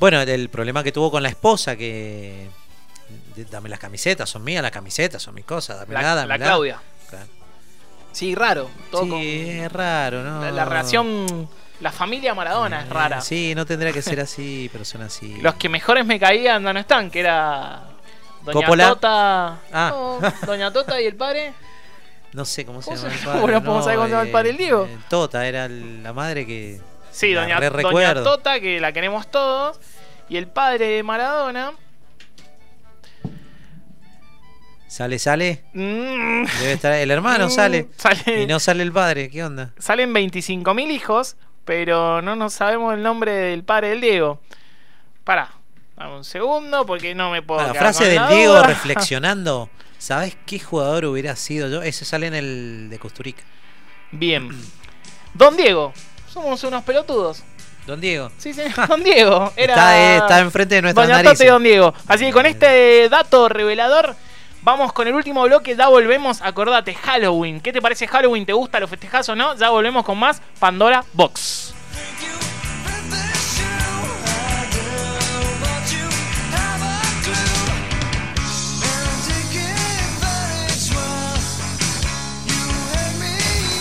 Bueno, 0.00 0.20
el 0.22 0.48
problema 0.48 0.82
que 0.82 0.92
tuvo 0.92 1.10
con 1.10 1.22
la 1.22 1.28
esposa, 1.28 1.76
que. 1.76 2.48
Dame 3.50 3.68
las 3.68 3.78
camisetas, 3.78 4.28
son 4.30 4.42
mías 4.44 4.62
las 4.62 4.70
camisetas, 4.72 5.22
son 5.22 5.34
mis 5.34 5.44
cosas, 5.44 5.78
dame 5.78 5.92
La, 5.94 6.02
nada, 6.02 6.26
la 6.26 6.38
Claudia. 6.38 6.80
Sí, 8.14 8.34
raro. 8.34 8.70
Todo 8.90 9.02
Sí, 9.04 9.10
con- 9.10 9.20
es 9.20 9.72
raro, 9.72 10.22
¿no? 10.22 10.40
la, 10.40 10.50
la 10.50 10.64
relación, 10.64 11.48
la 11.80 11.92
familia 11.92 12.34
Maradona 12.34 12.82
es 12.82 12.88
rara. 12.88 13.18
Eh, 13.18 13.22
Sí, 13.22 13.52
no 13.54 13.66
tendría 13.66 13.92
que 13.92 14.00
ser 14.02 14.20
así, 14.20 14.70
pero 14.72 14.84
son 14.84 15.02
así. 15.02 15.36
Los 15.42 15.54
que 15.56 15.68
mejores 15.68 16.06
me 16.06 16.18
caían 16.18 16.62
no 16.62 16.70
están, 16.78 17.10
que 17.10 17.20
era 17.20 17.82
Doña 18.42 18.60
Coppola. 18.66 18.88
Tota. 18.88 19.58
Ah. 19.72 19.88
No, 19.90 20.20
Doña 20.46 20.72
Tota 20.72 21.00
y 21.00 21.06
el 21.06 21.16
padre. 21.16 21.52
No 22.32 22.44
sé 22.44 22.64
cómo 22.64 22.82
se 22.82 22.90
¿Cómo 22.90 23.02
llama 23.02 23.14
el 23.14 23.20
padre. 23.20 23.40
Bueno, 23.40 23.60
¿podemos 23.62 23.84
saber 23.84 23.96
cómo 23.98 24.06
se 24.08 24.12
llama 24.12 24.24
el 24.24 24.30
padre 24.32 24.48
del 24.48 24.56
Diego? 24.56 24.84
eh, 24.86 24.98
Tota 25.08 25.46
era 25.46 25.68
la 25.68 26.12
madre 26.12 26.46
que. 26.46 26.80
Sí, 27.10 27.32
la 27.32 27.42
doña, 27.42 27.60
doña. 27.70 28.14
Tota, 28.22 28.58
que 28.60 28.80
la 28.80 28.92
queremos 28.92 29.28
todos. 29.30 29.78
Y 30.28 30.36
el 30.36 30.46
padre 30.48 30.86
de 30.88 31.02
Maradona. 31.02 31.72
Sale, 34.94 35.18
sale. 35.18 35.64
mm, 35.72 36.44
Debe 36.60 36.72
estar. 36.74 36.92
El 36.92 37.10
hermano 37.10 37.48
Mm, 37.48 37.50
sale. 37.50 37.88
sale. 37.96 38.42
Y 38.42 38.46
no 38.46 38.60
sale 38.60 38.84
el 38.84 38.92
padre, 38.92 39.28
¿qué 39.28 39.42
onda? 39.42 39.72
Salen 39.76 40.12
25.000 40.14 40.92
hijos, 40.92 41.34
pero 41.64 42.22
no 42.22 42.36
nos 42.36 42.52
sabemos 42.52 42.94
el 42.94 43.02
nombre 43.02 43.32
del 43.32 43.64
padre 43.64 43.88
del 43.88 44.00
Diego. 44.00 44.40
Pará, 45.24 45.50
dame 45.96 46.14
un 46.18 46.22
segundo 46.24 46.86
porque 46.86 47.12
no 47.12 47.32
me 47.32 47.42
puedo. 47.42 47.58
Ah, 47.58 47.66
la 47.68 47.74
frase 47.74 48.04
del 48.04 48.14
la 48.16 48.28
Diego 48.30 48.52
duda. 48.52 48.68
reflexionando. 48.68 49.68
¿Sabes 49.98 50.36
qué 50.46 50.60
jugador 50.60 51.06
hubiera 51.06 51.34
sido 51.34 51.68
yo? 51.68 51.82
Ese 51.82 52.04
sale 52.04 52.28
en 52.28 52.34
el 52.34 52.86
de 52.88 52.98
Costurica. 53.00 53.42
Bien. 54.12 54.48
Don 55.32 55.56
Diego. 55.56 55.92
Somos 56.32 56.62
unos 56.62 56.84
pelotudos. 56.84 57.42
Don 57.84 58.00
Diego. 58.00 58.30
Sí, 58.38 58.54
sí, 58.54 58.62
Don 58.88 59.02
Diego. 59.02 59.52
Era 59.56 59.74
Está, 59.74 59.98
eh, 59.98 60.16
está 60.18 60.38
enfrente 60.38 60.76
de 60.76 60.82
nuestras 60.82 61.08
Doña 61.08 61.32
y 61.32 61.46
Don 61.46 61.62
Diego. 61.64 61.92
Así 62.06 62.26
que 62.26 62.32
con 62.32 62.46
este 62.46 63.08
dato 63.08 63.48
revelador, 63.48 64.14
vamos 64.64 64.92
con 64.92 65.06
el 65.06 65.14
último 65.14 65.42
bloque. 65.42 65.76
Ya 65.76 65.88
volvemos. 65.88 66.42
Acordate, 66.42 66.94
Halloween. 66.94 67.60
¿Qué 67.60 67.72
te 67.72 67.80
parece 67.80 68.08
Halloween? 68.08 68.44
¿Te 68.46 68.52
gusta? 68.52 68.80
¿Lo 68.80 68.88
festejas 68.88 69.28
o 69.28 69.36
no? 69.36 69.54
Ya 69.56 69.70
volvemos 69.70 70.04
con 70.04 70.18
más 70.18 70.42
Pandora 70.58 71.04
Box. 71.12 71.74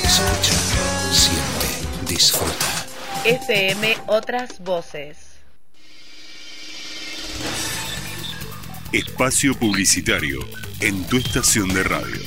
Escucha, 0.04 0.54
siente, 1.12 2.14
disfruta. 2.14 2.66
FM 3.26 3.98
Otras 4.08 4.60
Voces. 4.60 5.23
Espacio 8.94 9.56
publicitario 9.56 10.40
en 10.80 11.04
tu 11.08 11.18
estación 11.18 11.68
de 11.70 11.84
radio. 11.84 12.22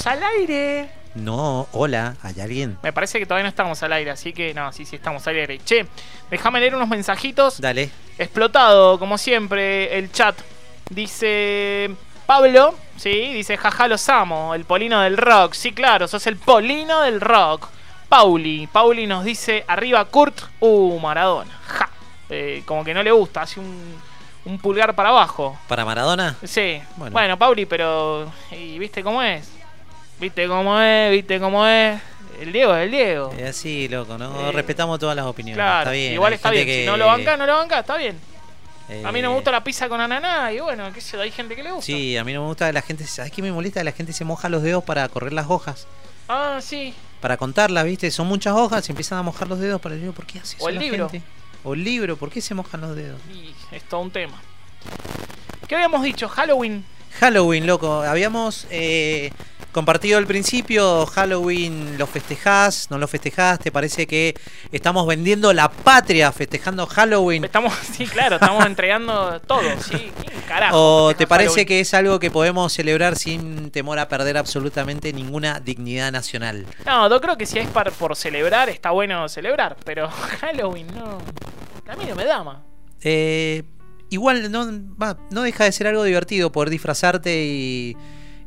Estamos 0.00 0.22
al 0.22 0.30
aire. 0.38 0.90
No, 1.14 1.68
hola, 1.72 2.16
¿hay 2.22 2.40
alguien? 2.40 2.78
Me 2.82 2.90
parece 2.90 3.18
que 3.18 3.26
todavía 3.26 3.42
no 3.42 3.50
estamos 3.50 3.82
al 3.82 3.92
aire, 3.92 4.10
así 4.10 4.32
que 4.32 4.54
no, 4.54 4.72
sí, 4.72 4.86
sí, 4.86 4.96
estamos 4.96 5.26
al 5.26 5.36
aire. 5.36 5.60
Che, 5.62 5.86
déjame 6.30 6.58
leer 6.58 6.74
unos 6.74 6.88
mensajitos. 6.88 7.60
Dale. 7.60 7.90
Explotado, 8.16 8.98
como 8.98 9.18
siempre, 9.18 9.98
el 9.98 10.10
chat. 10.10 10.40
Dice 10.88 11.90
Pablo, 12.24 12.74
sí, 12.96 13.34
dice 13.34 13.58
jaja 13.58 13.88
los 13.88 14.08
amo, 14.08 14.54
el 14.54 14.64
polino 14.64 15.02
del 15.02 15.18
rock. 15.18 15.52
Sí, 15.52 15.72
claro, 15.72 16.08
sos 16.08 16.26
el 16.26 16.36
polino 16.36 17.02
del 17.02 17.20
rock. 17.20 17.68
Pauli, 18.08 18.68
Pauli 18.68 19.06
nos 19.06 19.22
dice 19.22 19.66
arriba 19.68 20.06
Kurt, 20.06 20.40
uh, 20.60 20.98
Maradona. 20.98 21.52
Ja. 21.66 21.90
Eh, 22.30 22.62
como 22.64 22.84
que 22.84 22.94
no 22.94 23.02
le 23.02 23.12
gusta, 23.12 23.42
hace 23.42 23.60
un, 23.60 24.00
un 24.46 24.58
pulgar 24.60 24.94
para 24.94 25.10
abajo. 25.10 25.58
¿Para 25.68 25.84
Maradona? 25.84 26.36
Sí. 26.42 26.80
Bueno. 26.96 27.12
Bueno, 27.12 27.36
Pauli, 27.36 27.66
pero. 27.66 28.32
¿y 28.50 28.78
¿Viste 28.78 29.02
cómo 29.02 29.20
es? 29.20 29.59
¿Viste 30.20 30.46
cómo 30.46 30.80
es? 30.80 31.10
¿Viste 31.12 31.40
cómo 31.40 31.66
es? 31.66 32.00
El 32.40 32.52
Diego 32.52 32.74
es 32.74 32.84
el 32.84 32.90
Diego. 32.90 33.32
Es 33.36 33.50
así, 33.50 33.88
loco, 33.88 34.16
¿no? 34.18 34.48
Eh, 34.48 34.52
Respetamos 34.52 34.98
todas 34.98 35.14
las 35.16 35.26
opiniones. 35.26 35.56
Claro, 35.56 35.80
está 35.80 35.90
bien. 35.92 36.12
igual 36.14 36.32
está 36.32 36.50
bien. 36.50 36.66
que- 36.66 36.80
Si 36.80 36.86
no 36.86 36.96
lo 36.96 37.06
banca, 37.06 37.36
no 37.36 37.46
lo 37.46 37.54
banca, 37.56 37.80
está 37.80 37.96
bien. 37.96 38.18
eh, 38.88 39.02
A 39.04 39.12
mí 39.12 39.20
no 39.22 39.28
me 39.30 39.34
gusta 39.36 39.50
la 39.50 39.62
pizza 39.62 39.88
con 39.88 40.00
ananá 40.00 40.52
y 40.52 40.60
bueno, 40.60 40.90
qué 40.92 41.00
sé 41.00 41.20
hay 41.20 41.30
gente 41.30 41.54
que 41.54 41.62
le 41.62 41.70
gusta. 41.72 41.86
Sí, 41.86 42.16
a 42.16 42.24
mí 42.24 42.32
no 42.32 42.42
me 42.42 42.46
gusta 42.48 42.66
que 42.66 42.72
la 42.72 42.82
gente. 42.82 43.04
¿Sabes 43.06 43.30
qué 43.32 43.42
me 43.42 43.52
molesta? 43.52 43.84
La 43.84 43.92
gente 43.92 44.12
se 44.12 44.24
moja 44.24 44.48
los 44.48 44.62
dedos 44.62 44.82
para 44.84 45.08
correr 45.08 45.32
las 45.32 45.46
hojas. 45.48 45.86
Ah, 46.28 46.58
sí. 46.62 46.94
Para 47.20 47.36
contarlas, 47.36 47.84
¿viste? 47.84 48.10
Son 48.10 48.26
muchas 48.26 48.54
hojas 48.54 48.88
y 48.88 48.92
empiezan 48.92 49.18
a 49.18 49.22
mojar 49.22 49.48
los 49.48 49.58
dedos 49.58 49.80
para 49.80 49.96
yo, 49.96 50.12
¿por 50.12 50.24
qué 50.26 50.38
hace 50.38 50.56
eso 50.56 50.64
O 50.64 50.68
el 50.70 50.76
la 50.76 50.80
libro. 50.80 51.08
gente? 51.10 51.26
O 51.62 51.74
el 51.74 51.84
libro, 51.84 52.16
¿por 52.16 52.30
qué 52.30 52.40
se 52.40 52.54
mojan 52.54 52.80
los 52.80 52.96
dedos? 52.96 53.20
Y 53.32 53.54
es 53.74 53.82
todo 53.84 54.00
un 54.00 54.10
tema. 54.10 54.40
¿Qué 55.68 55.74
habíamos 55.74 56.02
dicho? 56.02 56.28
Halloween. 56.28 56.84
Halloween, 57.18 57.66
loco. 57.66 58.02
Habíamos 58.02 58.66
eh, 58.70 59.30
compartido 59.72 60.18
al 60.18 60.26
principio. 60.26 61.06
Halloween, 61.06 61.98
¿lo 61.98 62.06
festejás? 62.06 62.90
¿No 62.90 62.98
lo 62.98 63.06
festejás? 63.08 63.58
¿Te 63.58 63.70
parece 63.72 64.06
que 64.06 64.34
estamos 64.72 65.06
vendiendo 65.06 65.52
la 65.52 65.70
patria 65.70 66.32
festejando 66.32 66.86
Halloween? 66.86 67.44
Estamos, 67.44 67.74
sí, 67.96 68.06
claro, 68.06 68.36
estamos 68.36 68.64
entregando 68.64 69.40
todo, 69.40 69.62
sí. 69.82 70.12
¿Quién 70.24 70.40
carajo? 70.48 70.76
¿O 71.06 71.14
te 71.14 71.26
parece 71.26 71.48
Halloween? 71.50 71.66
que 71.66 71.80
es 71.80 71.94
algo 71.94 72.18
que 72.18 72.30
podemos 72.30 72.72
celebrar 72.72 73.16
sin 73.16 73.70
temor 73.70 73.98
a 73.98 74.08
perder 74.08 74.38
absolutamente 74.38 75.12
ninguna 75.12 75.60
dignidad 75.60 76.10
nacional? 76.12 76.66
No, 76.86 77.08
yo 77.10 77.20
creo 77.20 77.36
que 77.36 77.46
si 77.46 77.58
es 77.58 77.68
par- 77.68 77.92
por 77.92 78.16
celebrar, 78.16 78.68
está 78.68 78.90
bueno 78.92 79.28
celebrar, 79.28 79.76
pero 79.84 80.08
Halloween 80.40 80.86
no. 80.94 81.18
A 81.90 81.96
mí 81.96 82.04
no 82.08 82.14
me 82.14 82.24
da 82.24 82.42
más. 82.44 82.58
Eh, 83.02 83.64
igual 84.10 84.50
no, 84.52 84.66
va, 85.00 85.16
no 85.30 85.42
deja 85.42 85.64
de 85.64 85.72
ser 85.72 85.86
algo 85.86 86.04
divertido 86.04 86.52
poder 86.52 86.70
disfrazarte 86.70 87.44
y, 87.44 87.96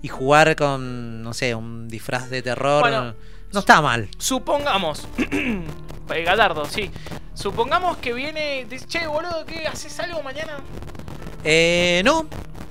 y 0.01 0.07
jugar 0.07 0.55
con, 0.55 1.23
no 1.23 1.33
sé, 1.33 1.55
un 1.55 1.87
disfraz 1.87 2.29
de 2.29 2.41
terror. 2.41 2.81
Bueno, 2.81 3.15
no 3.51 3.59
está 3.59 3.81
mal. 3.81 4.09
Supongamos. 4.17 5.07
Galardo, 6.07 6.65
sí. 6.65 6.91
Supongamos 7.33 7.97
que 7.97 8.13
viene. 8.13 8.65
Dice, 8.69 8.85
che, 8.85 9.07
boludo, 9.07 9.45
¿qué? 9.45 9.65
¿Haces 9.65 9.99
algo 9.99 10.21
mañana? 10.21 10.57
Eh, 11.43 12.01
no, 12.05 12.27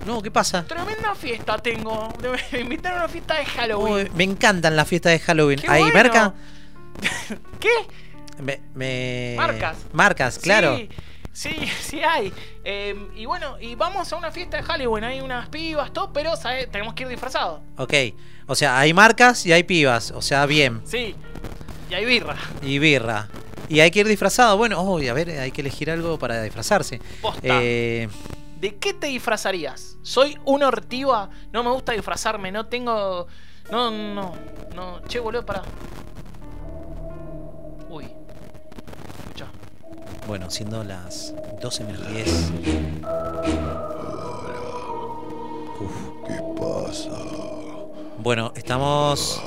no, 0.07 0.23
¿qué 0.23 0.31
pasa? 0.31 0.65
Tremenda 0.65 1.15
fiesta 1.15 1.59
tengo. 1.59 2.09
Me 2.53 2.61
invitaron 2.61 2.99
a 3.01 3.05
una 3.05 3.13
fiesta 3.13 3.35
de 3.37 3.45
Halloween. 3.47 3.95
Uy, 4.07 4.11
me 4.15 4.25
encantan 4.25 4.77
las 4.77 4.87
fiestas 4.87 5.13
de 5.13 5.19
Halloween. 5.19 5.59
Qué 5.61 5.69
¿Hay 5.69 5.83
bueno. 5.83 5.95
merca? 5.95 6.35
¿Qué? 7.61 8.43
Me, 8.43 8.61
me- 8.75 9.35
Marcas. 9.37 9.77
Marcas, 9.93 10.39
claro. 10.39 10.77
Sí, 10.77 10.89
sí, 11.33 11.57
sí 11.83 12.01
hay. 12.03 12.33
Eh, 12.65 13.09
y 13.17 13.27
bueno, 13.27 13.57
y 13.61 13.75
vamos 13.75 14.13
a 14.13 14.17
una 14.17 14.31
fiesta 14.31 14.57
de 14.57 14.63
Halloween. 14.63 15.05
Hay 15.05 15.21
unas 15.21 15.49
pibas, 15.49 15.93
todo, 15.93 16.13
pero 16.13 16.37
¿sabes? 16.37 16.71
tenemos 16.71 16.95
que 16.95 17.03
ir 17.05 17.09
disfrazados. 17.09 17.61
Ok, 17.77 17.95
o 18.47 18.55
sea, 18.55 18.79
hay 18.79 18.95
marcas 18.95 19.45
y 19.47 19.53
hay 19.53 19.65
pibas, 19.65 20.13
o 20.13 20.23
sea, 20.23 20.47
bien. 20.47 20.81
Sí. 20.85 21.15
Y 21.91 21.95
hay 21.95 22.05
birra. 22.05 22.37
Y 22.63 22.79
birra. 22.79 23.29
Y 23.69 23.81
hay 23.81 23.91
que 23.91 24.01
ir 24.01 24.09
disfrazado. 24.09 24.57
Bueno, 24.57 24.83
uy, 24.83 25.09
a 25.09 25.13
ver, 25.15 25.31
hay 25.31 25.51
que 25.51 25.61
elegir 25.61 25.91
algo 25.91 26.19
para 26.19 26.43
disfrazarse. 26.43 27.01
Posta. 27.21 27.41
Eh, 27.43 28.09
¿De 28.61 28.77
qué 28.77 28.95
te 28.95 29.09
disfrazarías? 29.09 29.97
Soy 30.03 30.39
una 30.45 30.69
ortiva, 30.69 31.31
no 31.53 31.65
me 31.65 31.71
gusta 31.71 31.93
disfrazarme, 31.93 32.53
no 32.53 32.67
tengo. 32.67 33.27
No, 33.71 33.91
no, 33.91 34.35
no. 34.75 35.01
Che, 35.09 35.19
boludo, 35.19 35.45
pará. 35.45 35.63
Bueno, 40.27 40.51
siendo 40.51 40.85
las 40.85 41.35
12 41.61 41.85
menos 41.85 42.09
10. 42.09 42.53
¿Qué 46.27 46.41
pasa? 46.59 47.11
Bueno, 48.19 48.53
estamos. 48.55 49.41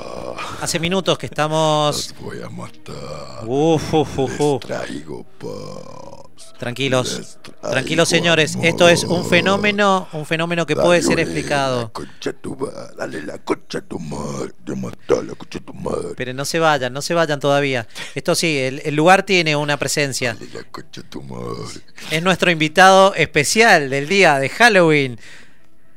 Hace 0.60 0.78
minutos 0.78 1.18
que 1.18 1.26
estamos. 1.26 2.14
Voy 2.20 2.42
a 2.42 2.48
matar. 2.48 3.44
Uf, 3.46 3.94
uf, 3.94 4.18
uf, 4.18 4.40
uf. 4.40 4.60
Traigo 4.60 5.24
paz. 5.38 6.15
Tranquilos, 6.58 7.38
tranquilos 7.62 8.08
señores, 8.08 8.56
esto 8.62 8.88
es 8.88 9.04
un 9.04 9.26
fenómeno, 9.28 10.08
un 10.12 10.26
fenómeno 10.26 10.66
que 10.66 10.76
puede 10.76 11.02
ser 11.02 11.18
explicado. 11.20 11.92
Concha 11.92 12.32
tu 12.32 12.56
madre, 12.56 12.94
dale 12.96 13.22
la 13.22 13.38
concha 13.38 13.78
a 13.78 13.80
tu 13.82 13.98
madre, 13.98 14.52
te 14.64 14.74
matar 14.74 15.24
la 15.24 15.34
concha 15.34 15.58
a 15.58 15.62
tu 15.62 15.74
madre. 15.74 16.14
Pero 16.16 16.34
no 16.34 16.44
se 16.44 16.58
vayan, 16.58 16.92
no 16.92 17.02
se 17.02 17.14
vayan 17.14 17.40
todavía. 17.40 17.86
Esto 18.14 18.34
sí, 18.34 18.58
el, 18.58 18.82
el 18.84 18.94
lugar 18.94 19.22
tiene 19.24 19.56
una 19.56 19.78
presencia. 19.78 20.36
La 20.52 20.62
concha 20.64 21.00
a 21.00 21.04
tu 21.04 21.22
madre. 21.22 21.80
Es 22.10 22.22
nuestro 22.22 22.50
invitado 22.50 23.14
especial 23.14 23.90
del 23.90 24.08
día 24.08 24.38
de 24.38 24.48
Halloween, 24.48 25.18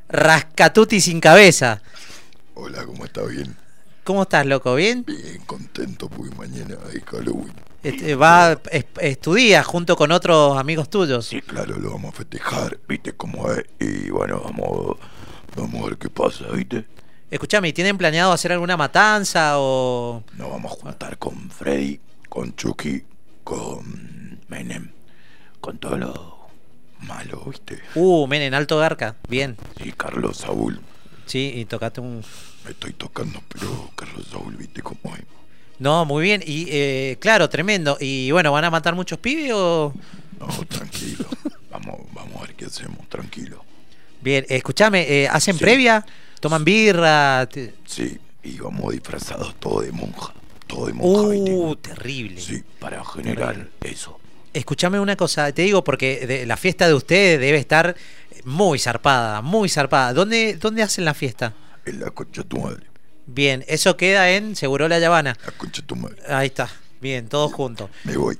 Rascatuti 0.10 1.02
sin 1.02 1.20
cabeza. 1.20 1.82
Hola, 2.54 2.86
¿cómo 2.86 3.06
está? 3.06 3.24
Bien. 3.24 3.56
¿Cómo 4.10 4.24
estás, 4.24 4.44
loco? 4.48 4.74
¿Bien? 4.74 5.06
Bien 5.06 5.40
contento 5.46 6.10
porque 6.10 6.36
mañana 6.36 6.78
hay 6.92 7.00
Halloween. 7.00 7.54
Este, 7.84 8.16
va, 8.16 8.60
es- 8.72 8.86
estudia 9.02 9.64
junto 9.64 9.96
con 9.96 10.12
otros 10.12 10.58
amigos 10.58 10.90
tuyos. 10.90 11.28
Sí, 11.28 11.44
claro, 11.44 11.78
lo 11.78 11.92
vamos 11.92 12.16
a 12.16 12.18
festejar, 12.18 12.80
viste 12.88 13.14
cómo 13.14 13.52
es. 13.52 13.64
Y 13.80 14.10
bueno, 14.10 14.42
vamos, 14.44 14.98
vamos 15.56 15.84
a 15.84 15.90
ver 15.90 15.98
qué 16.00 16.10
pasa, 16.10 16.46
viste. 16.52 16.88
Escuchame, 17.30 17.72
¿tienen 17.72 18.00
planeado 18.00 18.32
hacer 18.34 18.52
alguna 18.52 18.76
matanza 18.78 19.60
o...? 19.60 20.24
Nos 20.36 20.50
vamos 20.50 20.72
a 20.72 20.76
juntar 20.76 21.20
con 21.20 21.52
Freddy, 21.52 22.00
con 22.30 22.56
Chucky, 22.56 23.04
con 23.44 24.40
Menem, 24.48 24.90
con 25.62 25.78
todos 25.78 26.00
los 26.00 26.20
malo, 27.02 27.44
¿viste? 27.46 27.80
Uh, 27.94 28.26
men, 28.26 28.42
en 28.42 28.56
Alto 28.56 28.80
Garca. 28.80 29.18
Bien. 29.28 29.56
Sí, 29.80 29.94
Carlos 29.96 30.38
Saúl. 30.38 30.82
Sí, 31.28 31.52
y 31.58 31.66
tocaste 31.66 32.02
un. 32.02 32.24
Me 32.66 32.72
estoy 32.72 32.94
tocando, 32.94 33.42
pero 33.48 33.90
Carlos 33.96 34.28
Saúl, 34.32 34.56
¿viste 34.56 34.82
cómo 34.82 35.16
es? 35.16 35.24
No, 35.80 36.04
muy 36.06 36.24
bien. 36.24 36.44
Y 36.46 36.68
eh, 36.70 37.18
claro, 37.22 37.50
tremendo. 37.50 37.98
Y 38.00 38.32
bueno, 38.32 38.52
¿van 38.52 38.66
a 38.66 38.70
matar 38.70 38.96
muchos 38.96 39.18
pibes 39.20 39.52
o.? 39.54 39.94
No, 40.40 40.48
tranquilo. 40.68 41.26
vamos, 41.72 42.00
vamos 42.14 42.36
a 42.38 42.42
ver 42.46 42.56
qué 42.56 42.66
hacemos, 42.66 43.08
tranquilo. 43.10 43.64
Bien, 44.22 44.46
escúchame, 44.50 45.02
eh, 45.10 45.28
¿hacen 45.30 45.56
Sí. 45.58 45.62
previa? 45.64 46.06
¿Toman 46.42 46.64
birra? 46.66 47.48
Te- 47.52 47.74
Sí, 47.86 48.18
y 48.44 48.58
vamos 48.60 48.92
disfrazados 48.94 49.56
todo 49.60 49.82
de 49.82 49.92
monja. 49.94 50.34
Todo 50.68 50.88
de 50.88 50.94
monja. 50.94 51.22
Uh, 51.22 51.76
terrible. 51.78 52.40
Sí, 52.42 52.62
para 52.80 53.04
generar 53.06 53.68
eso. 53.82 54.20
Escúchame 54.54 55.00
una 55.00 55.16
cosa, 55.16 55.52
te 55.54 55.62
digo 55.62 55.84
porque 55.84 56.26
de- 56.28 56.46
la 56.46 56.58
fiesta 56.58 56.88
de 56.88 56.94
ustedes 56.94 57.40
debe 57.40 57.58
estar 57.58 57.96
muy 58.44 58.80
zarpada, 58.80 59.42
muy 59.42 59.70
zarpada. 59.70 60.14
¿Dónde, 60.14 60.56
dónde 60.58 60.84
hacen 60.84 61.06
la 61.06 61.14
fiesta? 61.14 61.54
En 61.90 62.00
la 62.00 62.12
concha 62.12 62.44
de 62.44 62.48
tu 62.48 62.60
madre. 62.60 62.86
Bien, 63.26 63.64
eso 63.68 63.98
queda 63.98 64.30
en 64.32 64.56
Seguro 64.56 64.88
La 64.88 64.98
Habana. 64.98 65.36
La 65.46 65.52
concha 65.52 65.82
de 65.82 65.88
tu 65.88 65.96
madre. 65.96 66.18
Ahí 66.28 66.48
está, 66.48 66.70
bien, 67.02 67.28
todos 67.28 67.52
juntos. 67.52 67.90
Me 68.04 68.16
voy. 68.16 68.38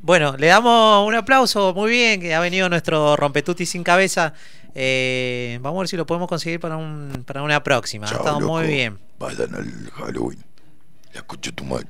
Bueno, 0.00 0.36
le 0.36 0.46
damos 0.46 1.06
un 1.06 1.14
aplauso, 1.14 1.74
muy 1.74 1.90
bien, 1.90 2.20
que 2.20 2.34
ha 2.34 2.40
venido 2.40 2.68
nuestro 2.68 3.16
rompetuti 3.16 3.66
sin 3.66 3.82
cabeza. 3.82 4.34
Eh, 4.74 5.58
vamos 5.60 5.78
a 5.78 5.80
ver 5.82 5.88
si 5.88 5.96
lo 5.96 6.06
podemos 6.06 6.28
conseguir 6.28 6.60
para, 6.60 6.76
un, 6.76 7.24
para 7.26 7.42
una 7.42 7.62
próxima. 7.62 8.06
ha 8.08 8.12
estado 8.12 8.40
muy 8.40 8.66
bien. 8.66 8.98
Vayan 9.18 9.54
al 9.54 9.90
Halloween. 9.90 10.44
La 11.14 11.22
concha 11.22 11.50
de 11.50 11.56
tu 11.56 11.64
madre. 11.64 11.86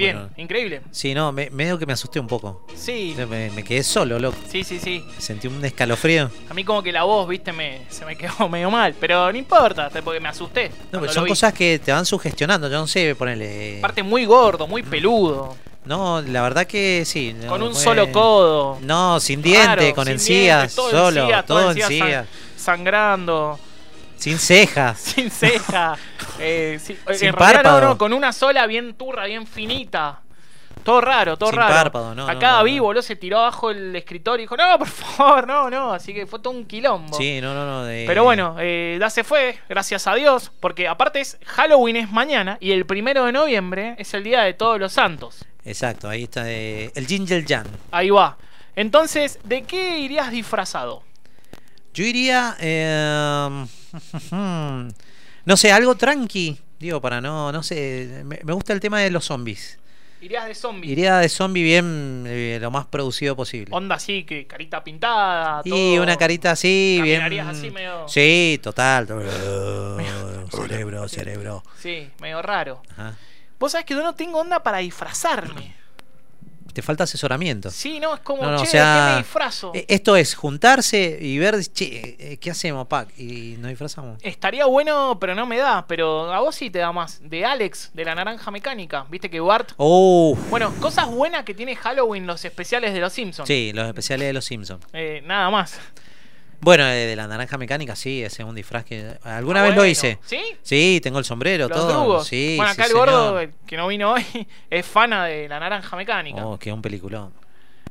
Bien, 0.00 0.16
Bueno. 0.16 0.30
increíble. 0.36 0.80
Sí, 0.90 1.14
no, 1.14 1.30
me, 1.32 1.50
medio 1.50 1.78
que 1.78 1.86
me 1.86 1.92
asusté 1.92 2.18
un 2.20 2.26
poco. 2.26 2.66
Sí, 2.74 3.14
Me, 3.28 3.50
me 3.50 3.62
quedé 3.62 3.82
solo, 3.82 4.18
loco. 4.18 4.36
sí, 4.48 4.64
sí, 4.64 4.78
sí. 4.78 5.04
Sentí 5.18 5.46
un 5.46 5.64
escalofrío. 5.64 6.30
A 6.48 6.54
mí 6.54 6.64
como 6.64 6.82
que 6.82 6.90
la 6.92 7.02
voz, 7.04 7.28
viste, 7.28 7.52
me, 7.52 7.82
se 7.90 8.04
me 8.04 8.16
quedó 8.16 8.48
medio 8.50 8.70
mal. 8.70 8.94
Pero 8.98 9.30
no 9.30 9.38
importa, 9.38 9.90
porque 10.02 10.20
me 10.20 10.28
asusté. 10.28 10.70
No, 10.92 11.00
pero 11.00 11.12
son 11.12 11.26
cosas 11.28 11.52
que 11.52 11.78
te 11.78 11.92
van 11.92 12.06
sugestionando. 12.06 12.68
Yo 12.68 12.78
no 12.78 12.86
sé, 12.86 13.14
ponerle. 13.14 13.78
Aparte 13.78 14.02
muy 14.02 14.24
gordo, 14.24 14.66
muy 14.66 14.82
peludo. 14.82 15.56
No, 15.84 16.20
la 16.20 16.42
verdad 16.42 16.66
que 16.66 17.04
sí. 17.06 17.34
no, 17.34 17.48
Con 17.48 17.62
un 17.62 17.72
fue- 17.72 17.82
solo 17.82 18.12
codo. 18.12 18.78
No, 18.82 19.18
sin 19.18 19.40
diente, 19.42 19.64
Claro, 19.64 19.94
con 19.94 20.04
sin 20.04 20.12
encías, 20.14 20.58
dientes, 20.58 20.74
todo 20.76 20.90
solo, 20.90 21.20
encías, 21.22 21.46
todo 21.46 21.70
encías, 21.70 21.90
encías. 21.90 22.26
san- 22.56 22.64
sangrando, 22.76 23.58
Sin 24.20 24.38
cejas. 24.38 24.98
sin 25.00 25.30
ceja. 25.30 25.96
eh, 26.38 26.78
sí, 26.82 26.96
Sin 27.14 27.28
en 27.28 27.34
realidad 27.34 27.62
no, 27.62 27.62
párpado. 27.70 27.80
no, 27.80 27.98
con 27.98 28.12
una 28.12 28.32
sola 28.32 28.66
bien 28.66 28.94
turra, 28.94 29.24
bien 29.26 29.46
finita. 29.46 30.20
Todo 30.84 31.00
raro, 31.02 31.36
todo 31.36 31.50
Sin 31.50 31.58
raro. 31.58 31.74
párpado, 31.74 32.14
no, 32.14 32.24
no, 32.26 32.30
Acá 32.32 32.52
no, 32.52 32.58
no. 32.58 32.64
vivo, 32.64 32.86
boludo, 32.86 33.02
se 33.02 33.14
tiró 33.16 33.38
abajo 33.40 33.70
el 33.70 33.94
escritorio 33.96 34.42
y 34.42 34.44
dijo, 34.44 34.56
no, 34.56 34.78
por 34.78 34.88
favor, 34.88 35.46
no, 35.46 35.68
no. 35.68 35.92
Así 35.92 36.14
que 36.14 36.26
fue 36.26 36.38
todo 36.38 36.54
un 36.54 36.64
quilombo. 36.64 37.16
Sí, 37.18 37.38
no, 37.42 37.52
no, 37.52 37.66
no. 37.66 37.84
de- 37.84 38.04
Pero 38.06 38.24
bueno, 38.24 38.56
eh, 38.58 38.96
ya 38.98 39.10
se 39.10 39.22
fue, 39.22 39.58
gracias 39.68 40.06
a 40.06 40.14
Dios, 40.14 40.50
porque 40.60 40.88
aparte 40.88 41.20
es 41.20 41.36
Halloween 41.44 41.96
es 41.96 42.10
mañana 42.10 42.56
y 42.60 42.70
el 42.72 42.86
primero 42.86 43.26
de 43.26 43.32
noviembre 43.32 43.94
es 43.98 44.14
el 44.14 44.24
día 44.24 44.40
de 44.42 44.54
todos 44.54 44.78
los 44.80 44.92
santos. 44.92 45.44
Exacto, 45.66 46.08
ahí 46.08 46.22
está. 46.22 46.44
eh, 46.50 46.90
el 46.94 47.06
Ginger 47.06 47.44
Jan. 47.46 47.66
Ahí 47.90 48.08
va. 48.08 48.38
Entonces, 48.74 49.38
¿de 49.44 49.62
qué 49.64 49.98
irías 49.98 50.30
disfrazado? 50.30 51.02
Yo 51.92 52.04
iría. 52.04 52.56
eh, 52.60 53.66
no 55.44 55.56
sé, 55.56 55.72
algo 55.72 55.94
tranqui. 55.94 56.58
Digo, 56.78 57.00
para 57.00 57.20
no. 57.20 57.52
No 57.52 57.62
sé. 57.62 58.22
Me, 58.24 58.40
me 58.42 58.52
gusta 58.52 58.72
el 58.72 58.80
tema 58.80 59.00
de 59.00 59.10
los 59.10 59.24
zombies. 59.26 59.78
Irías 60.22 60.46
de 60.46 60.54
zombie. 60.54 60.90
Iría 60.90 61.16
de 61.18 61.28
zombie 61.30 61.62
bien. 61.62 62.24
eh, 62.26 62.58
lo 62.60 62.70
más 62.70 62.84
producido 62.86 63.34
posible. 63.34 63.74
Onda 63.74 63.94
así, 63.94 64.24
que 64.24 64.46
carita 64.46 64.84
pintada. 64.84 65.62
Y 65.64 65.70
todo. 65.70 66.02
una 66.02 66.16
carita 66.16 66.50
así, 66.50 67.00
bien. 67.02 67.22
Así 67.40 67.70
medio- 67.70 68.06
Sí, 68.06 68.60
total. 68.62 69.06
cerebro, 70.50 71.08
cerebro. 71.08 71.62
Sí, 71.78 72.10
medio 72.20 72.42
raro. 72.42 72.82
Ajá. 72.92 73.16
Vos 73.58 73.72
sabés 73.72 73.86
que 73.86 73.94
yo 73.94 74.02
no 74.02 74.14
tengo 74.14 74.38
onda 74.40 74.62
para 74.62 74.78
disfrazarme. 74.78 75.74
Te 76.72 76.82
falta 76.82 77.04
asesoramiento. 77.04 77.70
Sí, 77.70 77.98
no, 78.00 78.14
es 78.14 78.20
como, 78.20 78.42
No, 78.42 78.52
no, 78.52 78.56
che, 78.58 78.62
o 78.62 78.66
sea, 78.70 78.94
¿de 78.94 79.08
qué 79.08 79.12
me 79.12 79.18
disfrazo? 79.18 79.72
eh, 79.74 79.84
Esto 79.88 80.16
es 80.16 80.34
juntarse 80.34 81.18
y 81.20 81.38
ver, 81.38 81.56
che, 81.72 82.16
eh, 82.18 82.36
¿qué 82.38 82.50
hacemos, 82.50 82.86
Pac? 82.86 83.08
Y 83.18 83.56
nos 83.58 83.68
disfrazamos. 83.70 84.18
Estaría 84.22 84.66
bueno, 84.66 85.18
pero 85.20 85.34
no 85.34 85.46
me 85.46 85.58
da. 85.58 85.86
Pero 85.86 86.32
a 86.32 86.40
vos 86.40 86.54
sí 86.54 86.70
te 86.70 86.78
da 86.78 86.92
más. 86.92 87.20
De 87.22 87.44
Alex, 87.44 87.90
de 87.94 88.04
la 88.04 88.14
naranja 88.14 88.50
mecánica. 88.50 89.06
Viste 89.10 89.28
que 89.30 89.40
Bart. 89.40 89.72
Oh, 89.76 90.36
Bueno, 90.50 90.72
cosas 90.80 91.08
buenas 91.08 91.44
que 91.44 91.54
tiene 91.54 91.76
Halloween 91.76 92.26
los 92.26 92.44
especiales 92.44 92.92
de 92.94 93.00
los 93.00 93.12
Simpsons. 93.12 93.46
sí, 93.48 93.72
los 93.74 93.86
especiales 93.86 94.26
de 94.28 94.32
los 94.32 94.44
Simpsons. 94.44 94.84
Eh, 94.92 95.22
nada 95.26 95.50
más. 95.50 95.78
Bueno, 96.60 96.84
eh, 96.86 97.06
de 97.06 97.16
la 97.16 97.26
naranja 97.26 97.56
mecánica, 97.56 97.96
sí, 97.96 98.22
ese 98.22 98.42
es 98.42 98.48
un 98.48 98.54
disfraz 98.54 98.84
que 98.84 99.16
alguna 99.24 99.60
Ah, 99.62 99.68
vez 99.68 99.76
lo 99.76 99.86
hice. 99.86 100.18
¿Sí? 100.26 100.40
Sí, 100.62 101.00
tengo 101.02 101.18
el 101.18 101.24
sombrero, 101.24 101.68
Los 101.68 101.78
todo. 101.78 101.88
drugos. 102.02 102.26
Sí, 102.26 102.54
bueno, 102.56 102.72
sí, 102.74 102.80
acá 102.80 102.88
el 102.90 102.94
gordo, 102.96 103.38
señor. 103.40 103.54
que 103.66 103.76
no 103.78 103.86
vino 103.88 104.12
hoy, 104.12 104.24
es 104.70 104.86
fana 104.86 105.24
de 105.24 105.48
la 105.48 105.58
naranja 105.58 105.96
mecánica. 105.96 106.44
Oh, 106.46 106.58
que 106.58 106.70
un 106.72 106.82
peliculón. 106.82 107.32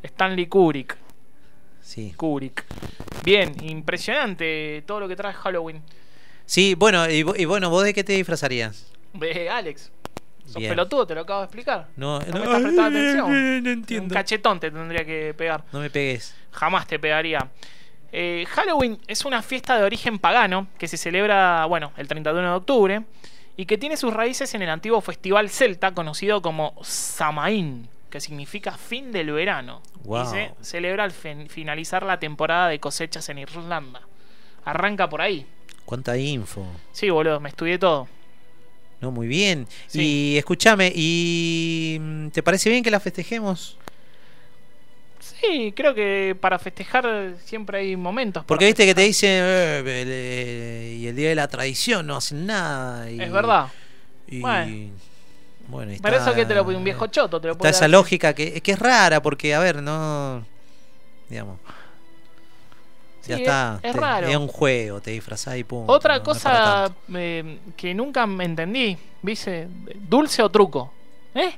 Stanley 0.03 0.45
Kubrick. 0.47 0.95
Sí. 1.81 2.13
Kubrick. 2.15 2.63
Bien, 3.23 3.55
impresionante 3.63 4.83
todo 4.85 4.99
lo 4.99 5.07
que 5.07 5.15
trae 5.15 5.33
Halloween. 5.33 5.81
Sí, 6.45 6.75
bueno, 6.75 7.09
y, 7.09 7.23
bueno, 7.45 7.69
¿vos 7.69 7.83
de 7.83 7.93
qué 7.93 8.03
te 8.03 8.13
disfrazarías? 8.13 8.91
De 9.13 9.49
Alex. 9.49 9.91
Sos 10.45 10.55
Bien. 10.55 10.71
pelotudo, 10.71 11.05
te 11.05 11.13
lo 11.15 11.21
acabo 11.21 11.41
de 11.41 11.45
explicar. 11.45 11.87
No, 11.95 12.19
No 12.19 12.25
no, 12.27 12.33
me 12.39 12.45
estás 12.45 12.61
prestando 12.61 12.99
atención. 12.99 13.63
no 13.63 13.69
entiendo. 13.69 14.03
Un 14.05 14.09
cachetón 14.09 14.59
te 14.59 14.71
tendría 14.71 15.05
que 15.05 15.33
pegar. 15.35 15.63
No 15.71 15.79
me 15.79 15.89
pegues. 15.91 16.35
Jamás 16.51 16.87
te 16.87 16.97
pegaría. 16.97 17.49
Eh, 18.11 18.45
Halloween 18.49 18.97
es 19.07 19.25
una 19.25 19.41
fiesta 19.41 19.77
de 19.77 19.83
origen 19.83 20.17
pagano 20.19 20.67
que 20.77 20.87
se 20.87 20.97
celebra, 20.97 21.65
bueno, 21.65 21.91
el 21.97 22.07
31 22.07 22.41
de 22.49 22.55
octubre 22.55 23.01
y 23.55 23.65
que 23.65 23.77
tiene 23.77 23.97
sus 23.97 24.13
raíces 24.13 24.53
en 24.55 24.61
el 24.61 24.69
antiguo 24.69 24.99
festival 25.01 25.49
celta 25.49 25.93
conocido 25.93 26.41
como 26.41 26.73
Samaín, 26.81 27.87
que 28.09 28.19
significa 28.19 28.71
fin 28.77 29.11
del 29.11 29.31
verano. 29.31 29.81
Wow. 30.05 30.23
Y 30.23 30.25
se 30.27 30.51
celebra 30.61 31.03
al 31.03 31.11
fin- 31.11 31.49
finalizar 31.49 32.03
la 32.03 32.19
temporada 32.19 32.69
de 32.69 32.79
cosechas 32.79 33.27
en 33.29 33.37
Irlanda. 33.39 34.01
Arranca 34.65 35.07
por 35.09 35.21
ahí. 35.21 35.45
¿Cuánta 35.85 36.17
info? 36.17 36.65
Sí, 36.91 37.09
boludo, 37.09 37.39
me 37.39 37.49
estudié 37.49 37.77
todo. 37.77 38.07
No, 39.01 39.11
muy 39.11 39.27
bien. 39.27 39.67
Sí. 39.87 40.01
Y 40.33 40.37
escúchame, 40.37 40.91
¿y 40.95 41.97
mm, 41.99 42.29
te 42.29 42.43
parece 42.43 42.69
bien 42.69 42.83
que 42.83 42.91
la 42.91 42.99
festejemos? 42.99 43.77
Sí, 45.19 45.73
creo 45.75 45.93
que 45.93 46.35
para 46.39 46.57
festejar 46.59 47.33
siempre 47.43 47.79
hay 47.79 47.95
momentos. 47.95 48.43
para 48.43 48.47
Porque 48.47 48.65
viste 48.65 48.85
que 48.85 48.95
te 48.95 49.01
dicen, 49.01 49.29
"Eh, 49.43 50.97
y 50.99 51.07
el 51.07 51.15
día 51.15 51.29
de 51.29 51.35
la 51.35 51.47
tradición 51.47 52.07
no 52.07 52.15
hacen 52.17 52.45
nada. 52.45 53.09
Y, 53.11 53.21
Es 53.21 53.31
verdad. 53.31 53.67
Y, 54.27 54.39
Bueno. 54.41 54.91
bueno, 55.67 55.93
Para 56.01 56.17
está- 56.17 56.29
eso 56.29 56.35
que 56.35 56.45
te 56.45 56.53
lo 56.55 56.63
un 56.77 56.83
viejo 56.83 57.07
choto, 57.07 57.39
te 57.41 57.47
lo 57.47 57.53
Está 57.53 57.69
esa 57.69 57.81
dar. 57.81 57.89
lógica 57.89 58.33
que, 58.33 58.61
que 58.61 58.71
es 58.71 58.79
rara, 58.79 59.21
porque, 59.21 59.53
a 59.53 59.59
ver, 59.59 59.81
no. 59.81 60.45
Digamos. 61.29 61.59
Ya 63.27 63.35
está. 63.37 63.79
es- 63.83 63.91
te- 63.93 63.99
raro. 63.99 64.27
Es 64.27 64.35
un 64.37 64.47
juego, 64.47 65.01
te 65.01 65.11
disfrazás 65.11 65.55
y 65.57 65.63
pum. 65.63 65.83
Otra 65.87 66.17
no- 66.17 66.23
para 66.23 66.33
cosa 66.33 66.95
eh, 67.13 67.59
que 67.77 67.93
nunca 67.93 68.25
me 68.25 68.45
entendí, 68.45 68.97
¿viste? 69.21 69.67
¿Dulce 69.95 70.41
o 70.41 70.49
truco? 70.49 70.91
¿Eh? 71.35 71.51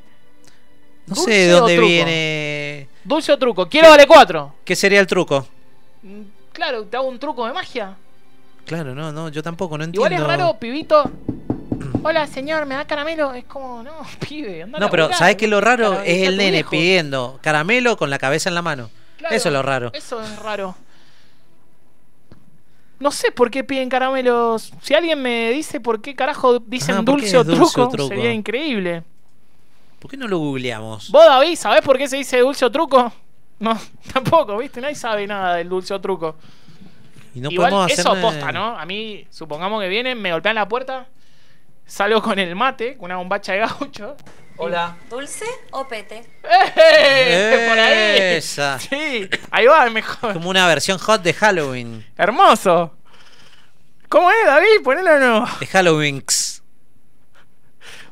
No 1.08 1.16
¿Dulce 1.16 1.32
sé 1.32 1.38
de 1.38 1.48
dónde 1.52 1.80
viene. 1.80 2.88
¿Dulce 3.04 3.32
o 3.32 3.38
truco? 3.38 3.68
Quiero 3.68 3.90
darle 3.90 4.06
cuatro. 4.08 4.54
¿Qué 4.64 4.76
sería 4.76 5.00
el 5.00 5.08
truco? 5.08 5.46
Mm, 6.04 6.22
Claro, 6.54 6.84
te 6.84 6.98
hago 6.98 7.08
un 7.08 7.18
truco 7.18 7.46
de 7.48 7.54
magia. 7.54 7.96
Claro, 8.66 8.94
no, 8.94 9.12
no, 9.12 9.30
yo 9.30 9.42
tampoco, 9.42 9.78
no 9.78 9.84
entiendo. 9.86 10.06
Igual 10.08 10.22
es 10.22 10.28
raro, 10.40 10.58
pibito. 10.60 11.10
Hola, 12.04 12.28
señor, 12.28 12.66
¿me 12.66 12.76
da 12.76 12.86
caramelo? 12.86 13.34
Es 13.34 13.46
como, 13.46 13.82
no, 13.82 13.92
pibe, 14.28 14.64
anda 14.64 14.78
No, 14.80 14.90
pero 14.90 15.12
¿sabes 15.14 15.36
qué 15.38 15.48
lo 15.48 15.62
raro? 15.62 15.92
Cara- 15.92 16.06
Es 16.06 16.28
el 16.28 16.38
nene 16.38 16.64
pidiendo 16.64 17.40
caramelo 17.42 17.96
con 17.98 18.10
la 18.10 18.20
cabeza 18.20 18.50
en 18.50 18.56
la 18.56 18.62
mano. 18.62 18.90
Claro, 19.18 19.36
Eso 19.36 19.50
es 19.50 19.54
lo 19.54 19.62
raro. 19.62 19.92
Eso 19.94 20.22
es 20.22 20.40
raro. 20.40 20.76
No 23.00 23.12
sé 23.12 23.32
por 23.32 23.50
qué 23.50 23.64
piden 23.64 23.90
caramelos. 23.90 24.72
Si 24.82 24.94
alguien 24.94 25.22
me 25.22 25.50
dice 25.52 25.80
por 25.80 26.02
qué 26.02 26.16
carajo 26.16 26.60
dicen 26.60 26.98
Ah, 26.98 27.04
¿por 27.04 27.20
qué 27.20 27.32
dulce, 27.32 27.38
o 27.38 27.42
o 27.42 27.72
truco? 27.90 28.08
sería 28.08 28.32
increíble. 28.32 29.04
¿Por 30.02 30.10
qué 30.10 30.18
no 30.18 30.28
lo 30.28 30.40
googleamos? 30.40 31.12
¿Vos, 31.12 31.24
David, 31.28 31.56
sabés 31.56 31.82
por 31.84 31.96
qué 31.96 32.08
se 32.08 32.18
dice 32.18 32.40
dulce 32.40 32.66
o 32.66 32.72
truco? 32.72 33.14
No, 33.60 33.80
tampoco, 34.14 34.58
¿viste? 34.58 34.82
Nadie 34.82 34.96
sabe 34.96 35.28
nada 35.28 35.58
del 35.58 35.70
dulce 35.70 35.94
o 35.94 36.02
truco. 36.02 36.36
Y 37.36 37.40
no 37.40 37.52
Igual 37.52 37.70
podemos 37.70 37.92
hacer 37.92 38.00
eso 38.00 38.16
nada- 38.16 38.22
posta, 38.24 38.52
¿no? 38.52 38.78
A 38.80 38.84
mí, 38.88 39.28
supongamos 39.30 39.80
que 39.80 39.88
vienen, 39.90 40.20
me 40.20 40.32
golpean 40.32 40.56
la 40.56 40.68
puerta, 40.68 41.06
salgo 41.86 42.20
con 42.20 42.40
el 42.40 42.56
mate, 42.56 42.98
con 42.98 43.06
una 43.06 43.18
bombacha 43.18 43.54
de 43.54 43.60
gaucho. 43.60 44.18
Hola. 44.58 44.98
¿Dulce 45.08 45.46
o 45.72 45.88
pete? 45.88 46.24
¡Eh! 46.44 47.66
Por 47.70 47.80
ahí. 47.80 48.38
Esa. 48.38 48.80
Sí, 48.80 49.30
ahí 49.52 49.68
va, 49.68 49.88
mejor. 49.92 50.34
Como 50.34 50.50
una 50.50 50.66
versión 50.68 50.98
hot 50.98 51.22
de 51.22 51.34
Halloween. 51.34 52.04
Hermoso. 52.18 52.96
¿Cómo 54.10 54.30
es, 54.32 54.46
David? 54.46 54.82
Ponelo 54.84 55.14
o 55.16 55.20
no. 55.20 55.46
De 55.60 55.68
Halloween. 55.68 56.24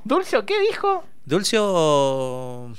¿Dulce 0.04 0.38
o 0.38 0.46
qué 0.46 0.60
dijo? 0.62 1.04
¿Dulce 1.30 1.58
o. 1.60 2.72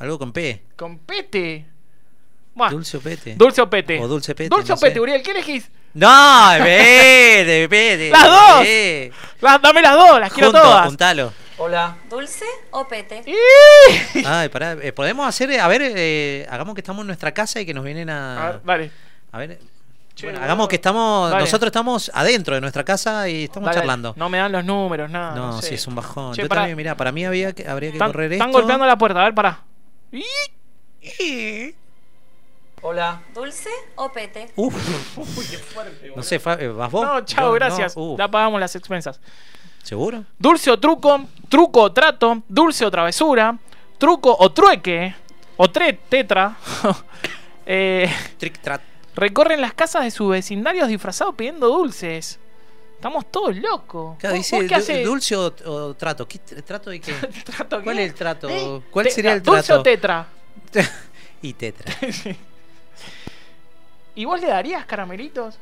algo 0.00 0.18
con 0.18 0.32
P? 0.32 0.60
Con 0.74 0.98
pete. 0.98 1.64
Buah. 2.52 2.70
¿Dulce 2.70 2.96
o 2.96 3.00
pete? 3.00 3.36
Dulce 3.36 3.62
o 3.62 3.70
pete. 3.70 4.00
O 4.00 4.08
dulce 4.08 4.34
pete. 4.34 4.48
Dulce 4.48 4.70
no 4.70 4.74
o 4.74 4.80
pete, 4.80 4.94
sé. 4.94 5.00
Uriel, 5.00 5.22
¿qué 5.22 5.30
elegís? 5.30 5.70
No, 5.94 6.48
pete, 6.58 7.68
pete. 7.68 8.10
¡Las 8.12 8.24
dos! 8.24 8.66
Las- 9.40 9.62
dame 9.62 9.82
las 9.82 9.94
dos, 9.94 10.18
las 10.18 10.32
quiero 10.32 10.50
Junto, 10.50 10.62
todas. 10.66 10.86
juntalo. 10.86 11.32
Hola. 11.58 11.96
¿Dulce 12.10 12.44
o 12.72 12.88
pete? 12.88 13.22
Ay, 14.26 14.48
pará, 14.48 14.72
eh, 14.82 14.92
podemos 14.92 15.28
hacer, 15.28 15.48
eh, 15.52 15.60
a 15.60 15.68
ver, 15.68 15.82
eh, 15.84 16.44
hagamos 16.50 16.74
que 16.74 16.80
estamos 16.80 17.02
en 17.02 17.06
nuestra 17.06 17.32
casa 17.32 17.60
y 17.60 17.66
que 17.66 17.72
nos 17.72 17.84
vienen 17.84 18.10
a... 18.10 18.48
A 18.48 18.50
ver, 18.50 18.60
dale. 18.64 18.90
A 19.30 19.38
ver, 19.38 19.60
Che, 20.16 20.26
bueno, 20.26 20.38
boludo. 20.38 20.44
hagamos 20.44 20.68
que 20.68 20.76
estamos, 20.76 21.30
Dale. 21.30 21.42
nosotros 21.44 21.68
estamos 21.68 22.10
adentro 22.14 22.54
de 22.56 22.60
nuestra 22.62 22.82
casa 22.84 23.28
y 23.28 23.44
estamos 23.44 23.66
Dale, 23.68 23.78
charlando. 23.80 24.14
No 24.16 24.28
me 24.28 24.38
dan 24.38 24.50
los 24.50 24.64
números, 24.64 25.10
nada. 25.10 25.34
No, 25.36 25.46
No, 25.52 25.60
sé. 25.62 25.68
sí, 25.68 25.74
es 25.74 25.86
un 25.86 25.94
bajón. 25.94 26.34
Che, 26.34 26.42
Yo 26.42 26.48
pará. 26.48 26.62
también, 26.62 26.76
mirá, 26.76 26.96
para 26.96 27.12
mí 27.12 27.24
había 27.24 27.52
que, 27.52 27.68
habría 27.68 27.90
que 27.90 27.96
Están, 27.96 28.12
correr 28.12 28.32
están 28.32 28.48
esto. 28.48 28.58
golpeando 28.58 28.86
la 28.86 28.96
puerta, 28.98 29.20
a 29.20 29.24
ver, 29.24 29.34
pará. 29.34 29.60
Hola. 32.82 33.20
¿Dulce 33.34 33.70
o 33.96 34.10
pete? 34.12 34.48
Uf. 34.56 34.74
Uy, 35.18 35.44
qué 35.50 35.58
fuerte, 35.58 36.12
No 36.14 36.22
sé, 36.22 36.38
¿vas 36.38 36.90
vos? 36.90 37.04
No, 37.06 37.20
chao, 37.24 37.52
gracias. 37.52 37.96
no, 37.96 38.02
uh. 38.02 38.18
Ya 38.18 38.28
pagamos 38.28 38.60
las 38.60 38.74
expensas. 38.76 39.20
¿Seguro? 39.82 40.24
Dulce 40.38 40.70
o 40.70 40.78
truco, 40.78 41.26
truco 41.48 41.82
o 41.82 41.92
trato, 41.92 42.42
dulce 42.48 42.84
o 42.84 42.90
travesura, 42.90 43.56
truco 43.98 44.34
o 44.38 44.50
trueque, 44.52 45.14
o 45.56 45.70
tre, 45.70 45.92
tetra. 46.08 46.56
Eh, 47.68 48.08
Trick 48.38 48.60
trat. 48.60 48.80
Recorren 49.16 49.60
las 49.60 49.74
casas 49.74 50.04
de 50.04 50.10
sus 50.12 50.30
vecindarios 50.30 50.86
disfrazados 50.88 51.34
pidiendo 51.34 51.66
dulces. 51.68 52.38
Estamos 52.94 53.26
todos 53.30 53.54
locos. 53.56 54.16
Claro, 54.18 54.36
¿Vos- 54.36 54.44
dice 54.44 54.56
vos 54.56 54.64
qué 54.68 54.74
du- 54.74 54.80
hacés? 54.80 55.04
dulce 55.04 55.36
o, 55.36 55.54
o 55.66 55.94
trato. 55.94 56.26
¿Qué 56.28 56.38
tr- 56.38 56.62
trato 56.64 56.90
de 56.90 57.00
qué? 57.00 57.12
¿Trato 57.44 57.82
¿Cuál 57.82 57.96
qué? 57.96 58.04
es 58.04 58.10
el 58.10 58.14
trato? 58.16 58.48
¿Eh? 58.48 58.80
¿Cuál 58.90 59.06
Te- 59.06 59.10
sería 59.12 59.32
el 59.34 59.42
¿Dulce 59.42 59.62
trato? 59.66 59.80
o 59.80 59.82
tetra? 59.82 60.26
y 61.42 61.52
tetra. 61.52 61.94
¿Y 64.14 64.24
vos 64.24 64.40
le 64.40 64.46
darías 64.46 64.86
caramelitos? 64.86 65.58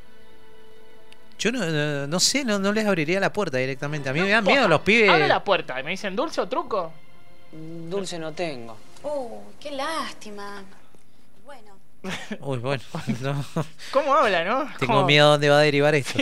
Yo 1.38 1.50
no, 1.50 1.66
no, 1.66 2.06
no 2.06 2.20
sé, 2.20 2.44
no, 2.44 2.60
no 2.60 2.72
les 2.72 2.86
abriría 2.86 3.18
la 3.18 3.32
puerta 3.32 3.58
directamente. 3.58 4.08
A 4.08 4.12
mí 4.12 4.20
me 4.20 4.28
dan 4.30 4.44
miedo 4.44 4.68
los 4.68 4.80
pibes. 4.82 5.10
Abre 5.10 5.26
la 5.26 5.42
puerta 5.42 5.78
y 5.80 5.82
me 5.82 5.90
dicen 5.90 6.14
dulce 6.14 6.40
o 6.40 6.46
truco. 6.48 6.92
Dulce 7.52 8.18
no 8.18 8.32
tengo. 8.32 8.76
Uh, 9.02 9.40
qué 9.60 9.72
lástima. 9.72 10.62
Uy, 12.40 12.58
bueno. 12.58 12.82
no. 13.20 13.44
¿Cómo 13.90 14.14
habla, 14.14 14.44
no? 14.44 14.68
Tengo 14.78 14.94
¿Cómo? 14.94 15.06
miedo 15.06 15.26
a 15.26 15.30
dónde 15.32 15.48
va 15.48 15.58
a 15.58 15.60
derivar 15.60 15.94
esto. 15.94 16.18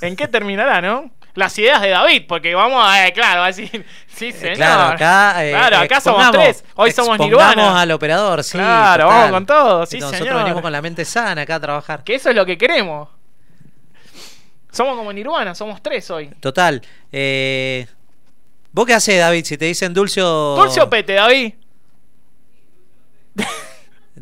¿En 0.00 0.16
qué 0.16 0.28
terminará, 0.28 0.80
no? 0.80 1.10
Las 1.34 1.58
ideas 1.58 1.82
de 1.82 1.88
David, 1.88 2.24
porque 2.28 2.54
vamos 2.54 2.80
a, 2.86 3.08
eh, 3.08 3.12
claro, 3.12 3.40
va 3.40 3.46
a 3.46 3.48
decir, 3.48 3.84
sí, 4.06 4.30
señor. 4.30 4.52
Eh, 4.52 4.56
Claro, 4.56 4.82
acá, 4.94 5.44
eh, 5.44 5.50
Claro, 5.50 5.78
acá 5.78 6.00
somos 6.00 6.30
tres. 6.30 6.64
Hoy 6.76 6.92
somos 6.92 7.18
Nirvana. 7.18 7.80
al 7.80 7.90
operador, 7.90 8.44
sí. 8.44 8.52
Claro, 8.56 9.04
total. 9.04 9.18
vamos 9.18 9.30
con 9.32 9.46
todo, 9.46 9.86
sí, 9.86 9.98
Nosotros 9.98 10.20
señor. 10.28 10.42
venimos 10.42 10.62
con 10.62 10.70
la 10.70 10.80
mente 10.80 11.04
sana 11.04 11.42
acá 11.42 11.56
a 11.56 11.60
trabajar. 11.60 12.04
Que 12.04 12.14
eso 12.14 12.30
es 12.30 12.36
lo 12.36 12.46
que 12.46 12.56
queremos. 12.56 13.08
Somos 14.70 14.96
como 14.96 15.12
Nirvana, 15.12 15.54
somos 15.54 15.82
tres 15.82 16.08
hoy. 16.10 16.28
Total. 16.40 16.80
¿Vos 18.72 18.86
qué 18.86 18.94
haces, 18.94 19.18
David? 19.20 19.44
Si 19.44 19.56
te 19.58 19.64
dicen 19.66 19.92
dulce 19.94 20.20
o. 20.22 20.56
¿Dulce 20.56 20.80
o 20.80 20.88
pete, 20.90 21.14
David? 21.14 21.54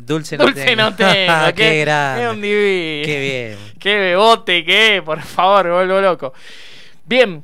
Dulce 0.05 0.37
no 0.37 0.45
Dulce 0.45 0.65
qué, 0.97 1.53
qué, 1.55 1.79
grande. 1.81 2.21
qué 2.21 2.29
un 2.29 2.41
divino. 2.41 3.05
Qué 3.05 3.19
bien. 3.19 3.73
Qué 3.79 3.95
bebote, 3.95 4.65
qué, 4.65 5.01
por 5.03 5.21
favor, 5.21 5.71
vuelvo 5.71 6.01
loco. 6.01 6.33
Bien. 7.05 7.43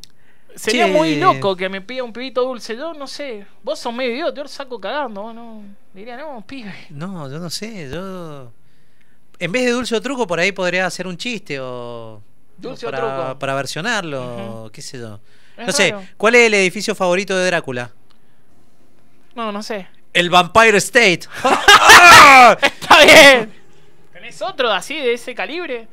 Sería 0.55 0.87
Che. 0.87 0.91
muy 0.91 1.15
loco 1.15 1.55
que 1.55 1.69
me 1.69 1.79
pida 1.81 2.03
un 2.03 2.11
pibito 2.11 2.41
dulce. 2.43 2.75
Yo 2.75 2.93
no 2.93 3.07
sé. 3.07 3.45
Vos 3.63 3.79
sos 3.79 3.93
medio 3.93 4.13
idiota, 4.13 4.35
yo 4.35 4.43
lo 4.43 4.49
saco 4.49 4.79
cagando. 4.79 5.31
No. 5.31 5.63
Diría, 5.93 6.17
no, 6.17 6.43
pibe. 6.45 6.73
No, 6.89 7.29
yo 7.29 7.39
no 7.39 7.49
sé. 7.49 7.89
Yo. 7.89 8.51
En 9.37 9.51
vez 9.51 9.65
de 9.65 9.71
dulce 9.71 9.95
o 9.95 10.01
truco, 10.01 10.27
por 10.27 10.39
ahí 10.39 10.51
podría 10.51 10.85
hacer 10.85 11.07
un 11.07 11.17
chiste 11.17 11.59
o. 11.61 12.21
Dulce 12.57 12.85
o 12.87 12.91
para, 12.91 13.01
truco. 13.01 13.39
Para 13.39 13.55
versionarlo, 13.55 14.69
qué 14.73 14.81
sé 14.81 14.99
yo. 14.99 15.19
Es 15.57 15.67
no 15.67 15.73
sé. 15.73 15.95
¿cuál 16.17 16.35
es 16.35 16.47
el 16.47 16.53
edificio 16.55 16.93
favorito 16.93 17.37
de 17.37 17.45
Drácula? 17.45 17.91
No, 19.35 19.51
no 19.51 19.63
sé. 19.63 19.87
El 20.13 20.29
Vampire 20.29 20.77
State. 20.77 21.21
Está 22.61 23.03
bien. 23.05 23.53
¿Tenés 24.13 24.41
otro 24.41 24.71
así 24.71 24.95
de 24.95 25.13
ese 25.13 25.35
calibre? 25.35 25.87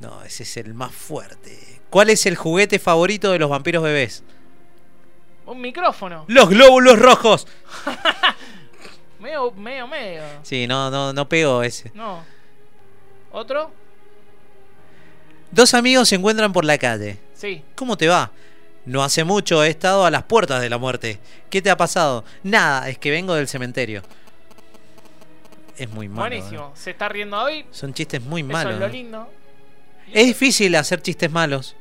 No, 0.00 0.22
ese 0.22 0.42
es 0.42 0.56
el 0.56 0.74
más 0.74 0.92
fuerte. 0.92 1.80
¿Cuál 1.90 2.10
es 2.10 2.26
el 2.26 2.36
juguete 2.36 2.78
favorito 2.78 3.30
de 3.30 3.38
los 3.38 3.48
vampiros 3.48 3.82
bebés? 3.82 4.24
Un 5.46 5.60
micrófono. 5.60 6.24
Los 6.28 6.48
glóbulos 6.48 6.98
rojos. 6.98 7.46
Medio, 9.18 9.50
medio, 9.52 9.88
medio. 9.88 10.22
Sí, 10.42 10.66
no, 10.66 10.90
no, 10.90 11.12
no 11.12 11.28
pegó 11.28 11.62
ese. 11.62 11.90
No. 11.94 12.22
¿Otro? 13.32 13.72
Dos 15.50 15.74
amigos 15.74 16.08
se 16.10 16.16
encuentran 16.16 16.52
por 16.52 16.64
la 16.64 16.76
calle. 16.78 17.18
Sí. 17.34 17.64
¿Cómo 17.74 17.96
te 17.96 18.08
va? 18.08 18.30
No 18.86 19.02
hace 19.02 19.24
mucho 19.24 19.64
he 19.64 19.68
estado 19.68 20.06
a 20.06 20.10
las 20.10 20.22
puertas 20.22 20.60
de 20.62 20.70
la 20.70 20.78
muerte. 20.78 21.18
¿Qué 21.50 21.60
te 21.60 21.70
ha 21.70 21.76
pasado? 21.76 22.24
Nada, 22.44 22.88
es 22.88 22.98
que 22.98 23.10
vengo 23.10 23.34
del 23.34 23.48
cementerio. 23.48 24.02
Es 25.76 25.90
muy 25.90 26.08
malo. 26.08 26.20
Buenísimo. 26.20 26.72
Se 26.74 26.90
está 26.90 27.08
riendo 27.08 27.38
hoy. 27.40 27.58
¿eh? 27.58 27.66
Son 27.72 27.92
chistes 27.92 28.22
muy 28.22 28.42
Eso 28.42 28.50
malos. 28.52 28.74
es 28.74 28.80
lo 28.80 28.86
¿eh? 28.86 28.90
lindo. 28.90 29.30
Es 30.12 30.26
difícil 30.26 30.74
hacer 30.76 31.02
chistes 31.02 31.30
malos. 31.30 31.74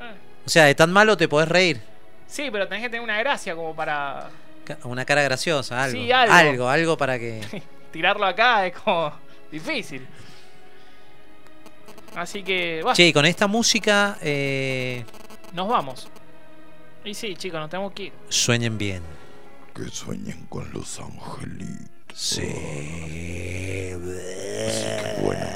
Eh. 0.00 0.14
O 0.46 0.48
sea, 0.48 0.64
de 0.64 0.74
tan 0.74 0.92
malo 0.92 1.16
te 1.16 1.28
podés 1.28 1.48
reír. 1.48 1.80
Sí, 2.28 2.48
pero 2.50 2.66
tenés 2.66 2.84
que 2.84 2.88
tener 2.88 3.02
una 3.02 3.18
gracia 3.18 3.54
como 3.54 3.74
para 3.74 4.30
Una 4.84 5.04
cara 5.04 5.22
graciosa, 5.22 5.82
algo. 5.82 6.00
Sí, 6.00 6.12
algo. 6.12 6.32
algo, 6.32 6.68
algo 6.68 6.96
para 6.96 7.18
que. 7.18 7.40
tirarlo 7.92 8.24
acá. 8.24 8.66
Es 8.66 8.74
como 8.78 9.12
difícil. 9.50 10.06
Así 12.14 12.42
que, 12.42 12.82
va, 12.86 12.92
Che, 12.92 13.08
y 13.08 13.12
con 13.12 13.24
esta 13.26 13.46
música, 13.46 14.18
eh, 14.20 15.04
nos 15.54 15.68
vamos. 15.68 16.08
Y 17.04 17.14
sí, 17.14 17.34
chicos, 17.36 17.60
nos 17.60 17.70
tenemos 17.70 17.92
que 17.92 18.04
ir. 18.04 18.12
sueñen 18.28 18.78
bien. 18.78 19.02
Que 19.74 19.88
sueñen 19.88 20.46
con 20.48 20.70
los 20.72 21.00
angelitos. 21.00 21.88
Sí. 22.14 22.42
Así 22.42 22.50
que 23.98 25.16
bueno, 25.22 25.46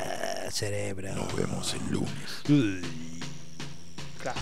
Cerebro. 0.50 1.14
nos 1.14 1.36
vemos 1.36 1.74
el 1.74 1.92
lunes. 1.92 2.42
Claro. 4.22 4.40